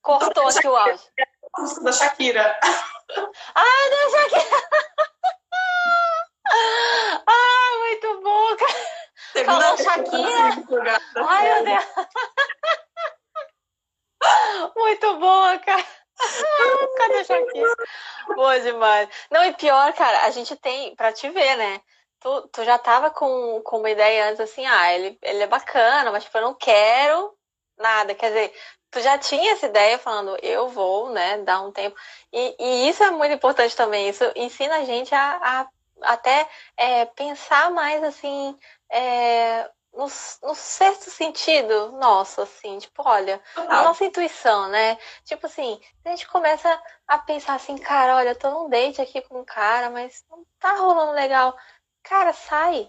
Cortou 0.00 0.48
aqui 0.48 0.66
o 0.66 0.76
áudio. 0.76 1.00
A 1.54 1.60
música 1.60 1.82
da 1.82 1.92
Shakira. 1.92 2.58
Ah, 3.54 3.90
não 3.90 4.10
sei 4.10 4.24
o 4.24 4.28
quê. 4.28 4.36
Ah, 7.26 7.78
muito 7.78 8.20
bom, 8.22 8.56
cara. 8.56 8.72
Segunda 9.32 9.60
Falou 9.60 9.76
vez 9.76 9.88
que. 10.10 11.18
Ai, 11.18 11.54
meu 11.54 11.64
Deus. 11.64 11.84
Muito 14.76 15.16
boa, 15.18 15.58
cara. 15.58 15.84
Cadê 16.98 17.18
a 17.18 17.24
Shakira? 17.24 17.74
Boa 18.34 18.60
demais. 18.60 19.08
Não, 19.30 19.44
e 19.44 19.54
pior, 19.54 19.92
cara, 19.94 20.26
a 20.26 20.30
gente 20.30 20.54
tem, 20.56 20.94
pra 20.94 21.12
te 21.12 21.28
ver, 21.30 21.56
né? 21.56 21.80
Tu, 22.20 22.48
tu 22.48 22.64
já 22.64 22.78
tava 22.78 23.10
com, 23.10 23.62
com 23.64 23.78
uma 23.78 23.90
ideia 23.90 24.28
antes 24.28 24.40
assim, 24.40 24.66
ah, 24.66 24.92
ele, 24.92 25.18
ele 25.22 25.42
é 25.42 25.46
bacana, 25.46 26.12
mas 26.12 26.24
tipo, 26.24 26.36
eu 26.36 26.42
não 26.42 26.54
quero 26.54 27.34
nada. 27.78 28.14
Quer 28.14 28.28
dizer, 28.28 28.54
tu 28.90 29.00
já 29.00 29.16
tinha 29.16 29.52
essa 29.52 29.66
ideia 29.66 29.98
falando, 29.98 30.36
eu 30.42 30.68
vou, 30.68 31.10
né, 31.10 31.38
dar 31.38 31.62
um 31.62 31.72
tempo. 31.72 31.96
E, 32.32 32.56
e 32.58 32.88
isso 32.90 33.02
é 33.02 33.10
muito 33.10 33.34
importante 33.34 33.74
também. 33.74 34.08
Isso 34.08 34.24
ensina 34.36 34.76
a 34.76 34.84
gente 34.84 35.14
a, 35.14 35.36
a 35.42 35.68
até 36.02 36.48
é, 36.76 37.04
pensar 37.04 37.70
mais 37.70 38.02
assim 38.02 38.58
é, 38.90 39.70
no, 39.92 40.06
no 40.42 40.54
sexto 40.54 41.10
sentido 41.10 41.92
nosso, 41.92 42.40
assim, 42.40 42.78
tipo, 42.78 43.02
olha, 43.04 43.40
a 43.56 43.82
nossa 43.82 44.04
intuição, 44.04 44.68
né? 44.68 44.96
Tipo 45.24 45.46
assim, 45.46 45.80
a 46.04 46.10
gente 46.10 46.28
começa 46.28 46.80
a 47.06 47.18
pensar 47.18 47.54
assim, 47.54 47.76
cara, 47.76 48.16
olha, 48.16 48.30
eu 48.30 48.38
tô 48.38 48.50
num 48.50 48.68
date 48.68 49.00
aqui 49.00 49.20
com 49.22 49.40
um 49.40 49.44
cara, 49.44 49.90
mas 49.90 50.24
não 50.30 50.44
tá 50.58 50.74
rolando 50.74 51.12
legal. 51.12 51.56
Cara, 52.02 52.32
sai. 52.32 52.88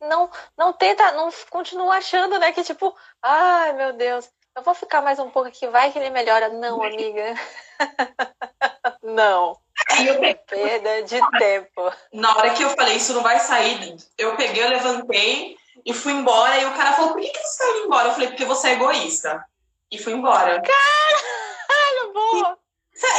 Não, 0.00 0.30
não 0.56 0.72
tenta, 0.72 1.12
não 1.12 1.30
continua 1.50 1.96
achando, 1.96 2.38
né, 2.38 2.52
que 2.52 2.62
tipo, 2.62 2.94
ai 3.22 3.72
meu 3.72 3.92
Deus, 3.94 4.28
eu 4.56 4.62
vou 4.62 4.74
ficar 4.74 5.00
mais 5.00 5.18
um 5.18 5.30
pouco 5.30 5.48
aqui, 5.48 5.66
vai 5.68 5.90
que 5.90 5.98
ele 5.98 6.10
melhora. 6.10 6.48
Não, 6.48 6.82
amiga. 6.82 7.34
não. 9.02 9.58
Eu 10.06 10.20
peguei... 10.20 10.34
Perda 10.34 11.02
de 11.02 11.30
tempo. 11.38 11.92
Na 12.12 12.36
hora 12.36 12.54
que 12.54 12.62
eu 12.62 12.70
falei, 12.70 12.96
isso 12.96 13.12
não 13.14 13.22
vai 13.22 13.40
sair, 13.40 13.96
eu 14.16 14.36
peguei, 14.36 14.62
eu 14.62 14.68
levantei 14.68 15.56
e 15.84 15.92
fui 15.92 16.12
embora. 16.12 16.58
E 16.58 16.64
o 16.64 16.74
cara 16.74 16.92
falou, 16.92 17.12
por 17.12 17.20
que, 17.20 17.28
que 17.28 17.38
você 17.38 17.58
tá 17.58 17.70
indo 17.70 17.86
embora? 17.86 18.08
Eu 18.08 18.12
falei, 18.12 18.28
porque 18.28 18.44
você 18.44 18.68
é 18.68 18.72
egoísta. 18.72 19.44
E 19.90 19.98
fui 19.98 20.12
embora. 20.12 20.62
Caralho, 20.62 22.12
boa! 22.12 22.58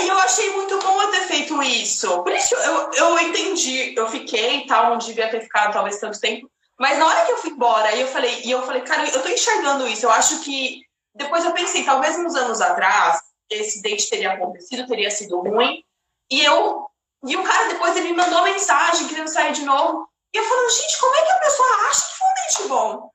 E 0.01 0.07
eu 0.07 0.17
achei 0.19 0.49
muito 0.51 0.79
bom 0.79 1.01
eu 1.01 1.11
ter 1.11 1.21
feito 1.21 1.61
isso. 1.61 2.23
Por 2.23 2.31
isso 2.31 2.55
eu, 2.55 2.91
eu 2.93 3.19
entendi, 3.19 3.93
eu 3.95 4.07
fiquei 4.09 4.59
e 4.59 4.67
tal, 4.67 4.89
não 4.89 4.97
devia 4.97 5.29
ter 5.29 5.41
ficado 5.41 5.73
talvez 5.73 5.99
tanto 5.99 6.19
tempo. 6.19 6.49
Mas 6.79 6.97
na 6.97 7.07
hora 7.07 7.25
que 7.25 7.31
eu 7.33 7.37
fui 7.37 7.51
embora, 7.51 7.93
e 7.93 8.01
eu 8.01 8.07
falei, 8.07 8.41
e 8.43 8.51
eu 8.51 8.63
falei, 8.63 8.81
cara, 8.81 9.07
eu 9.07 9.21
tô 9.21 9.29
enxergando 9.29 9.87
isso. 9.87 10.05
Eu 10.05 10.11
acho 10.11 10.41
que 10.41 10.81
depois 11.13 11.45
eu 11.45 11.53
pensei, 11.53 11.83
talvez 11.83 12.17
uns 12.17 12.35
anos 12.35 12.61
atrás, 12.61 13.21
esse 13.49 13.81
date 13.81 14.09
teria 14.09 14.33
acontecido, 14.33 14.87
teria 14.87 15.11
sido 15.11 15.39
ruim. 15.39 15.83
E 16.31 16.43
eu 16.43 16.85
e 17.27 17.35
o 17.35 17.43
cara 17.43 17.69
depois 17.69 17.95
ele 17.95 18.09
me 18.09 18.17
mandou 18.17 18.43
mensagem 18.43 19.07
querendo 19.07 19.27
sair 19.27 19.51
de 19.51 19.63
novo. 19.63 20.07
E 20.35 20.37
eu 20.37 20.43
falando, 20.43 20.69
gente, 20.69 20.99
como 20.99 21.15
é 21.15 21.25
que 21.25 21.31
a 21.31 21.39
pessoa 21.39 21.69
acha 21.89 22.07
que 22.09 22.17
foi 22.17 22.27
um 22.27 22.33
date 22.33 22.67
bom? 22.67 23.11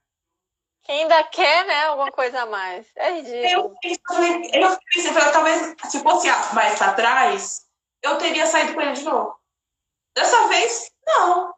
Quem 0.84 1.02
ainda 1.02 1.22
quer, 1.24 1.66
né, 1.66 1.84
alguma 1.84 2.10
coisa 2.10 2.40
a 2.40 2.46
mais. 2.46 2.86
É 2.96 3.12
ridículo. 3.12 3.76
Eu, 3.84 3.92
eu, 4.54 4.62
eu 4.62 4.78
pensei, 4.94 5.12
talvez 5.30 5.76
se 5.90 6.02
fosse 6.02 6.28
mais 6.54 6.78
pra 6.78 6.94
trás, 6.94 7.66
eu 8.02 8.16
teria 8.16 8.46
saído 8.46 8.72
com 8.72 8.80
ele 8.80 8.94
de 8.94 9.04
novo. 9.04 9.38
Dessa 10.16 10.48
vez, 10.48 10.90
não. 11.06 11.54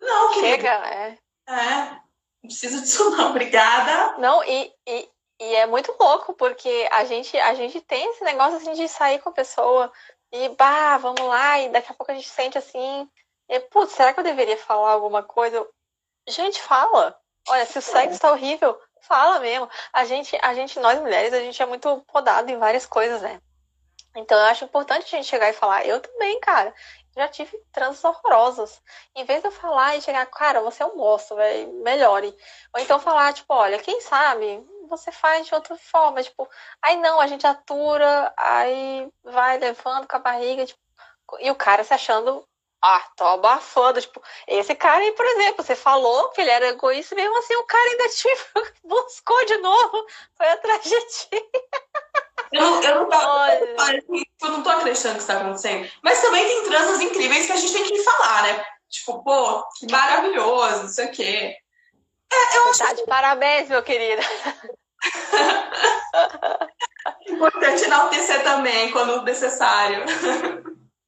Não, 0.00 0.34
querida. 0.34 0.50
Chega, 0.52 0.86
é. 0.86 1.18
É, 1.48 1.90
não 1.90 2.42
preciso 2.44 2.80
disso 2.80 3.10
não, 3.10 3.30
obrigada. 3.30 4.18
Não, 4.18 4.44
e, 4.44 4.72
e, 4.86 5.10
e 5.40 5.54
é 5.56 5.66
muito 5.66 5.96
louco, 5.98 6.32
porque 6.34 6.88
a 6.92 7.04
gente, 7.04 7.36
a 7.36 7.54
gente 7.54 7.80
tem 7.80 8.08
esse 8.10 8.22
negócio 8.22 8.58
assim 8.58 8.74
de 8.74 8.86
sair 8.86 9.18
com 9.18 9.30
a 9.30 9.32
pessoa 9.32 9.92
e, 10.30 10.48
bah, 10.50 10.96
vamos 10.98 11.22
lá, 11.22 11.58
e 11.58 11.70
daqui 11.70 11.90
a 11.90 11.94
pouco 11.94 12.12
a 12.12 12.14
gente 12.14 12.28
sente 12.28 12.56
assim, 12.56 13.10
e, 13.48 13.60
putz, 13.60 13.92
será 13.92 14.12
que 14.12 14.20
eu 14.20 14.24
deveria 14.24 14.56
falar 14.56 14.92
alguma 14.92 15.22
coisa? 15.22 15.66
Gente, 16.28 16.60
fala. 16.60 17.18
Olha, 17.48 17.64
se 17.64 17.78
o 17.78 17.82
sexo 17.82 18.20
tá 18.20 18.32
horrível, 18.32 18.80
fala 19.00 19.38
mesmo. 19.38 19.68
A 19.92 20.04
gente, 20.04 20.36
a 20.42 20.52
gente, 20.52 20.80
nós 20.80 21.00
mulheres, 21.00 21.32
a 21.32 21.40
gente 21.40 21.62
é 21.62 21.66
muito 21.66 22.04
podado 22.12 22.50
em 22.50 22.58
várias 22.58 22.86
coisas, 22.86 23.22
né? 23.22 23.40
Então 24.16 24.38
eu 24.38 24.46
acho 24.46 24.64
importante 24.64 25.04
a 25.04 25.18
gente 25.18 25.28
chegar 25.28 25.50
e 25.50 25.52
falar, 25.52 25.86
eu 25.86 26.00
também, 26.00 26.40
cara. 26.40 26.74
Já 27.14 27.28
tive 27.28 27.56
transes 27.72 28.02
horrorosas. 28.04 28.82
Em 29.14 29.24
vez 29.24 29.40
de 29.40 29.48
eu 29.48 29.52
falar 29.52 29.96
e 29.96 30.02
chegar, 30.02 30.26
cara, 30.26 30.60
você 30.60 30.82
é 30.82 30.86
um 30.86 30.96
monstro, 30.96 31.36
velho, 31.36 31.72
melhore. 31.82 32.36
Ou 32.74 32.80
então 32.80 32.98
falar, 32.98 33.32
tipo, 33.32 33.54
olha, 33.54 33.78
quem 33.78 34.00
sabe 34.00 34.66
você 34.88 35.10
faz 35.10 35.46
de 35.46 35.54
outra 35.54 35.76
forma, 35.76 36.22
tipo, 36.22 36.48
aí 36.80 36.96
não, 36.96 37.20
a 37.20 37.26
gente 37.26 37.46
atura, 37.46 38.32
aí 38.36 39.08
vai 39.24 39.58
levando 39.58 40.06
com 40.06 40.16
a 40.16 40.20
barriga, 40.20 40.64
tipo, 40.64 40.80
e 41.40 41.50
o 41.50 41.56
cara 41.56 41.82
se 41.82 41.92
achando, 41.92 42.46
ah, 42.82 43.04
tô 43.16 43.24
abafando, 43.24 44.00
tipo, 44.00 44.22
esse 44.46 44.74
cara 44.74 44.98
aí, 44.98 45.12
por 45.12 45.26
exemplo, 45.26 45.64
você 45.64 45.74
falou 45.74 46.28
que 46.30 46.40
ele 46.40 46.50
era 46.50 46.68
egoísta, 46.68 47.14
mesmo 47.14 47.36
assim 47.38 47.54
o 47.56 47.64
cara 47.64 47.90
ainda 47.90 48.08
te 48.08 48.28
buscou 48.84 49.44
de 49.46 49.56
novo, 49.58 50.06
foi 50.36 50.48
atrás 50.48 50.82
de 50.82 51.00
ti. 51.06 51.28
Eu 52.52 52.62
não, 52.62 52.82
eu, 52.82 52.94
não 52.94 53.08
tô, 53.08 53.16
eu 54.46 54.52
não 54.52 54.62
tô 54.62 54.70
acreditando 54.70 55.16
que 55.16 55.20
isso 55.20 55.26
tá 55.26 55.40
acontecendo. 55.40 55.90
Mas 56.02 56.22
também 56.22 56.46
tem 56.46 56.64
transas 56.64 57.00
incríveis 57.00 57.46
que 57.46 57.52
a 57.52 57.56
gente 57.56 57.72
tem 57.72 57.84
que 57.84 58.02
falar, 58.02 58.42
né? 58.44 58.64
Tipo, 58.88 59.22
pô, 59.24 59.64
que 59.78 59.90
maravilhoso, 59.90 60.84
não 60.84 60.88
sei 60.88 61.06
o 61.06 61.10
quê. 61.10 61.56
É, 62.32 62.56
eu 62.56 62.70
acho... 62.70 62.96
de 62.96 63.04
parabéns, 63.04 63.68
meu 63.68 63.82
querido. 63.82 64.22
importante 67.28 67.84
enaltecer 67.84 68.42
também, 68.42 68.90
quando 68.90 69.22
necessário. 69.22 70.04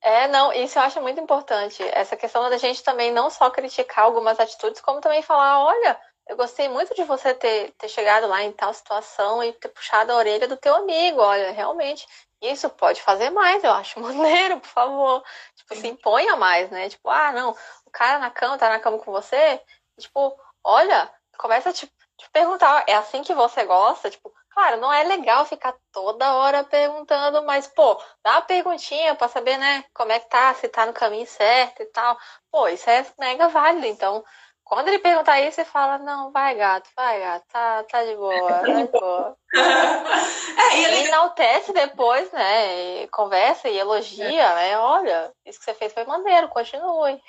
É, 0.01 0.29
não, 0.29 0.53
isso 0.53 0.79
eu 0.79 0.83
acho 0.83 1.01
muito 1.01 1.21
importante. 1.21 1.83
Essa 1.93 2.17
questão 2.17 2.49
da 2.49 2.57
gente 2.57 2.83
também 2.83 3.11
não 3.13 3.31
só 3.31 3.51
criticar 3.51 4.05
algumas 4.05 4.39
atitudes, 4.39 4.81
como 4.81 5.01
também 5.01 5.23
falar, 5.23 5.65
olha, 5.65 6.01
eu 6.29 6.37
gostei 6.37 6.69
muito 6.69 6.95
de 6.95 7.05
você 7.05 7.35
ter, 7.35 7.73
ter 7.73 7.89
chegado 7.89 8.27
lá 8.29 8.43
em 8.43 8.53
tal 8.53 8.73
situação 8.73 9.43
e 9.43 9.53
ter 9.55 9.69
puxado 9.69 10.13
a 10.13 10.17
orelha 10.17 10.47
do 10.47 10.57
teu 10.57 10.75
amigo. 10.77 11.21
Olha, 11.21 11.51
realmente, 11.51 12.07
isso 12.41 12.71
pode 12.71 13.03
fazer 13.03 13.31
mais, 13.31 13.65
eu 13.65 13.73
acho 13.73 13.99
maneiro, 14.01 14.61
por 14.61 14.69
favor. 14.69 15.25
Tipo, 15.57 15.75
se 15.75 15.89
imponha 15.89 16.37
mais, 16.37 16.71
né? 16.71 16.89
Tipo, 16.89 17.11
ah, 17.11 17.33
não, 17.33 17.51
o 17.85 17.91
cara 17.91 18.19
na 18.19 18.31
cama 18.31 18.57
tá 18.59 18.69
na 18.69 18.79
cama 18.79 18.99
com 18.99 19.11
você. 19.11 19.61
Tipo, 19.99 20.39
olha, 20.63 21.11
começa 21.37 21.71
a 21.71 21.73
te, 21.73 21.87
te 21.87 22.31
perguntar, 22.33 22.85
é 22.87 22.95
assim 22.95 23.23
que 23.23 23.35
você 23.35 23.65
gosta? 23.65 24.11
Tipo, 24.11 24.33
claro, 24.59 24.81
não 24.81 24.93
é 24.93 25.05
legal 25.05 25.47
ficar 25.47 25.73
toda 25.93 26.35
hora 26.35 26.65
perguntando, 26.65 27.45
mas, 27.45 27.69
pô, 27.69 27.97
dá 28.25 28.33
uma 28.33 28.43
perguntinha 28.43 29.15
pra 29.15 29.29
saber, 29.29 29.57
né, 29.57 29.85
como 29.95 30.11
é 30.11 30.19
que 30.19 30.29
tá, 30.29 30.53
se 30.55 30.69
tá 30.69 30.85
no 30.85 30.93
caminho 30.93 31.29
certo 31.29 31.81
e 31.81 31.87
tal. 31.87 32.19
Pô, 32.51 32.67
isso 32.67 32.91
é 32.91 33.07
mega 33.21 33.47
válido. 33.49 33.87
Então, 33.87 34.25
quando 34.65 34.89
ele 34.89 34.99
perguntar 34.99 35.41
isso, 35.41 35.55
você 35.55 35.65
fala, 35.65 35.99
não, 35.99 36.33
vai 36.33 36.57
gato, 36.57 36.91
vai 36.97 37.21
gato, 37.21 37.45
tá, 37.53 37.85
tá 37.85 38.05
de 38.05 38.17
boa, 38.17 38.53
tá 38.53 38.63
de 38.63 38.85
boa. 38.89 39.37
é, 39.55 40.79
e 40.79 40.85
ele... 40.87 41.07
enaltece 41.07 41.73
depois, 41.73 42.29
né? 42.33 43.03
E 43.05 43.09
conversa 43.09 43.69
e 43.69 43.79
elogia, 43.79 44.43
é. 44.43 44.55
né? 44.57 44.79
Olha, 44.79 45.33
isso 45.47 45.61
que 45.61 45.67
você 45.67 45.75
fez 45.75 45.93
foi 45.93 46.05
maneiro, 46.05 46.49
continue. 46.49 47.23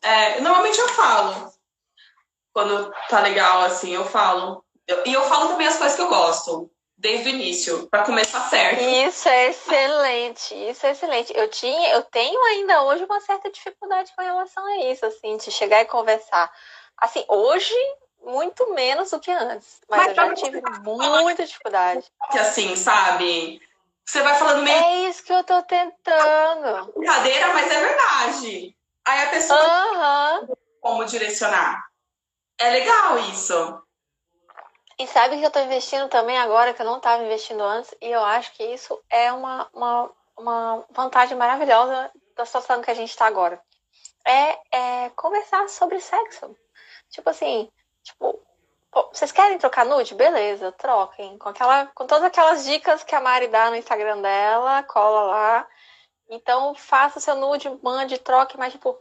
É, 0.00 0.40
normalmente 0.40 0.78
eu 0.78 0.88
falo 0.90 1.52
quando 2.58 2.92
tá 3.08 3.20
legal, 3.20 3.62
assim, 3.62 3.90
eu 3.90 4.04
falo. 4.04 4.64
Eu, 4.88 5.02
e 5.04 5.12
eu 5.12 5.22
falo 5.24 5.48
também 5.48 5.66
as 5.66 5.76
coisas 5.76 5.94
que 5.94 6.02
eu 6.02 6.08
gosto, 6.08 6.70
desde 6.96 7.28
o 7.28 7.30
início, 7.30 7.86
para 7.88 8.04
começar 8.04 8.48
certo. 8.48 8.80
Isso 8.82 9.28
é 9.28 9.50
excelente, 9.50 10.54
isso 10.54 10.86
é 10.86 10.92
excelente. 10.92 11.32
Eu 11.36 11.48
tinha, 11.48 11.90
eu 11.90 12.02
tenho 12.04 12.42
ainda 12.46 12.82
hoje 12.84 13.04
uma 13.04 13.20
certa 13.20 13.50
dificuldade 13.50 14.10
com 14.16 14.22
relação 14.22 14.64
a 14.64 14.90
isso, 14.90 15.04
assim, 15.04 15.36
de 15.36 15.50
chegar 15.50 15.82
e 15.82 15.84
conversar. 15.84 16.50
Assim, 16.96 17.22
hoje 17.28 17.74
muito 18.24 18.74
menos 18.74 19.10
do 19.10 19.20
que 19.20 19.30
antes, 19.30 19.80
mas, 19.88 20.06
mas 20.06 20.08
eu 20.08 20.14
já 20.14 20.34
tive 20.34 20.62
muita 20.82 21.44
dificuldade. 21.44 22.04
Assim, 22.30 22.74
sabe? 22.74 23.60
Você 24.04 24.22
vai 24.22 24.34
falando 24.36 24.62
meio. 24.62 24.76
É 24.76 25.08
isso 25.08 25.22
que 25.22 25.32
eu 25.32 25.44
tô 25.44 25.62
tentando. 25.62 26.92
Brincadeira, 26.96 27.52
mas 27.52 27.70
é 27.70 27.80
verdade. 27.80 28.76
Aí 29.06 29.22
a 29.22 29.30
pessoa 29.30 30.40
uhum. 30.40 30.56
como 30.80 31.04
direcionar. 31.04 31.84
É 32.58 32.70
legal 32.70 33.18
isso. 33.30 33.82
E 34.98 35.06
sabe 35.06 35.38
que 35.38 35.44
eu 35.44 35.48
estou 35.48 35.62
investindo 35.62 36.08
também 36.08 36.36
agora, 36.36 36.74
que 36.74 36.82
eu 36.82 36.86
não 36.86 36.96
estava 36.96 37.22
investindo 37.22 37.62
antes, 37.62 37.94
e 38.00 38.10
eu 38.10 38.22
acho 38.24 38.52
que 38.54 38.64
isso 38.64 39.00
é 39.08 39.32
uma, 39.32 39.68
uma, 39.72 40.10
uma 40.36 40.86
vantagem 40.90 41.36
maravilhosa 41.36 42.10
da 42.34 42.44
situação 42.44 42.82
que 42.82 42.90
a 42.90 42.94
gente 42.94 43.10
está 43.10 43.26
agora. 43.26 43.62
É, 44.26 44.58
é, 45.04 45.10
conversar 45.10 45.68
sobre 45.68 46.00
sexo. 46.00 46.56
Tipo 47.10 47.30
assim, 47.30 47.70
tipo, 48.02 48.42
pô, 48.90 49.08
vocês 49.12 49.30
querem 49.30 49.56
trocar 49.56 49.86
nude? 49.86 50.16
Beleza, 50.16 50.72
troquem. 50.72 51.38
Com, 51.38 51.48
aquela, 51.50 51.86
com 51.86 52.04
todas 52.04 52.24
aquelas 52.24 52.64
dicas 52.64 53.04
que 53.04 53.14
a 53.14 53.20
Mari 53.20 53.46
dá 53.46 53.70
no 53.70 53.76
Instagram 53.76 54.20
dela, 54.20 54.82
cola 54.82 55.22
lá. 55.22 55.68
Então, 56.28 56.74
faça 56.74 57.20
seu 57.20 57.36
nude, 57.36 57.70
mande, 57.82 58.18
troque, 58.18 58.58
mas, 58.58 58.72
tipo, 58.72 58.98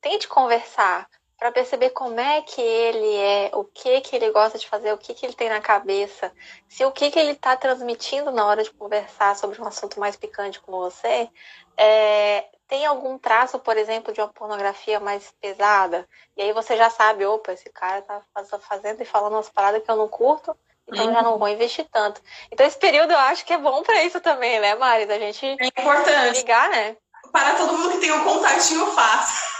tente 0.00 0.26
conversar 0.26 1.08
para 1.38 1.52
perceber 1.52 1.90
como 1.90 2.18
é 2.18 2.40
que 2.42 2.60
ele 2.60 3.16
é, 3.16 3.50
o 3.54 3.64
que 3.64 4.00
que 4.00 4.16
ele 4.16 4.30
gosta 4.30 4.58
de 4.58 4.68
fazer, 4.68 4.92
o 4.92 4.98
que 4.98 5.12
que 5.12 5.26
ele 5.26 5.34
tem 5.34 5.48
na 5.48 5.60
cabeça, 5.60 6.32
se 6.68 6.84
o 6.84 6.90
que 6.90 7.10
que 7.10 7.18
ele 7.18 7.32
está 7.32 7.56
transmitindo 7.56 8.30
na 8.30 8.46
hora 8.46 8.62
de 8.62 8.70
conversar 8.70 9.36
sobre 9.36 9.60
um 9.60 9.66
assunto 9.66 10.00
mais 10.00 10.16
picante 10.16 10.60
com 10.60 10.72
você, 10.72 11.28
é, 11.76 12.46
tem 12.66 12.86
algum 12.86 13.18
traço, 13.18 13.58
por 13.58 13.76
exemplo, 13.76 14.12
de 14.12 14.20
uma 14.20 14.28
pornografia 14.28 14.98
mais 14.98 15.32
pesada, 15.40 16.08
e 16.36 16.42
aí 16.42 16.52
você 16.52 16.76
já 16.76 16.88
sabe, 16.88 17.26
opa, 17.26 17.52
esse 17.52 17.68
cara 17.70 18.02
tá 18.02 18.22
fazendo 18.60 19.02
e 19.02 19.04
falando 19.06 19.34
umas 19.34 19.50
paradas 19.50 19.82
que 19.82 19.90
eu 19.90 19.96
não 19.96 20.08
curto, 20.08 20.56
então 20.88 21.06
uhum. 21.06 21.12
já 21.12 21.22
não 21.22 21.38
vou 21.38 21.48
investir 21.48 21.86
tanto. 21.92 22.20
Então 22.50 22.64
esse 22.64 22.78
período 22.78 23.12
eu 23.12 23.18
acho 23.18 23.44
que 23.44 23.52
é 23.52 23.58
bom 23.58 23.82
para 23.82 24.02
isso 24.04 24.20
também, 24.20 24.58
né, 24.58 24.74
Mari? 24.74 25.04
Da 25.04 25.18
gente 25.18 25.44
é 25.44 25.66
importante. 25.66 26.38
ligar, 26.38 26.70
né? 26.70 26.96
Para 27.30 27.56
todo 27.56 27.76
mundo 27.76 27.90
que 27.90 27.98
tem 27.98 28.12
um 28.12 28.24
contatinho 28.24 28.86
fácil. 28.92 29.55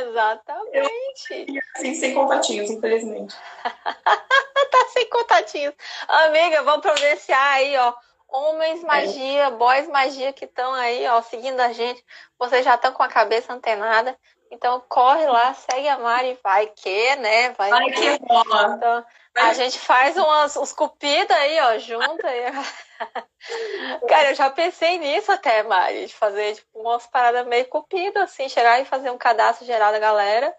Exatamente. 0.00 1.46
Eu, 1.48 1.62
assim, 1.76 1.94
sem 1.94 2.14
contatinhos, 2.14 2.70
infelizmente. 2.70 3.36
tá 3.64 4.86
sem 4.92 5.08
contatinhos. 5.08 5.74
Amiga, 6.08 6.62
vamos 6.62 6.80
providenciar 6.80 7.54
aí, 7.54 7.76
ó, 7.76 7.94
homens 8.28 8.82
magia, 8.82 9.50
boys 9.50 9.88
magia 9.88 10.32
que 10.32 10.44
estão 10.44 10.72
aí, 10.74 11.06
ó, 11.06 11.22
seguindo 11.22 11.60
a 11.60 11.72
gente. 11.72 12.04
Vocês 12.38 12.64
já 12.64 12.74
estão 12.74 12.92
com 12.92 13.02
a 13.02 13.08
cabeça 13.08 13.52
antenada. 13.52 14.16
Então 14.50 14.82
corre 14.88 15.26
lá, 15.26 15.52
segue 15.54 15.88
a 15.88 15.98
Mari, 15.98 16.38
vai 16.42 16.66
que, 16.66 17.16
né? 17.16 17.50
Vai, 17.50 17.70
vai 17.70 17.90
que, 17.90 18.18
que 18.18 18.24
rola. 18.28 18.74
Então, 18.76 19.04
a 19.36 19.52
gente 19.52 19.78
faz 19.78 20.16
umas, 20.16 20.56
uns 20.56 20.72
cupidos 20.72 21.30
aí, 21.36 21.60
ó, 21.60 21.78
junto. 21.78 22.26
Aí. 22.26 22.44
Cara, 24.08 24.30
eu 24.30 24.34
já 24.34 24.50
pensei 24.50 24.98
nisso 24.98 25.32
até, 25.32 25.62
Mari, 25.62 26.06
de 26.06 26.14
fazer 26.14 26.54
tipo, 26.54 26.80
umas 26.80 27.06
paradas 27.06 27.46
meio 27.46 27.66
cupido, 27.66 28.20
assim, 28.20 28.48
chegar 28.48 28.80
e 28.80 28.84
fazer 28.84 29.10
um 29.10 29.18
cadastro 29.18 29.66
geral 29.66 29.92
da 29.92 29.98
galera. 29.98 30.54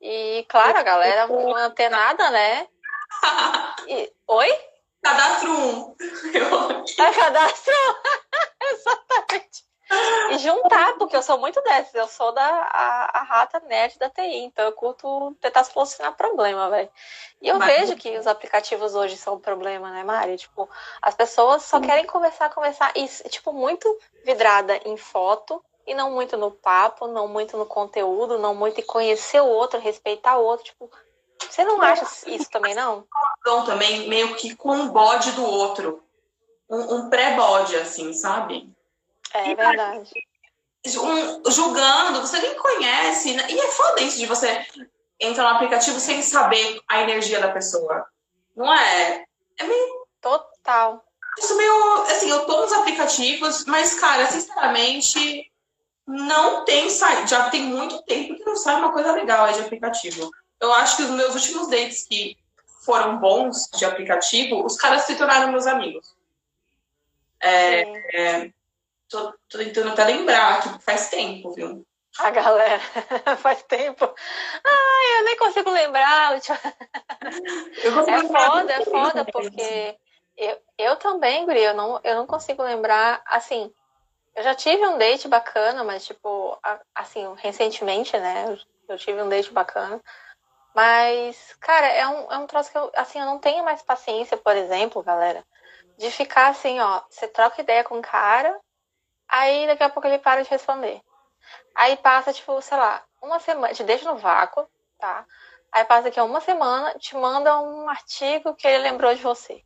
E, 0.00 0.44
claro, 0.48 0.78
a 0.78 0.82
galera 0.82 1.26
antenada, 1.56 2.30
né? 2.30 2.66
E... 3.86 4.12
Oi? 4.26 4.60
Cadastro 5.02 5.52
1. 5.52 5.96
Eu... 6.34 7.04
É 7.04 7.12
cadastro 7.12 7.74
1. 7.74 7.94
Exatamente. 8.72 9.64
E 10.30 10.38
juntar, 10.38 10.94
porque 10.98 11.16
eu 11.16 11.22
sou 11.22 11.38
muito 11.38 11.60
dessas, 11.62 11.94
eu 11.94 12.08
sou 12.08 12.32
da 12.32 12.42
a, 12.42 13.20
a 13.20 13.22
rata 13.22 13.60
nerd 13.60 13.98
da 13.98 14.08
TI, 14.08 14.44
então 14.44 14.64
eu 14.64 14.72
curto 14.72 15.36
tentar 15.40 15.64
solucionar 15.64 16.14
problema, 16.14 16.70
velho. 16.70 16.88
E 17.40 17.48
eu 17.48 17.58
vejo 17.58 17.96
que 17.96 18.16
os 18.18 18.26
aplicativos 18.26 18.94
hoje 18.94 19.16
são 19.16 19.34
um 19.34 19.40
problema, 19.40 19.90
né, 19.90 20.02
Mari? 20.02 20.36
Tipo, 20.36 20.68
as 21.02 21.14
pessoas 21.14 21.62
só 21.62 21.80
querem 21.80 22.06
conversar, 22.06 22.50
conversar, 22.50 22.92
e, 22.96 23.06
tipo, 23.28 23.52
muito 23.52 23.86
vidrada 24.24 24.80
em 24.84 24.96
foto, 24.96 25.62
e 25.86 25.94
não 25.94 26.10
muito 26.10 26.36
no 26.36 26.50
papo, 26.50 27.06
não 27.06 27.28
muito 27.28 27.56
no 27.56 27.66
conteúdo, 27.66 28.38
não 28.38 28.54
muito 28.54 28.80
em 28.80 28.84
conhecer 28.84 29.40
o 29.40 29.46
outro, 29.46 29.78
respeitar 29.78 30.38
o 30.38 30.44
outro, 30.44 30.64
tipo, 30.64 30.90
você 31.38 31.64
não 31.64 31.80
acha 31.80 32.06
isso 32.26 32.50
também, 32.50 32.74
não? 32.74 33.06
Também 33.64 34.08
meio 34.08 34.34
que 34.36 34.56
com 34.56 34.80
o 34.80 34.88
bode 34.88 35.32
do 35.32 35.44
outro. 35.44 36.02
Um, 36.68 36.94
um 36.94 37.10
pré-bode, 37.10 37.76
assim, 37.76 38.12
sabe? 38.12 38.68
É 39.34 39.50
e 39.50 39.54
verdade. 39.54 40.10
Um, 40.86 41.50
julgando, 41.50 42.20
você 42.20 42.38
nem 42.38 42.54
conhece. 42.56 43.34
Né? 43.34 43.46
E 43.50 43.58
é 43.58 43.66
foda 43.72 44.00
isso 44.00 44.18
de 44.18 44.26
você 44.26 44.64
entrar 45.20 45.50
no 45.50 45.56
aplicativo 45.56 45.98
sem 45.98 46.22
saber 46.22 46.80
a 46.88 47.02
energia 47.02 47.40
da 47.40 47.50
pessoa. 47.50 48.06
Não 48.56 48.72
é? 48.72 49.24
É 49.58 49.64
meio. 49.64 50.06
Total. 50.20 51.04
Isso 51.38 51.56
meio. 51.56 52.02
Assim, 52.02 52.30
eu 52.30 52.46
tô 52.46 52.60
nos 52.60 52.72
aplicativos, 52.72 53.64
mas, 53.64 53.98
cara, 53.98 54.26
sinceramente, 54.26 55.50
não 56.06 56.64
tem 56.64 56.88
saído. 56.88 57.28
Já 57.28 57.50
tem 57.50 57.62
muito 57.62 58.02
tempo 58.02 58.36
que 58.36 58.44
não 58.44 58.56
sai 58.56 58.76
uma 58.76 58.92
coisa 58.92 59.12
legal 59.12 59.46
aí 59.46 59.54
de 59.54 59.60
aplicativo. 59.60 60.30
Eu 60.60 60.72
acho 60.72 60.96
que 60.96 61.02
os 61.02 61.10
meus 61.10 61.34
últimos 61.34 61.68
dates 61.68 62.06
que 62.06 62.36
foram 62.84 63.18
bons 63.18 63.68
de 63.74 63.84
aplicativo, 63.84 64.64
os 64.64 64.76
caras 64.76 65.02
se 65.02 65.16
tornaram 65.16 65.50
meus 65.50 65.66
amigos. 65.66 66.14
É, 67.42 67.82
é, 68.16 68.52
Tô, 69.14 69.32
tô 69.48 69.58
tentando 69.58 69.90
até 69.90 70.04
lembrar 70.06 70.60
que 70.60 70.82
faz 70.82 71.08
tempo, 71.08 71.52
viu? 71.52 71.86
A 72.18 72.30
galera, 72.30 72.80
faz 73.38 73.62
tempo. 73.62 74.04
Ai, 74.04 75.20
eu 75.20 75.24
nem 75.24 75.36
consigo 75.36 75.70
lembrar. 75.70 76.32
Eu 77.84 78.08
é 78.08 78.22
foda, 78.22 78.72
é 78.72 78.84
foda, 78.84 79.24
porque 79.32 79.96
eu, 80.36 80.58
eu 80.76 80.96
também, 80.96 81.46
Guri, 81.46 81.62
eu 81.62 81.74
não, 81.74 82.00
eu 82.02 82.16
não 82.16 82.26
consigo 82.26 82.60
lembrar, 82.64 83.22
assim, 83.26 83.72
eu 84.34 84.42
já 84.42 84.52
tive 84.52 84.84
um 84.84 84.98
date 84.98 85.28
bacana, 85.28 85.84
mas, 85.84 86.04
tipo, 86.04 86.58
assim, 86.92 87.24
recentemente, 87.36 88.18
né, 88.18 88.58
eu 88.88 88.98
tive 88.98 89.22
um 89.22 89.28
date 89.28 89.52
bacana, 89.52 90.02
mas, 90.74 91.54
cara, 91.60 91.86
é 91.86 92.04
um, 92.08 92.32
é 92.32 92.38
um 92.38 92.48
troço 92.48 92.72
que 92.72 92.78
eu, 92.78 92.90
assim, 92.96 93.20
eu 93.20 93.26
não 93.26 93.38
tenho 93.38 93.64
mais 93.64 93.80
paciência, 93.80 94.36
por 94.36 94.56
exemplo, 94.56 95.04
galera, 95.04 95.44
de 95.96 96.10
ficar 96.10 96.48
assim, 96.48 96.80
ó, 96.80 97.00
você 97.08 97.28
troca 97.28 97.60
ideia 97.62 97.84
com 97.84 97.98
o 97.98 98.02
cara, 98.02 98.58
Aí 99.28 99.66
daqui 99.66 99.82
a 99.82 99.90
pouco 99.90 100.06
ele 100.06 100.18
para 100.18 100.42
de 100.42 100.50
responder. 100.50 101.00
Aí 101.74 101.96
passa, 101.96 102.32
tipo, 102.32 102.60
sei 102.62 102.76
lá, 102.76 103.02
uma 103.22 103.38
semana, 103.40 103.74
te 103.74 103.82
deixa 103.84 104.10
no 104.10 104.18
vácuo, 104.18 104.68
tá? 104.98 105.26
Aí 105.72 105.84
passa 105.84 106.08
aqui 106.08 106.20
uma 106.20 106.40
semana, 106.40 106.94
te 106.98 107.16
manda 107.16 107.60
um 107.60 107.88
artigo 107.88 108.54
que 108.54 108.66
ele 108.66 108.78
lembrou 108.78 109.14
de 109.14 109.22
você. 109.22 109.62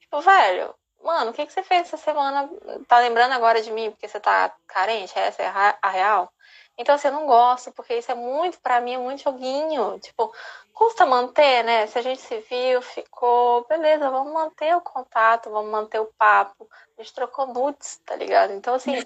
Tipo, 0.00 0.20
velho, 0.20 0.74
mano, 1.02 1.30
o 1.30 1.34
que, 1.34 1.44
que 1.44 1.52
você 1.52 1.62
fez 1.62 1.82
essa 1.82 1.96
semana? 1.96 2.48
Tá 2.86 2.98
lembrando 2.98 3.32
agora 3.32 3.60
de 3.60 3.72
mim 3.72 3.90
porque 3.90 4.06
você 4.06 4.20
tá 4.20 4.54
carente? 4.68 5.18
Essa 5.18 5.42
é 5.42 5.48
a 5.82 5.90
real? 5.90 6.32
Então, 6.78 6.94
assim, 6.94 7.08
eu 7.08 7.14
não 7.14 7.26
gosto, 7.26 7.72
porque 7.72 7.94
isso 7.94 8.12
é 8.12 8.14
muito, 8.14 8.60
para 8.60 8.80
mim, 8.80 8.94
é 8.94 8.98
muito 8.98 9.22
joguinho. 9.22 9.98
Tipo, 9.98 10.32
custa 10.72 11.06
manter, 11.06 11.64
né? 11.64 11.86
Se 11.86 11.98
a 11.98 12.02
gente 12.02 12.20
se 12.20 12.38
viu, 12.50 12.82
ficou, 12.82 13.64
beleza, 13.66 14.10
vamos 14.10 14.32
manter 14.32 14.76
o 14.76 14.80
contato, 14.80 15.50
vamos 15.50 15.70
manter 15.70 16.00
o 16.00 16.12
papo. 16.18 16.68
A 16.98 17.02
gente 17.02 17.14
trocou 17.14 17.46
nudes, 17.46 17.98
tá 18.04 18.14
ligado? 18.14 18.52
Então, 18.52 18.74
assim, 18.74 19.02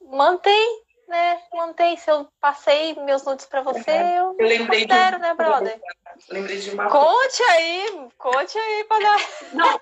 mantém, 0.00 0.82
né? 1.06 1.42
Mantém. 1.52 1.98
Se 1.98 2.10
eu 2.10 2.26
passei 2.40 2.94
meus 2.94 3.22
nudes 3.24 3.44
pra 3.44 3.60
você, 3.60 3.90
eu, 3.90 4.34
eu 4.38 4.48
lembrei 4.48 4.86
considero, 4.86 5.16
de... 5.16 5.22
né, 5.22 5.34
brother? 5.34 5.80
Eu 6.28 6.32
lembrei 6.34 6.58
de 6.58 6.70
uma 6.70 6.88
Conte 6.88 7.42
aí, 7.42 8.08
conte 8.16 8.58
aí 8.58 8.84
pra 8.84 8.98
dar. 8.98 9.20
Não, 9.52 9.80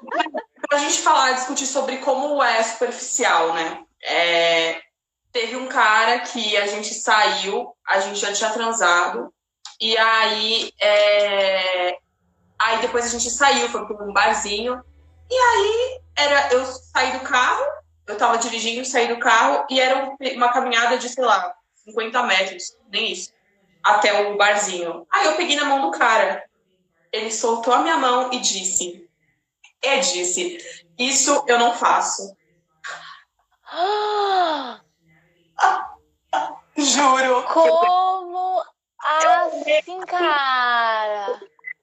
pra 0.69 0.79
gente 0.79 1.01
falar, 1.01 1.33
discutir 1.33 1.67
sobre 1.67 1.99
como 1.99 2.43
é 2.43 2.61
superficial, 2.65 3.53
né? 3.55 3.85
É, 4.03 4.83
teve 5.33 5.57
um 5.57 5.69
cara 5.69 6.21
que 6.21 6.57
a 6.57 6.67
gente 6.67 6.93
saiu, 6.95 7.75
a 7.87 8.01
gente 8.01 8.19
já 8.19 8.33
tinha 8.33 8.51
transado, 8.51 9.33
e 9.81 9.97
aí, 9.97 10.73
é... 10.81 11.97
aí 12.59 12.81
depois 12.81 13.05
a 13.05 13.09
gente 13.09 13.31
saiu, 13.31 13.69
foi 13.69 13.87
para 13.87 14.05
um 14.05 14.13
barzinho, 14.13 14.83
e 15.31 15.35
aí 15.35 16.01
era 16.17 16.53
eu 16.53 16.65
saí 16.67 17.13
do 17.13 17.21
carro, 17.21 17.65
eu 18.07 18.17
tava 18.17 18.39
dirigindo, 18.39 18.85
saí 18.85 19.09
do 19.09 19.19
carro, 19.19 19.67
e 19.71 19.81
era 19.81 20.17
uma 20.35 20.53
caminhada 20.53 20.99
de, 20.99 21.09
sei 21.09 21.25
lá, 21.25 21.55
50 21.85 22.23
metros, 22.25 22.77
nem 22.91 23.13
isso, 23.13 23.33
até 23.83 24.29
o 24.29 24.37
barzinho. 24.37 25.07
Aí 25.11 25.27
eu 25.27 25.37
peguei 25.37 25.57
na 25.57 25.65
mão 25.65 25.83
do 25.83 25.97
cara, 25.97 26.45
ele 27.13 27.31
soltou 27.31 27.73
a 27.73 27.83
minha 27.83 27.97
mão 27.97 28.33
e 28.33 28.41
disse, 28.41 29.09
e 29.83 30.01
disse, 30.01 30.59
isso 30.99 31.45
eu 31.47 31.59
não 31.59 31.73
faço. 31.73 32.37
Juro. 36.81 37.43
Como 37.45 38.65
assim, 39.03 40.01
cara? 40.07 41.41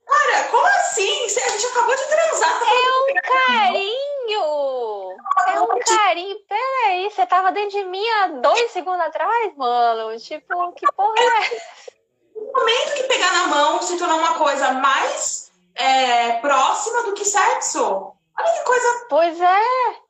Cara, 0.07 0.43
como 0.49 0.65
assim? 0.65 1.25
A 1.25 1.49
gente 1.49 1.65
acabou 1.67 1.95
de 1.95 2.03
transar. 2.03 2.59
Tá 2.59 2.65
é 2.65 2.89
um 2.99 3.13
carinho! 3.21 5.17
É 5.53 5.61
um 5.61 5.79
carinho. 5.79 6.37
Peraí, 6.47 7.09
você 7.09 7.25
tava 7.25 7.51
dentro 7.51 7.77
de 7.77 7.85
mim 7.85 8.07
há 8.09 8.27
dois 8.27 8.71
segundos 8.71 9.01
atrás, 9.01 9.55
mano? 9.55 10.17
Tipo, 10.19 10.71
que 10.73 10.85
porra 10.93 11.19
é 11.19 11.55
essa? 11.55 11.91
No 12.35 12.51
momento 12.51 12.93
que 12.95 13.03
pegar 13.03 13.31
na 13.33 13.47
mão 13.47 13.81
se 13.81 13.97
tornou 13.97 14.17
uma 14.17 14.35
coisa 14.35 14.71
mais 14.73 15.51
é, 15.75 16.33
próxima 16.39 17.03
do 17.03 17.13
que 17.13 17.25
sexo. 17.25 18.13
Olha 18.39 18.53
que 18.53 18.63
coisa. 18.63 19.05
Pois 19.09 19.41
é 19.41 20.06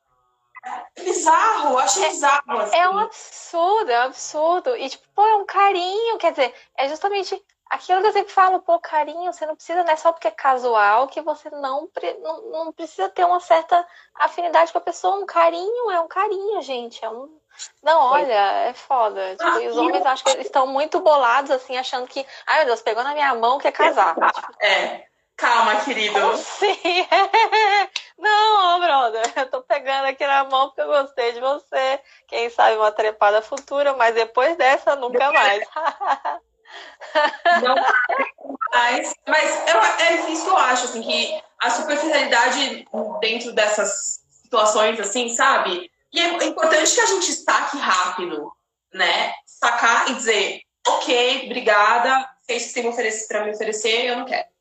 bizarro, 0.96 1.78
achei 1.78 2.04
é, 2.04 2.08
bizarro. 2.08 2.58
Assim. 2.60 2.76
É 2.76 2.88
um 2.88 2.98
absurdo, 2.98 3.90
é 3.90 4.00
um 4.00 4.04
absurdo. 4.04 4.76
E, 4.76 4.88
tipo, 4.88 5.06
pô, 5.14 5.26
é 5.26 5.36
um 5.36 5.44
carinho, 5.44 6.18
quer 6.18 6.32
dizer, 6.32 6.54
é 6.76 6.88
justamente 6.88 7.42
aquilo 7.70 8.00
que 8.00 8.08
eu 8.08 8.12
sempre 8.12 8.32
falo, 8.32 8.60
pô, 8.60 8.78
carinho, 8.78 9.32
você 9.32 9.44
não 9.46 9.54
precisa, 9.54 9.84
não 9.84 9.92
é 9.92 9.96
só 9.96 10.12
porque 10.12 10.28
é 10.28 10.32
casual 10.32 11.08
que 11.08 11.20
você 11.20 11.50
não, 11.50 11.88
não, 12.22 12.50
não 12.50 12.72
precisa 12.72 13.08
ter 13.08 13.24
uma 13.24 13.40
certa 13.40 13.86
afinidade 14.14 14.72
com 14.72 14.78
a 14.78 14.82
pessoa. 14.82 15.16
Um 15.16 15.26
carinho 15.26 15.90
é 15.90 16.00
um 16.00 16.08
carinho, 16.08 16.62
gente. 16.62 17.04
É 17.04 17.10
um. 17.10 17.38
Não, 17.82 18.00
olha, 18.00 18.68
é 18.68 18.72
foda. 18.72 19.30
Tipo, 19.30 19.44
ah, 19.44 19.62
e 19.62 19.68
os 19.68 19.76
homens 19.76 20.04
eu... 20.04 20.08
acho 20.08 20.24
que 20.24 20.30
eles 20.30 20.46
estão 20.46 20.66
muito 20.66 21.00
bolados, 21.00 21.50
assim, 21.50 21.76
achando 21.76 22.06
que, 22.06 22.24
ai 22.46 22.58
meu 22.58 22.66
Deus, 22.66 22.82
pegou 22.82 23.02
na 23.02 23.14
minha 23.14 23.34
mão 23.34 23.58
que 23.58 23.66
é 23.66 23.72
casar. 23.72 24.14
É. 24.60 25.07
Calma, 25.38 25.76
querido. 25.84 26.36
Sim. 26.36 26.76
Não, 28.18 28.80
brother, 28.80 29.32
eu 29.36 29.48
tô 29.48 29.62
pegando 29.62 30.06
aqui 30.06 30.26
na 30.26 30.42
mão 30.42 30.66
porque 30.66 30.80
eu 30.80 30.88
gostei 30.88 31.32
de 31.32 31.38
você. 31.38 32.00
Quem 32.26 32.50
sabe 32.50 32.76
uma 32.76 32.90
trepada 32.90 33.40
futura, 33.40 33.94
mas 33.94 34.16
depois 34.16 34.56
dessa, 34.56 34.96
nunca 34.96 35.30
mais. 35.30 35.64
Não 37.62 37.76
mais. 38.72 39.14
Mas 39.28 39.68
eu, 39.68 39.80
é 39.80 40.32
isso 40.32 40.42
que 40.42 40.50
eu 40.50 40.56
acho, 40.56 40.84
assim, 40.86 41.02
que 41.02 41.40
a 41.60 41.70
superficialidade 41.70 42.84
dentro 43.20 43.52
dessas 43.52 44.20
situações, 44.42 44.98
assim, 44.98 45.28
sabe? 45.28 45.88
E 46.12 46.20
é 46.20 46.44
importante 46.44 46.92
que 46.92 47.00
a 47.00 47.06
gente 47.06 47.32
saque 47.32 47.78
rápido, 47.78 48.52
né? 48.92 49.32
Sacar 49.46 50.10
e 50.10 50.14
dizer, 50.14 50.62
ok, 50.84 51.46
obrigada, 51.46 52.28
fez 52.44 52.64
o 52.64 52.66
que 52.66 52.72
você 52.72 52.82
me 52.82 52.88
oferece 52.88 53.28
para 53.28 53.44
me 53.44 53.52
oferecer, 53.52 54.06
eu 54.06 54.16
não 54.16 54.24
quero. 54.24 54.57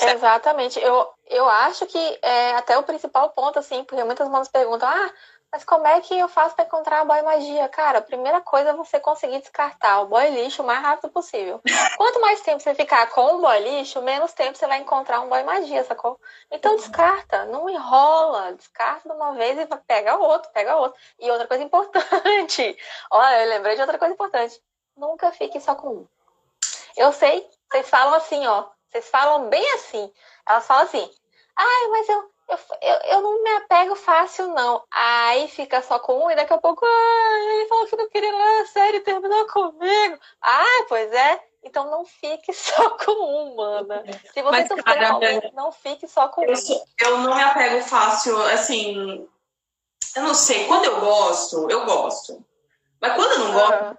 Exatamente. 0.00 0.78
Eu, 0.80 1.08
eu 1.26 1.48
acho 1.48 1.86
que 1.86 2.18
é 2.22 2.52
até 2.52 2.76
o 2.78 2.82
principal 2.82 3.30
ponto, 3.30 3.58
assim, 3.58 3.84
porque 3.84 4.04
muitas 4.04 4.28
mãos 4.28 4.48
perguntam, 4.48 4.88
ah, 4.88 5.10
mas 5.50 5.64
como 5.64 5.86
é 5.86 6.00
que 6.00 6.18
eu 6.18 6.28
faço 6.28 6.54
para 6.54 6.66
encontrar 6.66 7.00
a 7.00 7.04
boy 7.04 7.22
magia? 7.22 7.68
Cara, 7.68 7.98
a 7.98 8.02
primeira 8.02 8.40
coisa 8.40 8.70
é 8.70 8.74
você 8.74 9.00
conseguir 9.00 9.38
descartar 9.38 10.00
o 10.00 10.06
boy 10.06 10.28
lixo 10.28 10.62
o 10.62 10.66
mais 10.66 10.82
rápido 10.82 11.10
possível. 11.10 11.60
Quanto 11.96 12.20
mais 12.20 12.40
tempo 12.42 12.60
você 12.60 12.74
ficar 12.74 13.08
com 13.10 13.36
o 13.36 13.40
boy 13.40 13.58
lixo, 13.60 14.02
menos 14.02 14.32
tempo 14.32 14.58
você 14.58 14.66
vai 14.66 14.80
encontrar 14.80 15.20
um 15.20 15.28
boy 15.28 15.42
magia, 15.44 15.82
sacou? 15.84 16.20
Então 16.50 16.72
uhum. 16.72 16.76
descarta, 16.76 17.46
não 17.46 17.70
enrola, 17.70 18.52
descarta 18.52 19.08
de 19.08 19.14
uma 19.14 19.32
vez 19.32 19.58
e 19.58 19.66
pega 19.86 20.18
outro, 20.18 20.50
pega 20.52 20.76
outro. 20.76 21.00
E 21.18 21.30
outra 21.30 21.46
coisa 21.46 21.62
importante, 21.64 22.76
olha, 23.10 23.44
eu 23.44 23.48
lembrei 23.48 23.76
de 23.76 23.80
outra 23.80 23.98
coisa 23.98 24.12
importante. 24.12 24.60
Nunca 24.96 25.32
fique 25.32 25.58
só 25.60 25.74
com 25.74 25.88
um. 25.88 26.06
Eu 26.96 27.12
sei, 27.12 27.48
vocês 27.70 27.88
falam 27.88 28.14
assim, 28.14 28.46
ó, 28.46 28.64
vocês 28.96 29.08
falam 29.08 29.48
bem 29.48 29.74
assim. 29.74 30.10
Elas 30.48 30.66
falam 30.66 30.84
assim, 30.84 31.10
ai, 31.56 31.88
mas 31.90 32.08
eu, 32.08 32.30
eu, 32.48 32.58
eu, 32.80 33.00
eu, 33.10 33.22
não 33.22 33.42
me 33.42 33.50
apego 33.56 33.94
fácil, 33.94 34.48
não. 34.48 34.82
Aí 34.90 35.48
fica 35.48 35.82
só 35.82 35.98
com 35.98 36.24
um 36.24 36.30
e 36.30 36.36
daqui 36.36 36.52
a 36.52 36.58
pouco, 36.58 36.84
ah, 36.84 37.38
ele 37.52 37.68
falou 37.68 37.86
que 37.86 37.96
não 37.96 38.08
queria 38.08 38.30
levar 38.32 38.62
a 38.62 38.66
série 38.66 38.96
e 38.98 39.02
terminou 39.02 39.46
comigo. 39.48 40.18
Ah, 40.40 40.84
pois 40.88 41.12
é. 41.12 41.42
Então 41.62 41.90
não 41.90 42.04
fique 42.04 42.52
só 42.54 42.90
com 42.90 43.12
um, 43.12 43.56
mana. 43.56 44.04
Se 44.32 44.42
você 44.42 44.74
Mas, 44.74 44.82
cara, 44.82 45.12
alguém, 45.12 45.52
não 45.54 45.72
fique 45.72 46.08
só 46.08 46.28
com 46.28 46.44
eu, 46.44 46.54
um. 46.54 46.84
Eu 47.00 47.18
não 47.18 47.34
me 47.34 47.42
apego 47.42 47.82
fácil, 47.84 48.40
assim. 48.46 49.28
Eu 50.14 50.22
não 50.22 50.34
sei. 50.34 50.66
Quando 50.66 50.84
eu 50.86 51.00
gosto, 51.00 51.68
eu 51.70 51.84
gosto. 51.84 52.42
Mas 53.00 53.14
quando 53.14 53.32
eu 53.32 53.38
não 53.40 53.52
gosto, 53.52 53.98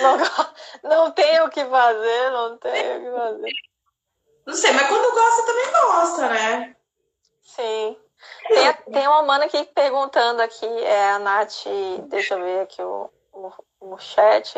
não, 0.00 0.16
não 0.82 1.10
tem 1.10 1.40
o 1.42 1.50
que 1.50 1.64
fazer, 1.64 2.30
não 2.30 2.58
tem 2.58 2.96
o 2.96 3.00
que 3.00 3.10
fazer. 3.10 3.52
Não 4.46 4.54
sei, 4.54 4.72
mas 4.72 4.88
quando 4.88 5.14
gosta, 5.14 5.46
também 5.46 5.72
gosta, 5.72 6.28
né? 6.28 6.76
Sim. 7.42 7.96
Tem, 8.48 8.72
tem 8.92 9.08
uma 9.08 9.22
mana 9.22 9.44
aqui 9.44 9.64
perguntando 9.74 10.40
aqui, 10.40 10.66
é 10.66 11.10
a 11.12 11.18
Nath, 11.18 11.64
deixa 12.08 12.34
eu 12.34 12.42
ver 12.42 12.60
aqui 12.60 12.82
o, 12.82 13.10
o, 13.32 13.52
o 13.80 13.98
chat. 13.98 14.56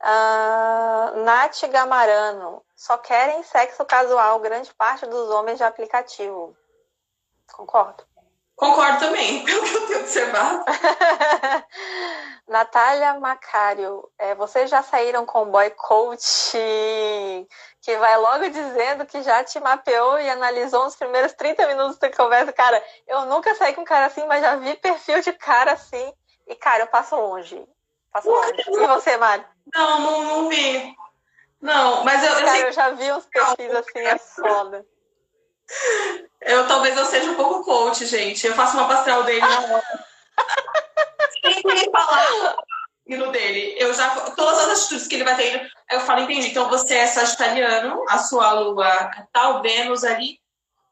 Uh, 0.00 1.24
Nath 1.24 1.60
Gamarano, 1.70 2.64
só 2.76 2.96
querem 2.98 3.42
sexo 3.42 3.84
casual, 3.84 4.38
grande 4.38 4.72
parte 4.74 5.06
dos 5.06 5.28
homens 5.30 5.58
de 5.58 5.64
aplicativo. 5.64 6.56
Concordo. 7.52 8.04
Concordo 8.54 9.00
também, 9.00 9.42
pelo 9.46 9.62
que 9.62 9.74
eu 9.74 9.86
tenho 9.86 10.00
observado. 10.00 10.64
Natália 12.48 13.20
Macário, 13.20 14.08
é, 14.18 14.34
vocês 14.34 14.70
já 14.70 14.82
saíram 14.82 15.26
com 15.26 15.42
o 15.42 15.46
boy 15.46 15.70
coach 15.70 16.58
que 17.82 17.96
vai 17.98 18.16
logo 18.16 18.48
dizendo 18.48 19.04
que 19.06 19.22
já 19.22 19.44
te 19.44 19.60
mapeou 19.60 20.18
e 20.18 20.30
analisou 20.30 20.86
os 20.86 20.96
primeiros 20.96 21.32
30 21.34 21.66
minutos 21.66 21.98
da 21.98 22.10
conversa. 22.10 22.52
Cara, 22.52 22.82
eu 23.06 23.26
nunca 23.26 23.54
saí 23.54 23.74
com 23.74 23.82
um 23.82 23.84
cara 23.84 24.06
assim, 24.06 24.24
mas 24.26 24.42
já 24.42 24.56
vi 24.56 24.74
perfil 24.76 25.20
de 25.20 25.32
cara 25.32 25.72
assim. 25.72 26.12
E, 26.46 26.54
cara, 26.54 26.84
eu 26.84 26.86
passo 26.86 27.14
longe. 27.16 27.62
Passo 28.10 28.30
longe. 28.30 28.64
E 28.66 28.86
você, 28.86 29.16
Mari? 29.18 29.44
Não, 29.74 30.00
não, 30.00 30.24
não 30.24 30.48
vi. 30.48 30.96
Não, 31.60 32.04
mas 32.04 32.24
eu. 32.24 32.32
Cara, 32.32 32.58
eu, 32.60 32.72
já 32.72 32.90
vi 32.90 33.12
uns 33.12 33.26
perfis 33.26 33.74
assim, 33.74 33.98
é 33.98 34.18
foda. 34.18 34.86
Eu 36.40 36.66
talvez 36.66 36.96
eu 36.96 37.04
seja 37.04 37.30
um 37.30 37.34
pouco 37.34 37.64
coach, 37.64 38.06
gente. 38.06 38.46
Eu 38.46 38.54
faço 38.54 38.76
uma 38.76 38.88
pastral 38.88 39.24
dele 39.24 39.40
na 39.40 39.60
hora. 39.60 40.07
Nem 41.64 41.90
falar 41.90 42.56
no 43.16 43.32
dele. 43.32 43.74
Eu 43.78 43.94
já. 43.94 44.08
Todas 44.32 44.58
as 44.58 44.80
atitudes 44.80 45.06
que 45.06 45.14
ele 45.14 45.24
vai 45.24 45.36
ter, 45.36 45.70
eu 45.90 46.00
falo, 46.00 46.20
entendi. 46.20 46.48
Então 46.48 46.68
você 46.68 46.94
é 46.96 47.06
sagitariano, 47.06 48.04
a 48.08 48.18
sua 48.18 48.52
lua 48.52 49.10
tal, 49.32 49.62
Vênus 49.62 50.04
ali. 50.04 50.38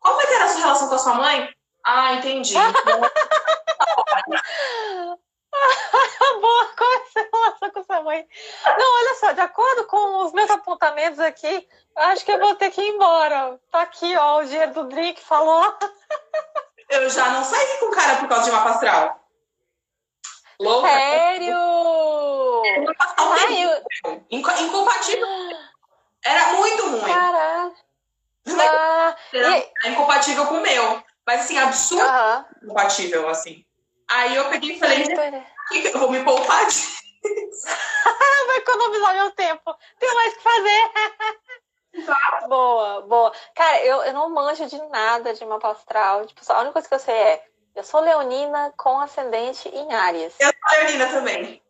Qual 0.01 0.17
vai 0.17 0.27
ter 0.27 0.37
a 0.37 0.49
sua 0.49 0.61
relação 0.61 0.89
com 0.89 0.95
a 0.95 0.99
sua 0.99 1.14
mãe? 1.14 1.51
Ah, 1.85 2.14
entendi. 2.14 2.55
Boa, 6.41 6.67
qual 6.77 6.93
é 6.93 6.97
a 6.97 7.07
sua 7.07 7.23
relação 7.33 7.71
com 7.71 7.85
sua 7.85 8.03
mãe? 8.03 8.27
Não, 8.79 8.97
olha 8.99 9.14
só, 9.17 9.33
de 9.33 9.41
acordo 9.41 9.87
com 9.87 10.25
os 10.25 10.33
meus 10.33 10.51
apontamentos 10.51 11.19
aqui, 11.19 11.67
acho 11.97 12.25
que 12.25 12.33
eu 12.33 12.39
vou 12.39 12.55
ter 12.55 12.71
que 12.71 12.81
ir 12.81 12.91
embora. 12.91 13.59
Tá 13.71 13.83
aqui, 13.83 14.17
ó, 14.17 14.41
o 14.41 14.45
dinheiro 14.45 14.73
do 14.75 14.85
drink 14.85 15.23
falou. 15.23 15.75
Eu 16.91 17.09
já 17.11 17.31
não 17.31 17.43
saí 17.43 17.79
com 17.79 17.87
o 17.87 17.91
cara 17.91 18.17
por 18.17 18.29
causa 18.29 18.45
de 18.45 18.51
uma 18.51 18.71
astral. 18.71 19.26
Louca. 20.61 20.89
Sério? 20.89 21.57
Ai, 23.19 23.65
eu... 23.65 24.25
Incompatível. 24.31 25.29
Era 26.25 26.53
muito 26.55 26.89
ruim. 26.89 27.13
Caraca. 27.13 27.87
Ah, 28.49 29.17
era 29.33 29.59
e... 29.59 29.73
incompatível 29.87 30.47
com 30.47 30.55
o 30.55 30.63
meu. 30.63 31.03
Mas 31.27 31.41
assim, 31.41 31.59
absurdo 31.59 32.05
uh 32.05 32.09
-huh. 32.09 32.45
incompatível, 32.63 33.29
assim. 33.29 33.65
Aí 34.09 34.37
eu 34.37 34.49
peguei 34.49 34.77
e 34.77 34.79
falei, 34.79 35.03
que 35.03 35.89
eu 35.89 35.99
vou 35.99 36.11
me 36.11 36.23
poupar 36.23 36.67
disso. 36.67 36.97
Vou 38.47 38.55
economizar 38.55 39.15
meu 39.15 39.31
tempo. 39.33 39.77
Tem 39.99 40.15
mais 40.15 40.35
que 40.35 40.43
fazer. 40.43 40.91
boa, 42.49 43.03
boa. 43.03 43.33
Cara, 43.55 43.85
eu, 43.85 44.03
eu 44.03 44.13
não 44.13 44.31
manjo 44.31 44.67
de 44.67 44.81
nada 44.89 45.35
de 45.35 45.45
mapa 45.45 45.73
astral. 45.73 46.25
Tipo, 46.27 46.41
a 46.53 46.61
única 46.61 46.75
coisa 46.75 46.89
que 46.89 46.95
eu 46.95 46.99
sei 47.01 47.15
é 47.15 47.45
eu 47.77 47.85
sou 47.85 48.01
leonina 48.01 48.72
com 48.77 48.99
ascendente 48.99 49.68
em 49.68 49.93
Áries. 49.93 50.35
Eu 50.41 50.51
sou 50.51 50.79
leonina 50.79 51.07
também. 51.09 51.62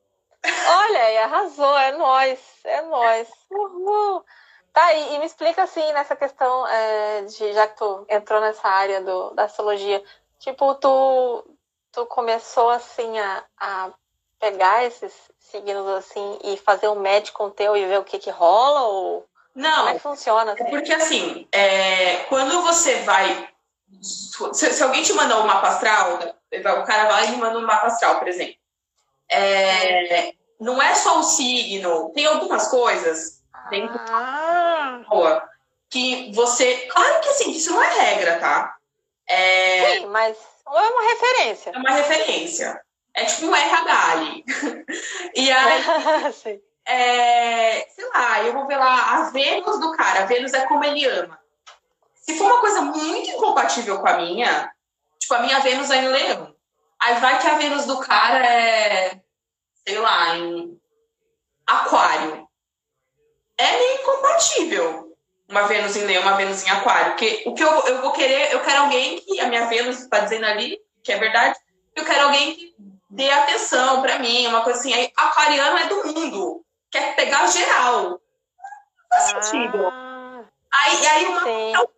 Olha, 0.69 1.25
arrasou, 1.25 1.77
é 1.77 1.93
nós, 1.93 2.39
é 2.65 2.83
nós. 2.83 3.29
Uhul. 3.51 4.25
Tá, 4.73 4.95
e, 4.95 5.15
e, 5.15 5.19
me 5.19 5.27
explica 5.27 5.65
assim, 5.65 5.93
nessa 5.93 6.15
questão 6.15 6.67
é, 6.69 7.23
de, 7.23 7.53
já 7.53 7.67
que 7.67 7.77
tu 7.77 8.07
entrou 8.09 8.41
nessa 8.41 8.69
área 8.69 9.01
do, 9.01 9.31
da 9.31 9.45
astrologia, 9.45 10.03
tipo, 10.39 10.75
tu, 10.77 11.45
tu 11.91 12.07
começou 12.07 12.71
assim 12.71 13.19
a, 13.19 13.45
a 13.59 13.91
pegar 14.39 14.85
esses 14.85 15.13
signos 15.41 15.89
assim 15.89 16.39
e 16.45 16.57
fazer 16.59 16.89
um 16.89 17.03
match 17.03 17.33
com 17.33 17.47
o 17.47 17.51
teu 17.51 17.77
e 17.77 17.87
ver 17.87 17.99
o 17.99 18.05
que 18.05 18.19
que 18.19 18.31
rola 18.31 18.83
ou 18.83 19.27
não? 19.55 19.77
Como 19.77 19.89
é 19.89 19.95
que 19.95 20.01
funciona? 20.01 20.53
Assim? 20.53 20.63
É 20.63 20.71
porque 20.71 20.93
assim, 20.93 21.49
é, 21.51 22.17
quando 22.29 22.63
você 22.63 22.97
vai 22.97 23.49
se, 24.03 24.73
se, 24.73 24.83
alguém 24.83 25.03
te 25.03 25.13
mandar 25.13 25.41
um 25.41 25.47
mapa 25.47 25.69
astral, 25.69 26.19
o 26.19 26.85
cara 26.85 27.09
vai 27.09 27.27
e 27.27 27.31
me 27.31 27.37
manda 27.39 27.59
um 27.59 27.67
mapa 27.67 27.87
astral, 27.87 28.19
por 28.19 28.29
exemplo. 28.29 28.57
É, 29.29 30.33
não 30.61 30.81
é 30.81 30.95
só 30.95 31.19
o 31.19 31.23
signo, 31.23 32.13
tem 32.15 32.27
algumas 32.27 32.69
coisas 32.69 33.43
dentro 33.71 33.99
ah. 33.99 35.03
da 35.09 35.49
que 35.91 36.33
você. 36.35 36.87
Claro 36.89 37.21
que 37.21 37.29
assim, 37.29 37.51
isso 37.51 37.73
não 37.73 37.83
é 37.83 38.01
regra, 38.01 38.39
tá? 38.39 38.77
É, 39.29 39.99
Sim, 39.99 40.07
mas 40.07 40.37
é 40.67 40.71
uma 40.71 41.03
referência. 41.03 41.71
É 41.71 41.79
uma 41.79 41.91
referência. 41.91 42.81
É 43.15 43.25
tipo 43.25 43.47
um 43.47 43.57
RH 43.57 44.13
ali. 44.13 44.45
e 45.35 45.51
aí. 45.51 46.61
é, 46.87 47.87
sei 47.89 48.09
lá, 48.09 48.43
eu 48.43 48.53
vou 48.53 48.67
ver 48.67 48.77
lá 48.77 49.17
a 49.17 49.31
Vênus 49.31 49.81
do 49.81 49.93
cara. 49.93 50.23
A 50.23 50.27
Vênus 50.27 50.53
é 50.53 50.67
como 50.67 50.85
ele 50.85 51.05
ama. 51.07 51.39
Se 52.29 52.37
for 52.37 52.47
uma 52.47 52.61
coisa 52.61 52.83
muito 52.83 53.31
incompatível 53.31 54.01
com 54.01 54.09
a 54.09 54.17
minha, 54.17 54.73
tipo, 55.19 55.35
a 55.35 55.41
minha 55.41 55.61
Vênus 55.61 55.91
é 55.91 55.97
em 55.99 56.09
Leão. 56.09 56.55
Aí 57.01 57.21
vai 57.21 57.39
que 57.39 57.47
a 57.47 57.57
Vênus 57.57 57.85
do 57.87 57.99
cara 57.99 58.45
é, 58.45 59.21
sei 59.87 59.99
lá, 59.99 60.37
em 60.37 60.81
Aquário. 61.67 62.49
É 63.59 63.79
meio 63.79 64.01
incompatível 64.01 65.17
uma 65.49 65.63
Vênus 65.63 65.97
em 65.97 66.05
Leão, 66.05 66.23
uma 66.23 66.37
Vênus 66.37 66.65
em 66.65 66.71
Aquário. 66.71 67.13
Porque 67.13 67.45
o 67.47 67.55
que 67.55 67.63
eu, 67.63 67.71
eu 67.87 68.03
vou 68.03 68.13
querer, 68.13 68.53
eu 68.53 68.61
quero 68.61 68.83
alguém 68.83 69.21
que, 69.21 69.41
a 69.41 69.49
minha 69.49 69.67
Vênus 69.67 70.01
está 70.01 70.21
dizendo 70.21 70.47
ali, 70.47 70.79
que 71.03 71.13
é 71.13 71.19
verdade, 71.19 71.57
eu 71.95 72.05
quero 72.05 72.25
alguém 72.25 72.55
que 72.55 72.75
dê 73.09 73.31
atenção 73.31 74.03
para 74.03 74.19
mim, 74.19 74.47
uma 74.49 74.63
coisa 74.63 74.81
assim. 74.81 74.93
Aí, 74.93 75.13
aquariano 75.17 75.79
é 75.79 75.87
do 75.87 76.07
mundo, 76.09 76.65
quer 76.91 77.15
pegar 77.15 77.47
geral. 77.47 78.11
Não 78.11 78.19
faz 79.09 79.35
ah, 79.35 79.43
sentido. 79.43 79.93
Aí, 80.73 81.07
aí 81.07 81.27
uma, 81.27 81.89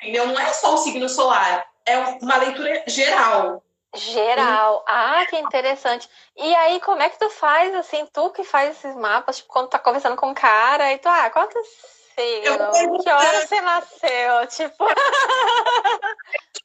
entendeu? 0.00 0.26
Não 0.26 0.38
é 0.38 0.52
só 0.52 0.74
o 0.74 0.78
signo 0.78 1.08
solar, 1.08 1.66
é 1.84 1.98
uma 1.98 2.36
leitura 2.36 2.84
geral. 2.86 3.62
Geral. 3.94 4.84
Ah, 4.86 5.24
que 5.28 5.36
interessante. 5.38 6.08
E 6.36 6.54
aí, 6.54 6.78
como 6.80 7.02
é 7.02 7.08
que 7.08 7.18
tu 7.18 7.30
faz, 7.30 7.74
assim, 7.74 8.06
tu 8.12 8.30
que 8.30 8.44
faz 8.44 8.76
esses 8.76 8.94
mapas, 8.94 9.38
tipo, 9.38 9.48
quando 9.48 9.68
tá 9.68 9.78
conversando 9.78 10.16
com 10.16 10.28
um 10.28 10.34
cara, 10.34 10.92
e 10.92 10.98
tu, 10.98 11.08
ah, 11.08 11.30
quantos 11.30 11.66
signos? 12.14 13.02
Que 13.02 13.10
hora 13.10 13.46
você 13.46 13.60
nasceu? 13.60 14.46
Tipo. 14.48 14.86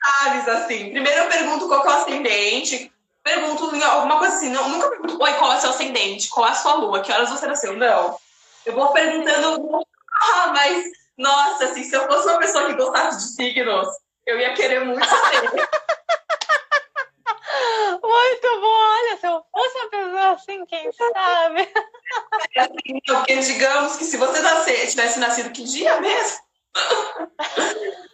Chaves, 0.03 0.47
assim. 0.47 0.91
Primeiro 0.91 1.23
eu 1.23 1.29
pergunto 1.29 1.67
qual 1.67 1.85
é 1.85 1.87
o 1.87 1.91
ascendente. 1.91 2.91
Pergunto 3.23 3.63
alguma 3.85 4.19
coisa 4.19 4.35
assim. 4.35 4.49
Não, 4.49 4.67
nunca 4.67 4.89
pergunto, 4.89 5.23
oi, 5.23 5.33
qual 5.33 5.53
é 5.53 5.57
o 5.57 5.61
seu 5.61 5.69
ascendente? 5.69 6.29
Qual 6.29 6.45
é 6.45 6.51
a 6.51 6.55
sua 6.55 6.73
lua? 6.75 7.01
Que 7.01 7.11
horas 7.11 7.29
você 7.29 7.45
nasceu? 7.47 7.77
Não. 7.77 8.17
Eu 8.65 8.73
vou 8.73 8.91
perguntando, 8.91 9.85
ah, 10.21 10.47
mas 10.47 10.85
nossa, 11.17 11.65
assim, 11.65 11.83
se 11.83 11.95
eu 11.95 12.07
fosse 12.07 12.27
uma 12.27 12.39
pessoa 12.39 12.65
que 12.67 12.73
gostasse 12.73 13.17
de 13.17 13.35
signos, 13.35 13.87
eu 14.25 14.39
ia 14.39 14.53
querer 14.53 14.83
muito 14.85 15.05
saber. 15.05 15.51
Muito 18.01 18.61
bom, 18.61 18.67
olha, 18.67 19.17
se 19.17 19.27
eu 19.27 19.45
fosse 19.51 19.77
uma 19.77 19.89
pessoa 19.89 20.31
assim, 20.31 20.65
quem 20.65 20.91
sabe? 20.91 21.71
É 22.55 22.61
assim, 22.61 22.99
porque 23.05 23.37
digamos 23.37 23.95
que 23.95 24.03
se 24.03 24.17
você 24.17 24.41
nascer, 24.41 24.87
tivesse 24.89 25.19
nascido 25.19 25.51
que 25.51 25.63
dia 25.63 26.01
mesmo? 26.01 26.39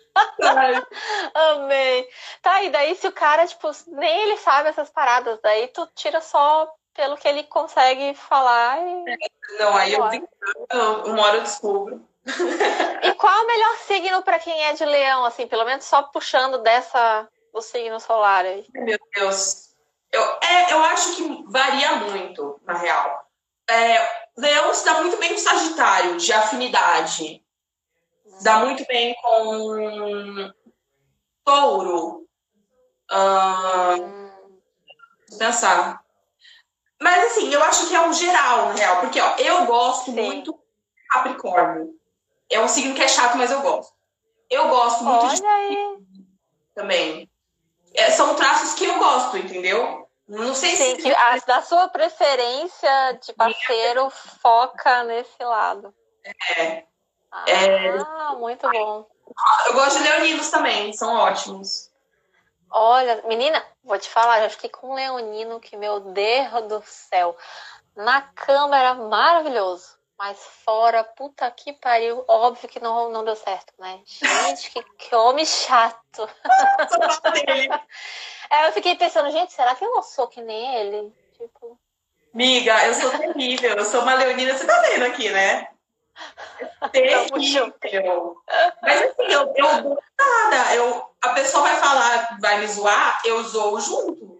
Amei. 1.33 2.07
Tá, 2.41 2.63
e 2.63 2.69
daí 2.69 2.95
se 2.95 3.07
o 3.07 3.11
cara, 3.11 3.47
tipo, 3.47 3.69
nem 3.87 4.23
ele 4.23 4.37
sabe 4.37 4.69
essas 4.69 4.89
paradas, 4.89 5.39
daí 5.41 5.67
tu 5.69 5.87
tira 5.95 6.21
só 6.21 6.71
pelo 6.93 7.17
que 7.17 7.27
ele 7.27 7.43
consegue 7.43 8.13
falar 8.13 8.79
e... 8.81 9.17
Não, 9.57 9.75
aí 9.75 9.93
eu, 9.93 10.03
uma 11.05 11.23
hora 11.23 11.37
eu 11.37 11.43
descubro. 11.43 12.05
E 13.01 13.13
qual 13.13 13.33
é 13.33 13.41
o 13.43 13.47
melhor 13.47 13.77
signo 13.77 14.21
para 14.23 14.39
quem 14.39 14.65
é 14.65 14.73
de 14.73 14.83
leão, 14.83 15.23
assim, 15.23 15.47
pelo 15.47 15.63
menos 15.63 15.85
só 15.85 16.03
puxando 16.03 16.57
dessa 16.57 17.27
do 17.53 17.61
signo 17.61 17.99
solar 17.99 18.45
aí? 18.45 18.65
Meu 18.73 18.99
Deus. 19.15 19.69
Eu, 20.11 20.21
é, 20.41 20.73
eu 20.73 20.83
acho 20.83 21.15
que 21.15 21.43
varia 21.47 21.95
muito, 21.97 22.59
na 22.63 22.73
real. 22.73 23.25
É, 23.69 24.27
leão 24.37 24.73
se 24.73 24.83
dá 24.83 25.01
muito 25.01 25.17
bem 25.17 25.33
com 25.33 25.39
Sagitário, 25.39 26.17
de 26.17 26.33
afinidade. 26.33 27.43
Se 28.25 28.43
dá 28.43 28.59
muito 28.59 28.85
bem 28.85 29.15
com 29.21 30.51
touro. 31.45 32.27
Hum, 33.11 34.31
pensar. 35.37 36.03
Mas 37.01 37.31
assim, 37.31 37.53
eu 37.53 37.63
acho 37.63 37.87
que 37.87 37.95
é 37.95 38.01
um 38.01 38.13
geral, 38.13 38.67
na 38.67 38.73
real, 38.73 38.99
porque 38.99 39.21
ó, 39.21 39.35
eu 39.37 39.65
gosto 39.65 40.05
Sim. 40.05 40.21
muito 40.21 40.51
de 40.51 41.07
Capricórnio. 41.09 41.98
É 42.49 42.59
um 42.59 42.67
signo 42.67 42.95
que 42.95 43.01
é 43.01 43.07
chato, 43.07 43.37
mas 43.37 43.51
eu 43.51 43.61
gosto. 43.61 43.93
Eu 44.49 44.67
gosto 44.69 45.03
muito 45.03 45.25
Olha 45.25 45.35
de 45.35 45.45
aí. 45.45 45.97
também. 46.73 47.29
É, 47.93 48.11
são 48.11 48.35
traços 48.35 48.73
que 48.73 48.85
eu 48.85 48.97
gosto, 48.97 49.37
entendeu? 49.37 50.07
Não 50.27 50.53
sei 50.53 50.75
Sim, 50.75 50.95
se. 50.95 51.01
Que 51.01 51.13
a, 51.13 51.37
da 51.37 51.61
sua 51.61 51.87
preferência 51.87 53.19
de 53.23 53.33
parceiro 53.33 54.09
foca 54.09 55.03
nesse 55.03 55.43
lado. 55.43 55.93
É. 56.57 56.83
Ah, 57.31 57.45
é... 57.47 57.97
muito 58.37 58.67
bom. 58.69 59.07
Eu 59.67 59.73
gosto 59.73 59.97
de 59.97 60.03
leoninos 60.03 60.49
também, 60.49 60.93
são 60.93 61.15
ótimos. 61.15 61.89
Olha, 62.71 63.23
menina, 63.27 63.63
vou 63.83 63.97
te 63.97 64.09
falar, 64.09 64.41
já 64.41 64.49
fiquei 64.49 64.69
com 64.69 64.91
um 64.91 64.95
leonino 64.95 65.59
que, 65.59 65.75
meu 65.75 65.99
Deus 65.99 66.67
do 66.67 66.83
céu, 66.85 67.35
na 67.95 68.21
câmera 68.21 68.93
maravilhoso. 68.93 69.98
Mas 70.19 70.37
fora, 70.65 71.01
puta 71.01 71.49
que 71.49 71.71
pariu, 71.71 72.25
óbvio 72.27 72.67
que 72.67 72.81
não, 72.81 73.09
não 73.09 73.23
deu 73.23 73.37
certo, 73.37 73.73
né? 73.79 74.01
Gente, 74.05 74.69
que, 74.69 74.83
que 74.97 75.15
homem 75.15 75.45
chato. 75.45 76.29
é, 78.51 78.67
eu 78.67 78.73
fiquei 78.73 78.97
pensando, 78.97 79.31
gente, 79.31 79.53
será 79.53 79.73
que 79.75 79.85
eu 79.85 79.89
não 79.89 80.03
sou 80.03 80.27
que 80.27 80.41
nem 80.41 80.75
ele? 80.75 81.13
Tipo. 81.37 81.79
Miga, 82.33 82.85
eu 82.85 82.95
sou 82.95 83.17
terrível, 83.17 83.77
eu 83.77 83.85
sou 83.85 84.01
uma 84.01 84.15
leonina, 84.15 84.57
você 84.57 84.67
tá 84.67 84.81
vendo 84.81 85.05
aqui, 85.05 85.29
né? 85.29 85.69
Terrível. 86.91 87.73
Mas 88.81 89.01
assim, 89.01 89.23
eu, 89.23 89.53
eu 89.55 89.83
dou 89.83 90.03
nada. 90.19 90.75
Eu, 90.75 91.09
a 91.21 91.29
pessoa 91.29 91.63
vai 91.63 91.77
falar, 91.77 92.37
vai 92.41 92.59
me 92.59 92.67
zoar, 92.67 93.21
eu 93.23 93.41
zoo 93.43 93.79
junto. 93.79 94.38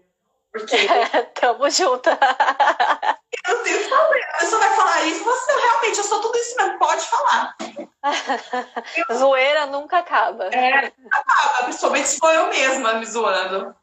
Porque. 0.52 0.76
Tamo 1.40 1.70
junto. 1.70 2.08
eu 2.10 3.62
tenho 3.62 3.88
problema. 3.88 4.26
A 4.34 4.38
pessoa 4.38 4.60
vai 4.60 4.76
falar 4.76 5.04
isso, 5.04 5.24
você 5.24 5.52
realmente, 5.52 5.98
eu 5.98 6.04
sou 6.04 6.20
tudo 6.20 6.36
isso 6.36 6.56
mesmo, 6.56 6.78
pode 6.78 7.06
falar. 7.06 7.56
Zoeira 9.12 9.66
nunca 9.66 9.98
acaba. 9.98 10.46
É, 10.46 10.92
acaba, 11.12 11.64
principalmente 11.64 12.08
se 12.08 12.18
for 12.18 12.32
eu 12.34 12.48
mesma 12.48 12.94
me 12.94 13.06
zoando. 13.06 13.74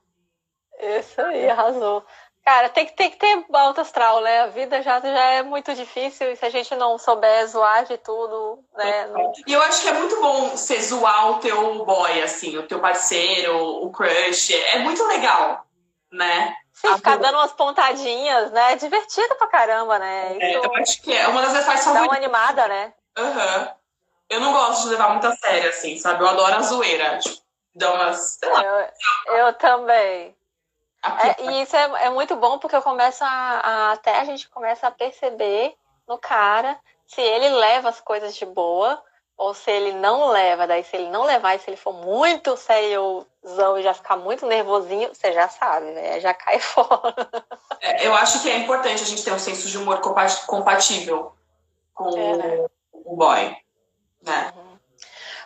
Isso 0.80 1.20
aí, 1.22 1.50
arrasou. 1.50 2.06
Cara, 2.48 2.70
tem 2.70 2.86
que, 2.86 2.94
tem 2.94 3.12
que 3.12 3.18
ter 3.18 3.46
alto 3.52 3.82
astral, 3.82 4.22
né? 4.22 4.44
A 4.44 4.48
vida 4.48 4.82
já, 4.82 5.02
já 5.02 5.26
é 5.32 5.44
muito 5.44 5.76
difícil 5.76 6.32
e 6.32 6.36
se 6.38 6.46
a 6.46 6.50
gente 6.50 6.74
não 6.78 6.98
souber 6.98 7.46
zoar 7.46 7.84
de 7.84 7.98
tudo, 7.98 8.64
né? 8.74 9.08
Não... 9.08 9.34
E 9.46 9.52
eu 9.52 9.62
acho 9.64 9.82
que 9.82 9.90
é 9.90 9.94
muito 9.94 10.22
bom 10.22 10.52
você 10.52 10.82
zoar 10.82 11.32
o 11.32 11.40
teu 11.40 11.84
boy, 11.84 12.22
assim, 12.22 12.58
o 12.58 12.64
teu 12.64 12.80
parceiro, 12.80 13.54
o 13.84 13.92
crush. 13.92 14.54
É 14.54 14.80
muito 14.80 15.06
legal, 15.08 15.67
né? 16.18 16.56
Sim, 16.74 16.96
ficar 16.96 17.18
dando 17.18 17.36
umas 17.36 17.54
pontadinhas, 17.54 18.52
né? 18.52 18.74
É 18.74 18.76
divertido 18.76 19.36
pra 19.36 19.48
caramba, 19.48 19.98
né? 20.00 20.38
É, 20.40 20.52
Isso... 20.52 20.60
É, 20.60 20.66
eu 20.66 20.76
acho 20.76 21.02
que 21.02 21.14
é 21.14 21.28
uma 21.28 21.42
das 21.42 21.54
vezes 21.54 21.66
favoritas. 21.66 21.94
Dá 21.94 22.04
uma 22.04 22.16
animada, 22.16 22.68
né? 22.68 22.94
Aham. 23.18 23.60
Uhum. 23.62 23.68
Eu 24.30 24.42
não 24.42 24.52
gosto 24.52 24.84
de 24.84 24.90
levar 24.90 25.10
muito 25.12 25.26
a 25.26 25.36
sério, 25.38 25.70
assim, 25.70 25.98
sabe? 25.98 26.22
Eu 26.22 26.28
adoro 26.28 26.56
a 26.56 26.62
zoeira. 26.62 27.18
Tipo, 27.20 27.42
dar 27.74 27.94
umas. 27.94 28.38
Eu, 28.44 29.36
eu 29.36 29.54
também. 29.54 30.36
É, 31.04 31.44
e 31.44 31.62
isso 31.62 31.76
é, 31.76 32.06
é, 32.06 32.10
muito 32.10 32.36
bom 32.36 32.60
porque 32.60 32.76
eu 32.76 32.82
começo 32.82 33.24
a, 33.24 33.28
a, 33.30 33.92
até 33.94 34.20
a 34.20 34.26
gente 34.26 34.50
começa 34.50 34.88
a 34.88 34.92
perceber 34.92 35.74
no 36.06 36.18
cara 36.18 36.78
se 37.06 37.22
ele 37.22 37.50
leva 37.50 37.88
as 37.88 38.02
coisas 38.02 38.36
de 38.36 38.46
boa 38.46 39.02
ou 39.38 39.54
se 39.54 39.70
ele 39.70 39.94
não 39.94 40.30
leva. 40.30 40.66
Daí 40.66 40.84
se 40.84 40.96
ele 40.96 41.10
não 41.10 41.24
levar 41.24 41.56
e 41.56 41.60
se 41.60 41.70
ele 41.70 41.78
for 41.78 41.94
muito 41.94 42.58
sériozão 42.58 43.78
e 43.78 43.84
já 43.84 43.94
ficar 43.94 44.18
muito 44.18 44.46
nervosinho, 44.46 45.10
você 45.14 45.32
já 45.32 45.48
sabe, 45.48 45.92
né? 45.92 46.20
Já 46.20 46.34
cai 46.34 46.60
fora. 46.60 47.14
É, 47.80 48.08
eu 48.08 48.14
acho 48.16 48.42
que 48.42 48.50
é 48.50 48.58
importante 48.58 49.04
a 49.04 49.06
gente 49.06 49.24
ter 49.24 49.32
um 49.32 49.40
senso 49.40 49.68
de 49.68 49.78
humor 49.78 50.02
compatível 50.02 51.34
com 51.94 52.18
é. 52.18 52.66
o 52.92 53.16
boy, 53.16 53.56
né? 54.24 54.54
Uhum. 54.56 54.68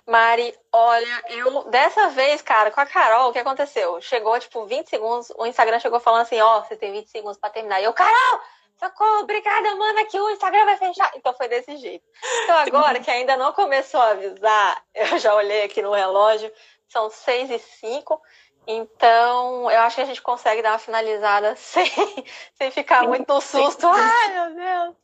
Mari, 0.08 0.54
olha, 0.72 1.24
eu 1.30 1.64
dessa 1.70 2.10
vez, 2.10 2.42
cara, 2.42 2.72
com 2.72 2.82
a 2.82 2.86
Carol, 2.86 3.30
o 3.30 3.34
que 3.34 3.40
aconteceu? 3.40 4.02
Chegou, 4.02 4.38
tipo, 4.40 4.66
20 4.66 4.90
segundos, 4.90 5.32
o 5.38 5.46
Instagram 5.46 5.80
chegou 5.80 6.00
falando 6.00 6.22
assim, 6.22 6.40
ó, 6.42 6.58
oh, 6.58 6.64
você 6.64 6.76
tem 6.76 6.92
20 6.92 7.08
segundos 7.08 7.38
pra 7.38 7.52
terminar. 7.52 7.80
E 7.80 7.84
eu, 7.84 7.94
Carol, 7.94 8.42
socorro, 8.82 9.22
obrigada, 9.22 9.76
mana, 9.76 10.06
que 10.06 10.20
o 10.20 10.30
Instagram 10.32 10.66
vai 10.66 10.78
fechar. 10.78 11.12
Então 11.16 11.34
foi 11.34 11.48
desse 11.48 11.78
jeito. 11.78 12.04
Então 12.44 12.58
agora, 12.58 13.00
que 13.00 13.12
ainda 13.12 13.38
não 13.38 13.54
começou 13.54 14.02
a 14.02 14.12
avisar, 14.12 14.84
eu 14.96 15.20
já 15.20 15.36
olhei 15.36 15.64
aqui 15.64 15.82
no 15.82 15.94
relógio, 15.94 16.52
são 16.88 17.10
6 17.10 17.52
e 17.52 17.60
5. 17.60 18.22
Então, 18.68 19.72
eu 19.72 19.80
acho 19.82 19.96
que 19.96 20.02
a 20.04 20.06
gente 20.06 20.22
consegue 20.22 20.62
dar 20.62 20.74
uma 20.74 20.80
finalizada 20.80 21.56
sem, 21.58 21.90
sem 22.54 22.72
ficar 22.72 23.04
muito 23.04 23.32
no 23.32 23.42
susto. 23.42 23.88
Ai, 23.88 24.34
meu 24.34 24.56
Deus! 24.56 24.96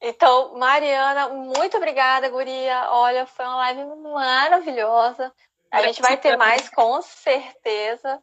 Então, 0.00 0.56
Mariana, 0.56 1.28
muito 1.30 1.76
obrigada, 1.76 2.28
Guria. 2.28 2.90
Olha, 2.90 3.26
foi 3.26 3.44
uma 3.44 3.56
live 3.56 3.84
maravilhosa. 3.84 5.32
A 5.70 5.82
gente 5.82 6.00
vai 6.00 6.16
ter 6.16 6.36
mais, 6.36 6.68
com 6.68 7.02
certeza. 7.02 8.22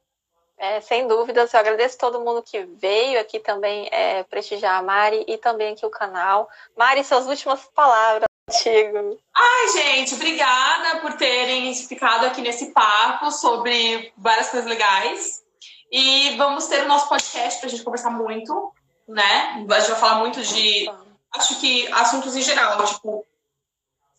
É, 0.58 0.80
sem 0.82 1.08
dúvidas, 1.08 1.54
eu 1.54 1.60
agradeço 1.60 1.98
todo 1.98 2.22
mundo 2.22 2.42
que 2.44 2.64
veio 2.64 3.20
aqui 3.20 3.40
também 3.40 3.90
é, 3.92 4.24
prestigiar 4.24 4.80
a 4.80 4.84
Mari 4.84 5.26
e 5.28 5.38
também 5.38 5.74
aqui 5.74 5.86
o 5.86 5.90
canal. 5.90 6.50
Mari, 6.78 7.04
suas 7.04 7.28
últimas 7.28 7.66
palavras 7.74 8.28
contigo. 8.48 9.20
Ai, 9.36 9.68
gente, 9.70 10.16
obrigada 10.16 11.00
por 11.00 11.14
terem 11.14 11.74
ficado 11.74 12.26
aqui 12.26 12.42
nesse 12.42 12.72
papo 12.72 13.32
sobre 13.32 14.14
várias 14.18 14.50
coisas 14.50 14.70
legais. 14.70 15.44
E 15.92 16.36
vamos 16.38 16.68
ter 16.68 16.84
o 16.84 16.88
nosso 16.88 17.08
podcast 17.08 17.60
para 17.60 17.68
a 17.68 17.70
gente 17.70 17.84
conversar 17.84 18.10
muito, 18.10 18.74
né? 19.08 19.54
A 19.54 19.80
gente 19.80 19.90
vai 19.90 20.00
falar 20.00 20.16
muito 20.16 20.42
de 20.42 20.90
acho 21.36 21.60
que 21.60 21.88
assuntos 21.92 22.36
em 22.36 22.42
geral, 22.42 22.84
tipo 22.86 23.26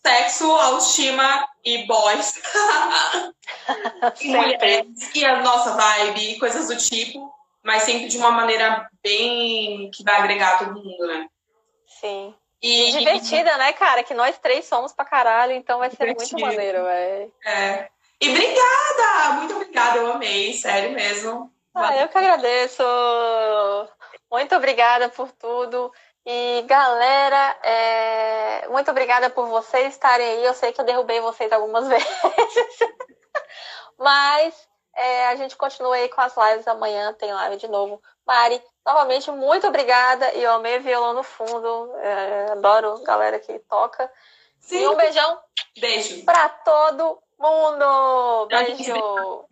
sexo, 0.07 0.51
autoestima 0.51 1.49
e 1.65 1.87
boys. 1.87 2.35
e 4.21 4.29
mulheres, 4.29 5.15
e 5.15 5.25
a 5.25 5.41
nossa 5.41 5.75
vibe, 5.75 6.33
e 6.33 6.39
coisas 6.39 6.69
do 6.69 6.77
tipo, 6.77 7.33
mas 7.63 7.85
sempre 7.85 8.09
de 8.09 8.19
uma 8.19 8.31
maneira 8.31 8.89
bem 9.03 9.91
que 9.91 10.05
vai 10.05 10.17
agregar 10.17 10.59
todo 10.59 10.75
mundo, 10.75 11.07
né? 11.07 11.27
Sim. 11.87 12.35
E, 12.63 12.89
e 12.89 12.99
divertida, 12.99 13.57
né, 13.57 13.73
cara? 13.73 14.03
Que 14.03 14.15
nós 14.15 14.39
três 14.39 14.67
somos 14.67 14.93
pra 14.93 15.05
caralho, 15.05 15.53
então 15.53 15.79
vai 15.79 15.91
ser 15.91 15.97
divertido. 15.97 16.41
muito 16.41 16.47
maneiro, 16.47 16.85
velho. 16.85 17.33
É. 17.45 17.89
E 18.21 18.29
obrigada! 18.29 19.33
Muito 19.37 19.55
obrigada, 19.55 19.99
eu 19.99 20.13
amei, 20.13 20.53
sério 20.55 20.93
mesmo. 20.93 21.51
Ah, 21.75 21.97
eu 21.97 22.09
que 22.09 22.17
agradeço. 22.17 22.83
Muito 24.31 24.55
obrigada 24.55 25.09
por 25.09 25.31
tudo. 25.33 25.93
E 26.27 26.63
galera, 26.63 27.59
é... 27.63 28.69
muito 28.69 28.91
obrigada 28.91 29.29
por 29.29 29.47
vocês 29.47 29.93
estarem 29.93 30.27
aí. 30.27 30.45
Eu 30.45 30.55
sei 30.55 30.73
que 30.73 30.81
eu 30.81 30.85
derrubei 30.85 31.21
vocês 31.21 31.53
algumas 31.53 31.87
vezes, 31.89 32.79
mas 33.99 34.55
é, 34.97 35.29
a 35.29 35.37
gente 35.37 35.57
continua 35.57 35.97
aí 35.97 36.09
com 36.09 36.21
as 36.21 36.35
lives 36.37 36.67
amanhã. 36.67 37.13
Tem 37.13 37.33
live 37.33 37.57
de 37.57 37.69
novo. 37.69 38.01
Mari, 38.27 38.63
novamente, 38.87 39.31
muito 39.31 39.67
obrigada. 39.67 40.33
E 40.35 40.43
eu 40.43 40.53
amei 40.53 40.79
violão 40.79 41.13
no 41.13 41.23
fundo. 41.23 41.93
É, 41.97 42.53
adoro 42.53 43.03
galera 43.03 43.39
que 43.39 43.59
toca. 43.61 44.11
Sim. 44.61 44.83
E 44.83 44.89
um 44.89 44.97
beijão. 44.97 45.39
Beijo. 45.79 46.25
Pra 46.25 46.49
todo 46.49 47.19
mundo. 47.39 48.47
Beijo. 48.47 49.47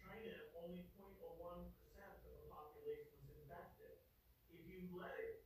China, 0.00 0.32
only 0.62 0.86
0.01% 0.96 1.20
of 1.28 2.20
the 2.24 2.44
population 2.48 3.12
was 3.18 3.28
infected. 3.44 3.96
If 4.48 4.64
you 4.64 4.88
let 4.96 5.12
it 5.18 5.41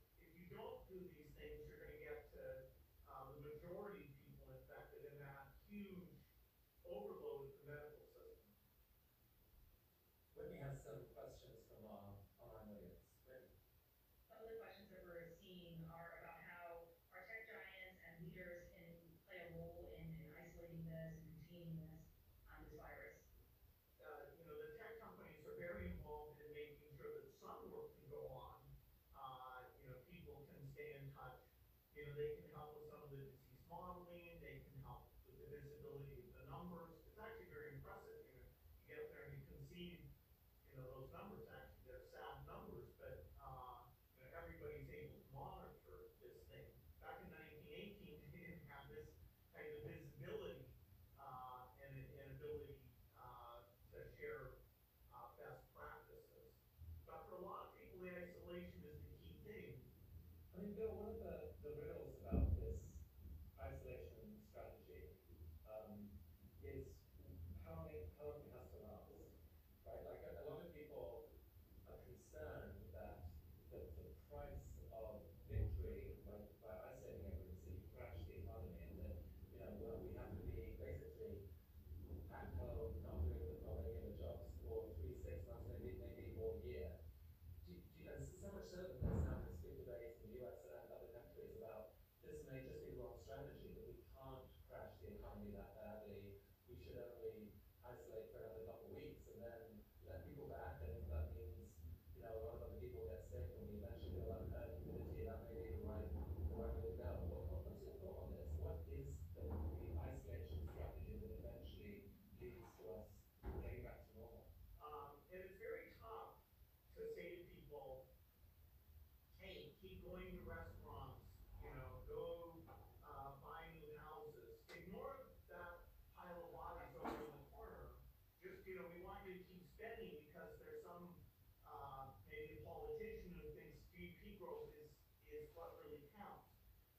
spending 129.87 130.18
because 130.26 130.51
there's 130.59 130.82
some 130.82 131.14
uh, 131.62 132.11
maybe 132.26 132.59
politician 132.66 133.30
who 133.39 133.47
thinks 133.55 133.78
GDP 133.95 134.34
growth 134.43 134.66
is 134.74 134.91
is 135.30 135.47
what 135.55 135.78
really 135.87 136.03
counts. 136.18 136.51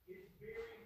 It's 0.08 0.32
very 0.40 0.77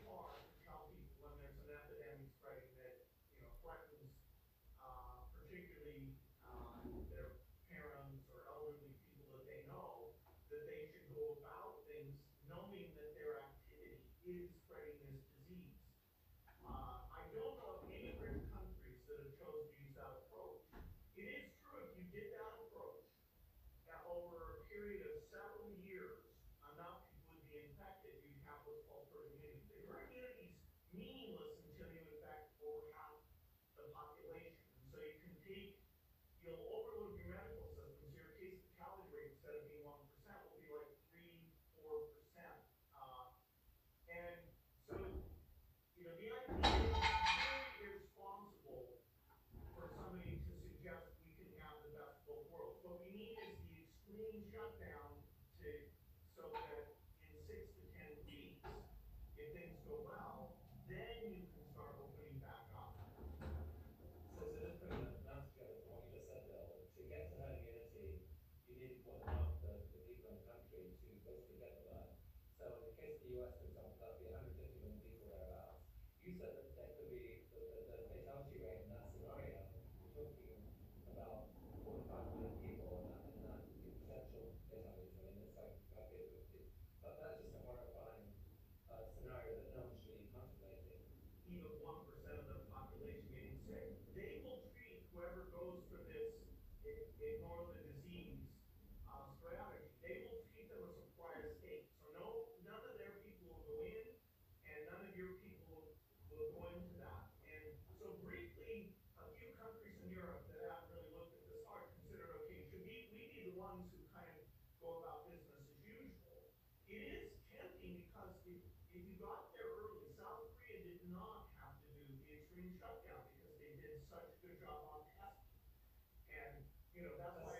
you 127.02 127.08
know, 127.08 127.14
that's 127.18 127.40
why 127.42 127.51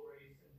stories 0.00 0.49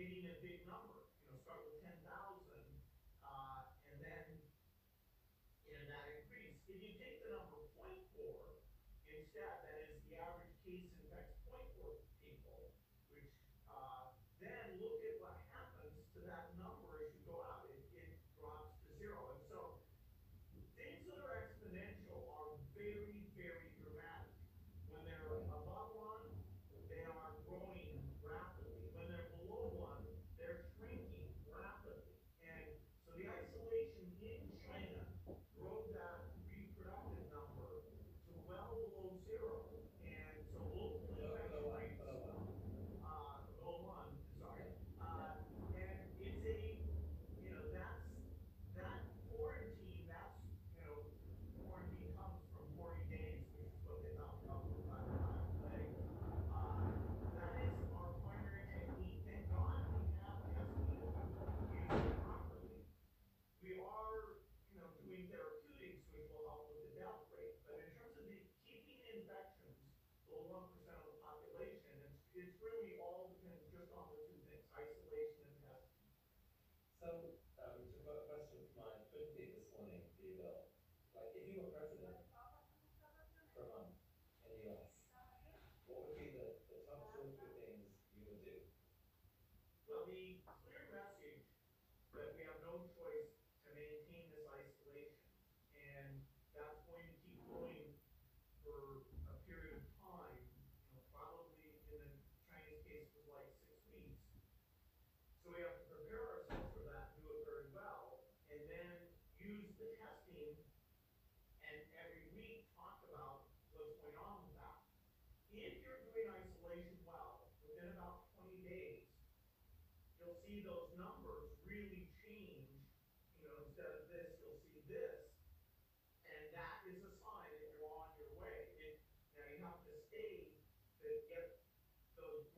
getting 0.00 0.24
a 0.24 0.36
big 0.40 0.64
number, 0.64 0.99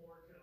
or 0.09 0.18
to 0.28 0.41